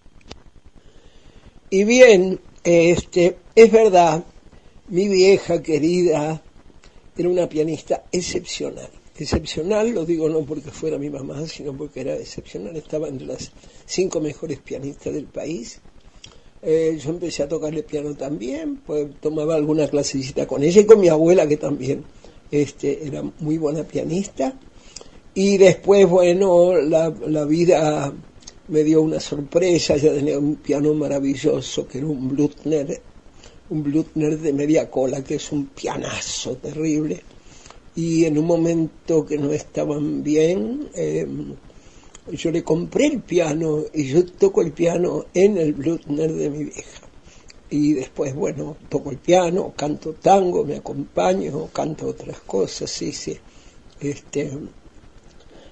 Y 1.69 1.85
bien, 1.85 2.41
este, 2.63 3.37
es 3.55 3.73
verdad, 3.73 4.25
mi 4.89 5.09
vieja 5.09 5.61
querida 5.61 6.41
era 7.17 7.29
una 7.29 7.49
pianista 7.49 8.05
excepcional. 8.13 8.89
Excepcional, 9.19 9.91
lo 9.91 10.07
digo 10.07 10.29
no 10.29 10.43
porque 10.43 10.71
fuera 10.71 10.97
mi 10.97 11.11
mamá, 11.11 11.47
sino 11.47 11.77
porque 11.77 12.03
era 12.03 12.15
excepcional. 12.15 12.77
Estaba 12.77 13.09
entre 13.09 13.27
las 13.27 13.51
cinco 13.85 14.21
mejores 14.21 14.61
pianistas 14.61 15.13
del 15.13 15.27
país. 15.27 15.81
Eh, 16.63 16.99
yo 17.03 17.11
empecé 17.11 17.43
a 17.43 17.49
tocar 17.49 17.75
el 17.75 17.85
piano 17.85 18.15
también, 18.15 18.77
pues 18.87 19.09
tomaba 19.21 19.57
alguna 19.57 19.89
clasecita 19.89 20.47
con 20.47 20.63
ella 20.63 20.83
y 20.83 20.87
con 20.87 21.01
mi 21.01 21.09
abuela 21.09 21.49
que 21.49 21.57
también 21.57 22.05
este, 22.51 23.07
era 23.07 23.23
muy 23.41 23.59
buena 23.59 23.83
pianista. 23.83 24.55
Y 25.43 25.57
después, 25.57 26.07
bueno, 26.07 26.77
la, 26.77 27.09
la 27.27 27.47
vida 27.47 28.13
me 28.69 28.85
dio 28.85 29.01
una 29.01 29.19
sorpresa, 29.21 29.97
ya 29.97 30.13
tenía 30.13 30.39
un 30.39 30.57
piano 30.57 30.93
maravilloso 30.93 31.89
que 31.89 31.97
era 31.97 32.09
un 32.09 32.29
Blutner, 32.29 33.01
un 33.71 33.83
Blutner 33.83 34.39
de 34.39 34.53
media 34.53 34.91
cola, 34.91 35.25
que 35.25 35.37
es 35.37 35.51
un 35.51 35.69
pianazo 35.69 36.57
terrible. 36.57 37.23
Y 37.97 38.27
en 38.27 38.37
un 38.37 38.45
momento 38.45 39.25
que 39.25 39.39
no 39.39 39.51
estaban 39.51 40.23
bien, 40.23 40.91
eh, 40.95 41.27
yo 42.33 42.51
le 42.51 42.63
compré 42.63 43.07
el 43.07 43.23
piano 43.23 43.85
y 43.95 44.09
yo 44.09 44.27
toco 44.27 44.61
el 44.61 44.73
piano 44.73 45.25
en 45.33 45.57
el 45.57 45.73
Blutner 45.73 46.35
de 46.35 46.51
mi 46.51 46.65
vieja. 46.65 47.01
Y 47.71 47.95
después, 47.95 48.35
bueno, 48.35 48.77
toco 48.91 49.11
el 49.11 49.17
piano, 49.17 49.73
canto 49.75 50.13
tango, 50.13 50.67
me 50.67 50.77
acompaño, 50.77 51.71
canto 51.73 52.09
otras 52.09 52.41
cosas, 52.41 52.91
sí, 52.91 53.11
sí. 53.11 53.39
Este, 54.03 54.51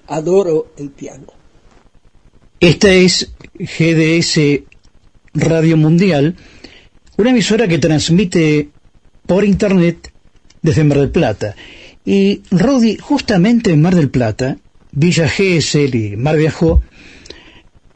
adoro 0.09 0.73
el 0.77 0.89
piano. 0.89 1.27
Esta 2.59 2.91
es 2.91 3.31
GDS 3.53 4.63
Radio 5.33 5.77
Mundial, 5.77 6.35
una 7.17 7.29
emisora 7.29 7.67
que 7.67 7.77
transmite 7.77 8.69
por 9.25 9.45
Internet 9.45 10.11
desde 10.61 10.83
Mar 10.83 10.99
del 10.99 11.11
Plata. 11.11 11.55
Y 12.03 12.41
Rodi, 12.51 12.97
justamente 12.97 13.71
en 13.71 13.81
Mar 13.81 13.95
del 13.95 14.09
Plata, 14.09 14.57
Villa 14.91 15.29
Gesell 15.29 15.95
y 15.95 16.17
Mar 16.17 16.37
Viajó, 16.37 16.81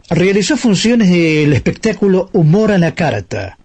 realizó 0.09 0.55
funciones 0.57 1.09
del 1.09 1.53
espectáculo 1.53 2.29
Humor 2.33 2.71
a 2.71 2.77
la 2.77 2.93
Carta, 2.93 3.57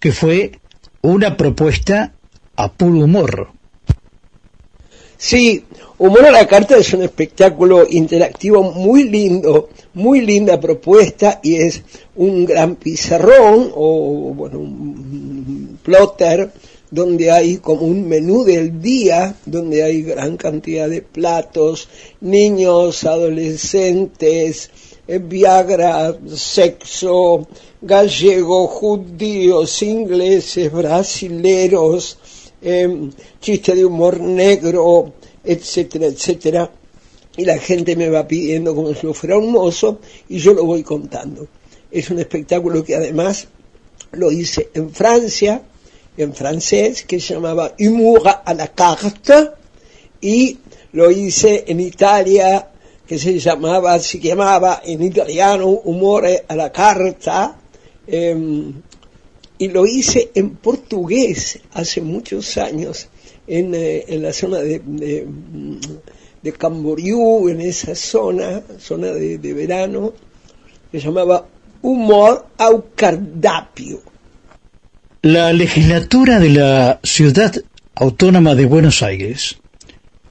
que 0.00 0.12
fue 0.12 0.52
una 1.00 1.36
propuesta 1.36 2.12
a 2.56 2.72
puro 2.72 2.98
humor. 2.98 3.52
Sí, 5.20 5.64
Humor 5.98 6.26
a 6.26 6.30
la 6.30 6.46
Carta 6.46 6.76
es 6.76 6.92
un 6.94 7.02
espectáculo 7.02 7.84
interactivo 7.90 8.62
muy 8.62 9.02
lindo, 9.02 9.68
muy 9.94 10.20
linda 10.20 10.60
propuesta 10.60 11.40
y 11.42 11.56
es 11.56 11.82
un 12.14 12.44
gran 12.46 12.76
pizarrón 12.76 13.72
o 13.74 14.32
bueno, 14.32 14.60
un 14.60 15.76
plotter 15.82 16.52
donde 16.88 17.32
hay 17.32 17.56
como 17.56 17.82
un 17.82 18.08
menú 18.08 18.44
del 18.44 18.80
día, 18.80 19.34
donde 19.44 19.82
hay 19.82 20.02
gran 20.02 20.36
cantidad 20.36 20.88
de 20.88 21.02
platos, 21.02 21.88
niños, 22.20 23.02
adolescentes, 23.02 24.70
eh, 25.08 25.18
Viagra, 25.18 26.16
sexo, 26.32 27.48
gallegos, 27.82 28.70
judíos, 28.70 29.82
ingleses, 29.82 30.70
brasileros, 30.70 32.18
eh, 32.62 33.10
chiste 33.40 33.74
de 33.74 33.84
humor 33.84 34.20
negro, 34.20 35.14
etcétera, 35.44 36.06
etcétera. 36.06 36.70
Y 37.36 37.44
la 37.44 37.58
gente 37.58 37.94
me 37.94 38.08
va 38.08 38.26
pidiendo 38.26 38.74
como 38.74 38.94
si 38.94 39.02
yo 39.02 39.14
fuera 39.14 39.38
un 39.38 39.52
mozo 39.52 40.00
y 40.28 40.38
yo 40.38 40.52
lo 40.54 40.64
voy 40.64 40.82
contando. 40.82 41.46
Es 41.90 42.10
un 42.10 42.18
espectáculo 42.18 42.84
que 42.84 42.96
además 42.96 43.48
lo 44.12 44.32
hice 44.32 44.70
en 44.74 44.90
Francia, 44.90 45.62
en 46.16 46.34
francés, 46.34 47.04
que 47.04 47.20
se 47.20 47.34
llamaba 47.34 47.74
Humour 47.78 48.28
à 48.44 48.54
la 48.54 48.68
carte, 48.68 49.50
y 50.20 50.58
lo 50.92 51.10
hice 51.10 51.64
en 51.68 51.80
Italia, 51.80 52.68
que 53.06 53.18
se 53.18 53.38
llamaba, 53.38 53.98
se 54.00 54.18
llamaba 54.18 54.82
en 54.84 55.02
italiano 55.02 55.66
Humore 55.68 56.44
a 56.46 56.56
la 56.56 56.70
carta, 56.70 57.56
eh, 58.06 58.72
y 59.58 59.68
lo 59.68 59.86
hice 59.86 60.30
en 60.34 60.50
portugués 60.50 61.60
hace 61.72 62.00
muchos 62.00 62.56
años, 62.56 63.08
en, 63.46 63.74
eh, 63.74 64.04
en 64.08 64.22
la 64.22 64.32
zona 64.32 64.58
de, 64.58 64.80
de, 64.84 65.26
de, 66.42 66.52
Camboriú, 66.52 67.48
en 67.48 67.60
esa 67.60 67.94
zona, 67.94 68.62
zona 68.78 69.08
de, 69.08 69.38
de 69.38 69.52
verano, 69.52 70.12
se 70.92 71.00
llamaba 71.00 71.46
humor 71.82 72.46
aucardapio. 72.56 74.00
La 75.22 75.52
legislatura 75.52 76.38
de 76.38 76.50
la 76.50 77.00
Ciudad 77.02 77.52
Autónoma 77.94 78.54
de 78.54 78.66
Buenos 78.66 79.02
Aires 79.02 79.58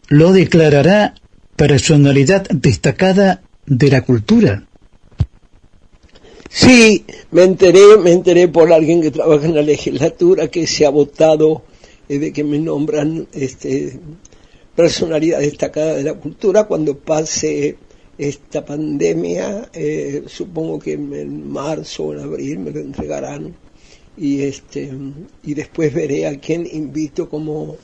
lo 0.08 0.32
declarará 0.32 1.16
personalidad 1.58 2.48
destacada 2.50 3.42
de 3.66 3.90
la 3.90 4.02
cultura. 4.04 4.67
Sí, 6.50 7.06
me 7.32 7.44
enteré, 7.44 7.98
me 7.98 8.12
enteré 8.12 8.48
por 8.48 8.72
alguien 8.72 9.02
que 9.02 9.12
trabaja 9.12 9.46
en 9.46 9.56
la 9.56 9.62
legislatura 9.62 10.48
que 10.48 10.68
se 10.68 10.86
ha 10.86 10.90
votado 10.90 11.64
eh, 12.10 12.20
de 12.20 12.34
que 12.34 12.44
me 12.44 12.60
nombran 12.60 13.28
este 13.34 14.00
personalidad 14.76 15.40
destacada 15.40 15.96
de 15.96 16.04
la 16.04 16.14
cultura 16.14 16.66
cuando 16.66 16.98
pase 16.98 17.78
esta 18.18 18.64
pandemia, 18.66 19.70
eh, 19.74 20.24
supongo 20.28 20.80
que 20.80 20.94
en 20.94 21.50
marzo 21.50 22.06
o 22.06 22.14
en 22.14 22.20
abril 22.20 22.60
me 22.60 22.72
lo 22.72 22.80
entregarán 22.80 23.56
y 24.18 24.42
este 24.42 24.92
y 25.44 25.54
después 25.54 25.94
veré 25.94 26.28
a 26.28 26.40
quién 26.40 26.68
invito 26.72 27.30
como 27.30 27.76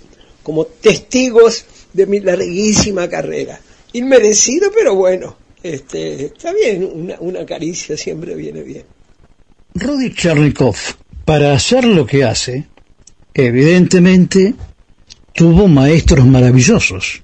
como 0.41 0.65
testigos 0.65 1.65
de 1.93 2.05
mi 2.05 2.19
larguísima 2.19 3.07
carrera. 3.07 3.59
Inmerecido, 3.93 4.71
pero 4.73 4.95
bueno, 4.95 5.35
este, 5.63 6.25
está 6.25 6.53
bien, 6.53 6.89
una, 6.93 7.15
una 7.19 7.45
caricia 7.45 7.97
siempre 7.97 8.35
viene 8.35 8.61
bien. 8.63 8.83
Rudy 9.73 10.13
Chernikov, 10.13 10.75
para 11.25 11.53
hacer 11.53 11.85
lo 11.85 12.05
que 12.05 12.23
hace, 12.23 12.67
evidentemente 13.33 14.53
tuvo 15.33 15.67
maestros 15.67 16.25
maravillosos. 16.25 17.23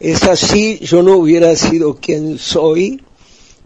Es 0.00 0.24
así, 0.24 0.78
yo 0.80 1.02
no 1.02 1.16
hubiera 1.18 1.54
sido 1.54 1.96
quien 1.96 2.38
soy 2.38 3.00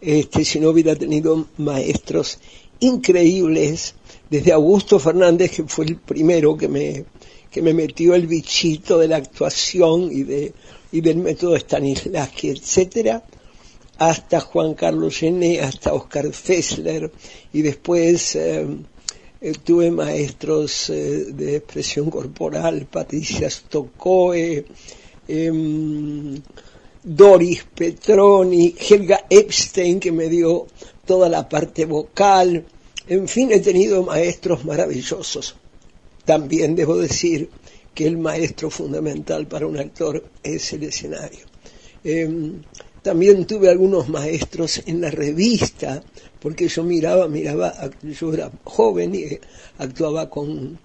este, 0.00 0.44
si 0.44 0.60
no 0.60 0.70
hubiera 0.70 0.94
tenido 0.94 1.46
maestros 1.56 2.38
increíbles, 2.80 3.94
desde 4.30 4.52
Augusto 4.52 4.98
Fernández, 4.98 5.50
que 5.50 5.64
fue 5.64 5.86
el 5.86 5.96
primero 5.96 6.56
que 6.56 6.68
me, 6.68 7.04
que 7.50 7.62
me 7.62 7.74
metió 7.74 8.14
el 8.14 8.26
bichito 8.26 8.98
de 8.98 9.08
la 9.08 9.16
actuación 9.16 10.10
y, 10.12 10.22
de, 10.22 10.52
y 10.92 11.00
del 11.00 11.18
método 11.18 11.56
Stanislavski, 11.56 12.50
etcétera, 12.50 13.22
hasta 13.98 14.40
Juan 14.40 14.74
Carlos 14.74 15.16
Gené, 15.16 15.60
hasta 15.60 15.92
Oscar 15.92 16.32
Fessler, 16.32 17.10
y 17.52 17.62
después 17.62 18.36
eh, 18.36 18.66
eh, 19.40 19.52
tuve 19.64 19.90
maestros 19.90 20.90
eh, 20.90 21.26
de 21.32 21.56
expresión 21.56 22.10
corporal, 22.10 22.86
Patricia 22.90 23.50
Stockoe, 23.50 24.64
em, 25.26 26.40
Doris 27.02 27.64
Petroni, 27.74 28.74
Helga 28.78 29.24
Epstein, 29.28 30.00
que 30.00 30.12
me 30.12 30.28
dio 30.28 30.66
toda 31.04 31.28
la 31.28 31.48
parte 31.48 31.84
vocal, 31.84 32.64
en 33.08 33.26
fin, 33.26 33.50
he 33.52 33.60
tenido 33.60 34.02
maestros 34.02 34.64
maravillosos. 34.66 35.54
También 36.26 36.76
debo 36.76 36.98
decir 36.98 37.48
que 37.94 38.06
el 38.06 38.18
maestro 38.18 38.70
fundamental 38.70 39.46
para 39.46 39.66
un 39.66 39.78
actor 39.78 40.24
es 40.42 40.72
el 40.72 40.84
escenario. 40.84 41.40
Em, 42.04 42.62
también 43.02 43.46
tuve 43.46 43.70
algunos 43.70 44.08
maestros 44.08 44.82
en 44.86 45.00
la 45.00 45.10
revista, 45.10 46.02
porque 46.40 46.68
yo 46.68 46.84
miraba, 46.84 47.28
miraba, 47.28 47.72
yo 48.02 48.32
era 48.32 48.50
joven 48.64 49.14
y 49.14 49.38
actuaba 49.78 50.28
con, 50.28 50.78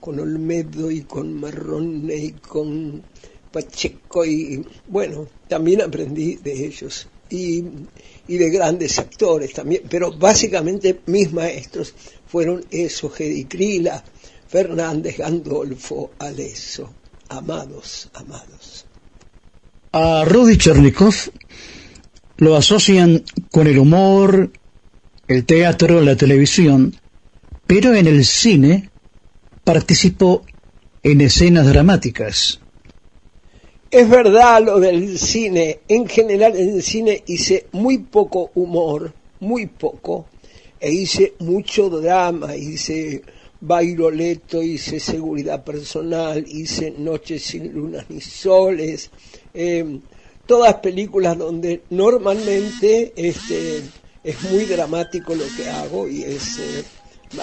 con 0.00 0.18
Olmedo 0.20 0.90
y 0.90 1.02
con 1.02 1.32
Marrone 1.34 2.16
y 2.16 2.32
con 2.32 3.02
Pacheco 3.52 4.24
y 4.24 4.64
bueno, 4.86 5.26
también 5.48 5.82
aprendí 5.82 6.36
de 6.36 6.66
ellos 6.66 7.08
y, 7.30 7.64
y 8.26 8.36
de 8.36 8.50
grandes 8.50 8.98
actores 8.98 9.52
también, 9.52 9.82
pero 9.88 10.12
básicamente 10.12 11.00
mis 11.06 11.32
maestros 11.32 11.94
fueron 12.26 12.64
esos, 12.70 13.12
Gedicrila, 13.14 14.04
Fernández, 14.48 15.18
Gandolfo, 15.18 16.12
Aleso, 16.18 16.94
amados, 17.28 18.08
amados. 18.14 18.86
A 19.92 20.24
Rudy 20.24 20.56
Chernikov 20.56 21.14
lo 22.38 22.56
asocian 22.56 23.24
con 23.50 23.66
el 23.66 23.78
humor, 23.78 24.50
el 25.26 25.44
teatro, 25.44 26.00
la 26.00 26.16
televisión, 26.16 26.96
pero 27.66 27.94
en 27.94 28.06
el 28.06 28.24
cine 28.24 28.90
participó 29.64 30.42
en 31.02 31.20
escenas 31.20 31.66
dramáticas. 31.66 32.60
Es 33.90 34.08
verdad 34.08 34.62
lo 34.62 34.80
del 34.80 35.18
cine. 35.18 35.80
En 35.88 36.06
general 36.06 36.56
en 36.56 36.76
el 36.76 36.82
cine 36.82 37.22
hice 37.26 37.66
muy 37.72 37.98
poco 37.98 38.50
humor, 38.54 39.12
muy 39.40 39.66
poco, 39.66 40.26
e 40.80 40.92
hice 40.92 41.34
mucho 41.38 41.88
drama, 41.88 42.54
hice 42.54 43.22
bailoleto, 43.60 44.62
hice 44.62 45.00
seguridad 45.00 45.64
personal, 45.64 46.44
hice 46.46 46.94
noches 46.96 47.42
sin 47.42 47.72
lunas 47.72 48.04
ni 48.08 48.20
soles, 48.20 49.10
eh, 49.54 49.98
todas 50.46 50.74
películas 50.74 51.36
donde 51.36 51.82
normalmente 51.90 53.12
este, 53.16 53.82
es 54.24 54.42
muy 54.50 54.64
dramático 54.64 55.34
lo 55.34 55.44
que 55.56 55.68
hago 55.68 56.08
y 56.08 56.22
es... 56.22 56.58
Eh, 56.58 56.84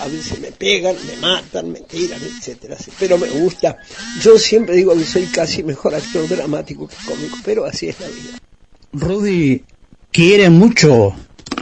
a 0.01 0.07
veces 0.07 0.39
me 0.39 0.51
pegan, 0.51 0.95
me 1.05 1.15
matan, 1.17 1.71
me 1.71 1.81
tiran, 1.81 2.19
etcétera, 2.19 2.75
pero 2.99 3.19
me 3.19 3.29
gusta. 3.29 3.77
Yo 4.19 4.39
siempre 4.39 4.75
digo 4.75 4.95
que 4.95 5.03
soy 5.03 5.25
casi 5.27 5.61
mejor 5.61 5.93
actor 5.93 6.27
dramático 6.27 6.87
que 6.87 6.95
cómico, 7.05 7.37
pero 7.45 7.65
así 7.65 7.89
es 7.89 7.99
la 7.99 8.07
vida. 8.07 8.39
Rudy 8.93 9.63
quiere 10.11 10.49
mucho 10.49 11.15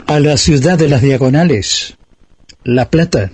a 0.06 0.20
la 0.20 0.36
ciudad 0.36 0.78
de 0.78 0.88
las 0.88 1.02
diagonales, 1.02 1.96
La 2.62 2.88
Plata. 2.88 3.32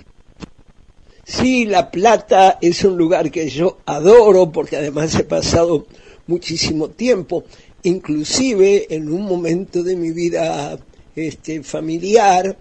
Sí, 1.33 1.63
La 1.63 1.89
Plata 1.89 2.57
es 2.61 2.83
un 2.83 2.97
lugar 2.97 3.31
que 3.31 3.47
yo 3.47 3.77
adoro 3.85 4.51
porque 4.51 4.75
además 4.75 5.15
he 5.15 5.23
pasado 5.23 5.87
muchísimo 6.27 6.89
tiempo, 6.89 7.45
inclusive 7.83 8.93
en 8.93 9.09
un 9.09 9.21
momento 9.21 9.81
de 9.81 9.95
mi 9.95 10.11
vida 10.11 10.77
este, 11.15 11.63
familiar, 11.63 12.57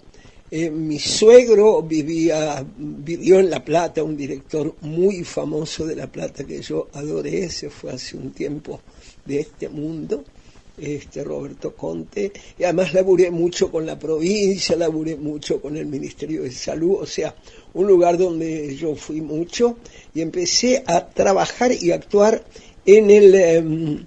eh, 0.52 0.70
mi 0.70 1.01
suegro 1.01 1.82
vivía, 1.82 2.64
vivió 2.76 3.40
en 3.40 3.51
La 3.51 3.64
Plata, 3.64 4.05
un 4.05 4.16
director 4.16 4.72
muy 4.82 5.24
famoso 5.24 5.84
de 5.84 5.97
La 5.97 6.06
Plata 6.06 6.44
que 6.44 6.62
yo 6.62 6.90
adoré, 6.92 7.51
se 7.51 7.70
fue 7.70 7.90
hace 7.90 8.16
un 8.16 8.30
tiempo 8.30 8.80
de 9.24 9.40
este 9.40 9.68
mundo, 9.68 10.22
este 10.81 11.24
Roberto 11.24 11.74
Conte, 11.74 12.32
y 12.59 12.65
además 12.65 12.93
laburé 12.94 13.31
mucho 13.31 13.70
con 13.70 13.86
la 13.86 13.98
provincia, 13.98 14.77
laburé 14.77 15.16
mucho 15.16 15.61
con 15.61 15.77
el 15.77 15.86
Ministerio 15.86 16.43
de 16.43 16.51
Salud, 16.51 16.98
o 17.01 17.07
sea, 17.07 17.35
un 17.74 17.86
lugar 17.86 18.19
donde 18.19 18.77
yo 18.77 18.94
fui 18.94 19.20
mucho 19.20 19.77
y 20.15 20.20
empecé 20.20 20.82
a 20.86 21.07
trabajar 21.07 21.73
y 21.73 21.93
actuar 21.93 22.44
en 22.86 23.11
el... 23.11 23.35
Em, 23.35 24.05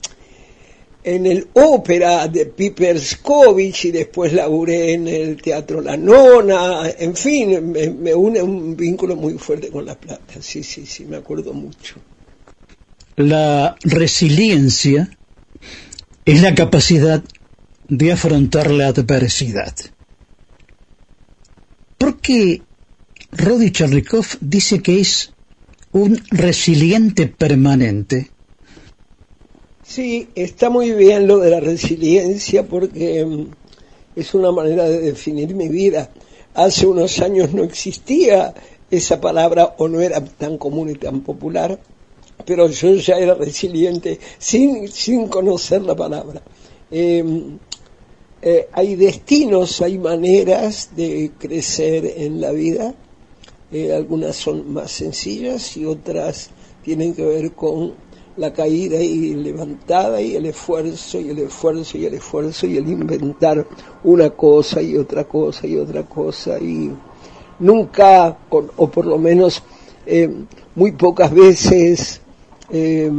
en 1.04 1.26
el 1.26 1.48
ópera 1.54 2.28
de 2.28 2.46
Piperskovich 2.46 3.86
y 3.86 3.92
después 3.92 4.34
laburé 4.34 4.94
en 4.94 5.08
el 5.08 5.42
Teatro 5.42 5.82
La 5.82 5.98
Nona, 5.98 6.90
en 6.98 7.16
fin, 7.16 7.72
me, 7.72 8.16
une 8.16 8.42
un 8.42 8.76
vínculo 8.76 9.16
muy 9.16 9.34
fuerte 9.34 9.70
con 9.70 9.86
La 9.86 9.96
Plata, 9.96 10.36
sí, 10.40 10.64
sí, 10.64 10.86
sí, 10.86 11.06
me 11.06 11.18
acuerdo 11.18 11.54
mucho. 11.54 11.96
La 13.16 13.76
resiliencia 13.84 15.10
es 16.26 16.42
la 16.42 16.56
capacidad 16.56 17.24
de 17.88 18.12
afrontar 18.12 18.72
la 18.72 18.88
adversidad. 18.88 19.74
Porque 21.98 22.62
Rodi 23.32 23.72
Charlikov 23.72 24.26
dice 24.42 24.82
que 24.82 25.00
es 25.00 25.34
un 25.92 26.22
resiliente 26.32 27.28
permanente 27.28 28.34
Sí, 29.94 30.30
está 30.34 30.72
muy 30.72 30.92
bien 30.92 31.28
lo 31.28 31.38
de 31.38 31.52
la 31.52 31.60
resiliencia 31.60 32.64
porque 32.64 33.24
mm, 33.24 33.48
es 34.16 34.34
una 34.34 34.52
manera 34.52 34.86
de 34.86 35.00
definir 35.00 35.54
mi 35.54 35.68
vida. 35.68 36.10
Hace 36.56 36.88
unos 36.88 37.20
años 37.20 37.54
no 37.54 37.64
existía 37.64 38.56
esa 38.90 39.22
palabra 39.22 39.76
o 39.78 39.90
no 39.90 40.00
era 40.00 40.24
tan 40.24 40.58
común 40.58 40.90
y 40.90 40.96
tan 40.96 41.22
popular, 41.22 41.80
pero 42.46 42.68
yo 42.70 42.96
ya 42.96 43.18
era 43.18 43.34
resiliente 43.34 44.20
sin, 44.38 44.88
sin 44.88 45.28
conocer 45.28 45.82
la 45.82 45.96
palabra. 45.96 46.42
Em, 46.92 47.58
eh, 48.42 48.68
hay 48.72 48.96
destinos, 48.96 49.82
hay 49.82 49.98
maneras 49.98 50.90
de 50.96 51.32
crecer 51.38 52.14
en 52.18 52.42
la 52.42 52.52
vida. 52.52 52.94
Eh, 53.72 53.94
algunas 53.94 54.36
son 54.36 54.74
más 54.74 54.92
sencillas 54.92 55.78
y 55.78 55.86
otras 55.86 56.50
tienen 56.84 57.14
que 57.14 57.26
ver 57.26 57.54
con 57.54 57.94
la 58.36 58.52
caída 58.52 59.00
y 59.00 59.34
levantada 59.36 60.20
y 60.22 60.36
el 60.36 60.48
esfuerzo 60.48 61.20
y 61.20 61.30
el 61.30 61.40
esfuerzo 61.40 61.98
y 61.98 62.06
el 62.06 62.16
esfuerzo 62.16 62.68
y 62.68 62.78
el 62.78 62.90
inventar 62.90 63.66
una 64.04 64.32
cosa 64.32 64.82
y 64.82 64.98
otra 64.98 65.24
cosa 65.24 65.68
y 65.68 65.78
otra 65.78 66.04
cosa 66.04 66.58
y 66.60 66.92
nunca, 67.60 68.38
o 68.50 68.88
por 68.88 69.06
lo 69.06 69.18
menos 69.18 69.64
eh, 70.06 70.30
muy 70.76 70.92
pocas 70.92 71.34
veces, 71.34 72.22
eh, 72.76 73.12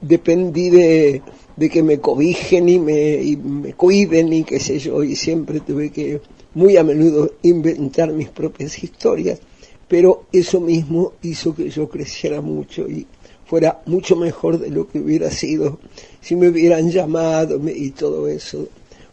dependí 0.00 0.70
de, 0.70 1.22
de, 1.56 1.68
que 1.68 1.82
me 1.82 2.00
cobijen 2.00 2.68
y 2.70 2.78
me, 2.78 3.22
y 3.22 3.36
me 3.36 3.74
cuiden 3.74 4.32
y 4.32 4.44
qué 4.44 4.58
sé 4.58 4.78
yo, 4.78 5.04
y 5.04 5.14
siempre 5.14 5.60
tuve 5.60 5.90
que 5.90 6.22
muy 6.54 6.78
a 6.78 6.84
menudo 6.84 7.32
inventar 7.42 8.12
mis 8.12 8.30
propias 8.30 8.82
historias, 8.82 9.40
pero 9.88 10.24
eso 10.32 10.58
mismo 10.58 11.12
hizo 11.22 11.54
que 11.54 11.68
yo 11.68 11.86
creciera 11.88 12.40
mucho 12.40 12.88
y 12.88 13.06
fuera 13.44 13.82
mucho 13.84 14.16
mejor 14.16 14.58
de 14.58 14.70
lo 14.70 14.88
que 14.88 15.00
hubiera 15.00 15.30
sido 15.30 15.78
si 16.22 16.34
me 16.34 16.48
hubieran 16.48 16.90
llamado 16.90 17.60
y 17.68 17.90
todo 17.90 18.26
eso. 18.26 18.68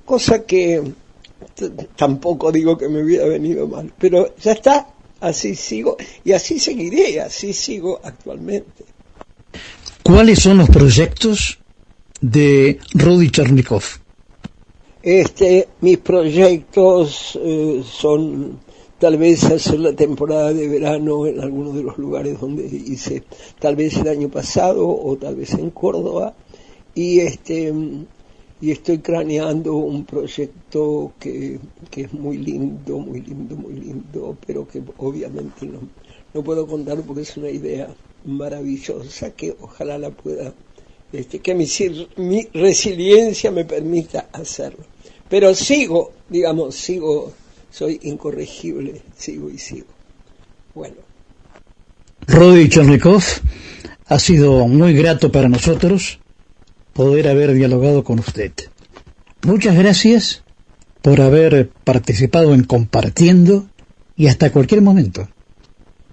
Cosa 0.05 0.45
que 0.45 0.81
tampoco 1.97 2.49
digo 2.49 2.77
que 2.77 2.87
me 2.87 3.03
hubiera 3.03 3.25
venido 3.25 3.67
mal, 3.67 3.91
pero 3.99 4.33
ya 4.37 4.53
está, 4.53 4.87
así 5.19 5.55
sigo 5.55 5.97
y 6.23 6.31
así 6.31 6.59
seguiré, 6.59 7.19
así 7.19 7.51
sigo 7.51 7.99
actualmente. 8.01 8.85
¿Cuáles 10.03 10.39
son 10.39 10.57
los 10.57 10.69
proyectos 10.69 11.59
de 12.21 12.79
Rudy 12.93 13.29
Chernikov? 13.29 13.83
Este, 15.03 15.67
mis 15.81 15.97
proyectos 15.99 17.39
eh, 17.41 17.83
son 17.85 18.59
tal 18.99 19.17
vez 19.17 19.43
hacer 19.43 19.79
la 19.79 19.93
temporada 19.93 20.53
de 20.53 20.67
verano 20.67 21.25
en 21.25 21.39
algunos 21.39 21.75
de 21.75 21.83
los 21.83 21.97
lugares 21.97 22.39
donde 22.39 22.65
hice, 22.65 23.23
tal 23.59 23.75
vez 23.75 23.97
el 23.97 24.07
año 24.07 24.29
pasado 24.29 24.87
o 24.87 25.17
tal 25.17 25.35
vez 25.35 25.53
en 25.53 25.69
Córdoba, 25.71 26.33
y 26.93 27.19
este 27.19 27.73
y 28.61 28.69
estoy 28.69 28.99
craneando 28.99 29.75
un 29.75 30.05
proyecto 30.05 31.13
que, 31.19 31.59
que 31.89 32.01
es 32.01 32.13
muy 32.13 32.37
lindo, 32.37 32.99
muy 32.99 33.21
lindo, 33.21 33.55
muy 33.55 33.73
lindo, 33.73 34.37
pero 34.45 34.67
que 34.67 34.83
obviamente 34.97 35.65
no, 35.65 35.79
no 36.31 36.43
puedo 36.43 36.67
contar 36.67 37.01
porque 37.01 37.23
es 37.23 37.35
una 37.37 37.49
idea 37.49 37.87
maravillosa 38.25 39.31
que 39.31 39.55
ojalá 39.59 39.97
la 39.97 40.11
pueda, 40.11 40.53
este, 41.11 41.39
que 41.39 41.55
mi, 41.55 41.67
resiliencia 42.53 43.51
me 43.51 43.65
permita 43.65 44.29
hacerlo. 44.31 44.85
Pero 45.29 45.53
sigo, 45.55 46.11
digamos, 46.29 46.75
sigo, 46.75 47.33
soy 47.69 47.99
incorregible, 48.03 49.01
sigo 49.15 49.49
y 49.49 49.57
sigo. 49.57 49.87
Bueno. 50.73 50.95
Rodi 52.27 52.69
Chernikov, 52.69 53.23
ha 54.07 54.19
sido 54.19 54.67
muy 54.67 54.93
grato 54.93 55.31
para 55.31 55.49
nosotros 55.49 56.19
poder 56.93 57.27
haber 57.27 57.53
dialogado 57.53 58.03
con 58.03 58.19
usted. 58.19 58.51
Muchas 59.43 59.75
gracias 59.75 60.43
por 61.01 61.19
haber 61.21 61.69
participado 61.83 62.53
en 62.53 62.63
compartiendo 62.63 63.67
y 64.15 64.27
hasta 64.27 64.51
cualquier 64.51 64.81
momento. 64.81 65.27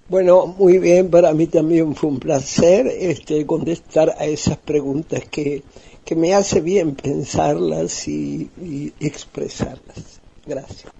Bueno, 0.09 0.47
muy 0.47 0.78
bien, 0.78 1.10
para 1.10 1.35
mí 1.35 1.47
también 1.47 1.94
fue 1.94 2.09
un 2.09 2.18
placer 2.18 2.86
este, 2.86 3.44
contestar 3.44 4.14
a 4.18 4.24
esas 4.24 4.56
preguntas 4.56 5.22
que, 5.30 5.62
que 6.02 6.16
me 6.16 6.32
hace 6.32 6.62
bien 6.62 6.94
pensarlas 6.94 8.09
y, 8.09 8.48
y 8.59 8.94
expresarlas. 9.01 10.20
Gracias. 10.47 10.98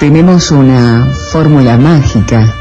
Tenemos 0.00 0.50
una 0.50 1.04
fórmula 1.30 1.76
mágica, 1.76 2.54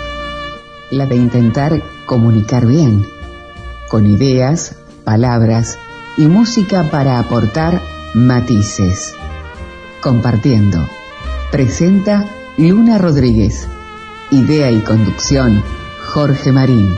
la 0.91 1.05
de 1.05 1.15
intentar 1.15 1.81
comunicar 2.05 2.65
bien, 2.65 3.07
con 3.87 4.05
ideas, 4.05 4.75
palabras 5.05 5.79
y 6.17 6.27
música 6.27 6.89
para 6.91 7.17
aportar 7.17 7.81
matices. 8.13 9.15
Compartiendo. 10.01 10.85
Presenta 11.49 12.25
Luna 12.57 12.97
Rodríguez. 12.97 13.69
Idea 14.31 14.69
y 14.69 14.81
conducción, 14.81 15.63
Jorge 16.07 16.51
Marín. 16.51 16.93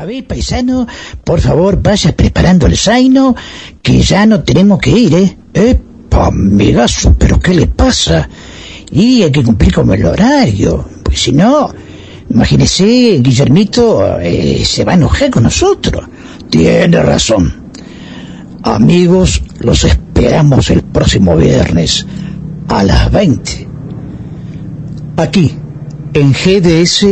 A 0.00 0.06
ver, 0.06 0.26
paisano, 0.26 0.86
por 1.22 1.42
favor, 1.42 1.82
vaya 1.82 2.16
preparando 2.16 2.64
el 2.66 2.74
zaino, 2.74 3.36
que 3.82 4.00
ya 4.00 4.24
no 4.24 4.42
tenemos 4.42 4.78
que 4.78 4.88
ir, 4.88 5.14
¿eh? 5.14 5.36
¡Epa, 5.52 6.28
amigazo! 6.28 7.14
¿Pero 7.18 7.38
qué 7.38 7.52
le 7.52 7.66
pasa? 7.66 8.26
Y 8.90 9.22
hay 9.22 9.30
que 9.30 9.42
cumplir 9.42 9.74
con 9.74 9.92
el 9.92 10.06
horario, 10.06 10.88
pues 11.02 11.20
si 11.20 11.32
no, 11.32 11.68
imagínese, 12.30 13.18
Guillermito 13.20 14.18
eh, 14.18 14.64
se 14.64 14.86
va 14.86 14.92
a 14.92 14.94
enojar 14.94 15.28
con 15.28 15.42
nosotros. 15.42 16.08
Tiene 16.48 17.02
razón. 17.02 17.64
Amigos, 18.62 19.42
los 19.58 19.84
esperamos 19.84 20.70
el 20.70 20.80
próximo 20.80 21.36
viernes 21.36 22.06
a 22.68 22.82
las 22.84 23.12
20. 23.12 23.68
Aquí, 25.18 25.54
en 26.14 26.32
GDS 26.32 27.06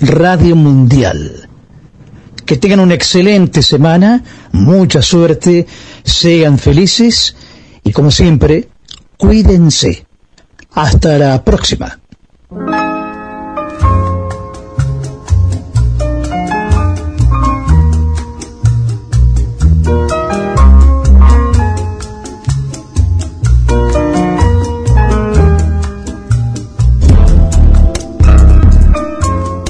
Radio 0.00 0.56
Mundial. 0.56 1.43
Que 2.46 2.56
tengan 2.56 2.80
una 2.80 2.94
excelente 2.94 3.62
semana, 3.62 4.22
mucha 4.52 5.00
suerte, 5.00 5.66
sean 6.02 6.58
felices 6.58 7.34
y 7.82 7.92
como 7.92 8.10
siempre, 8.10 8.68
cuídense. 9.16 10.06
Hasta 10.72 11.18
la 11.18 11.42
próxima. 11.42 11.98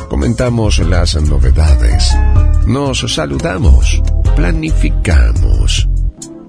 Comentamos 0.08 0.78
las 0.80 1.14
novedades. 1.22 2.16
Nos 2.66 3.00
saludamos. 3.12 4.02
Planificamos. 4.36 5.88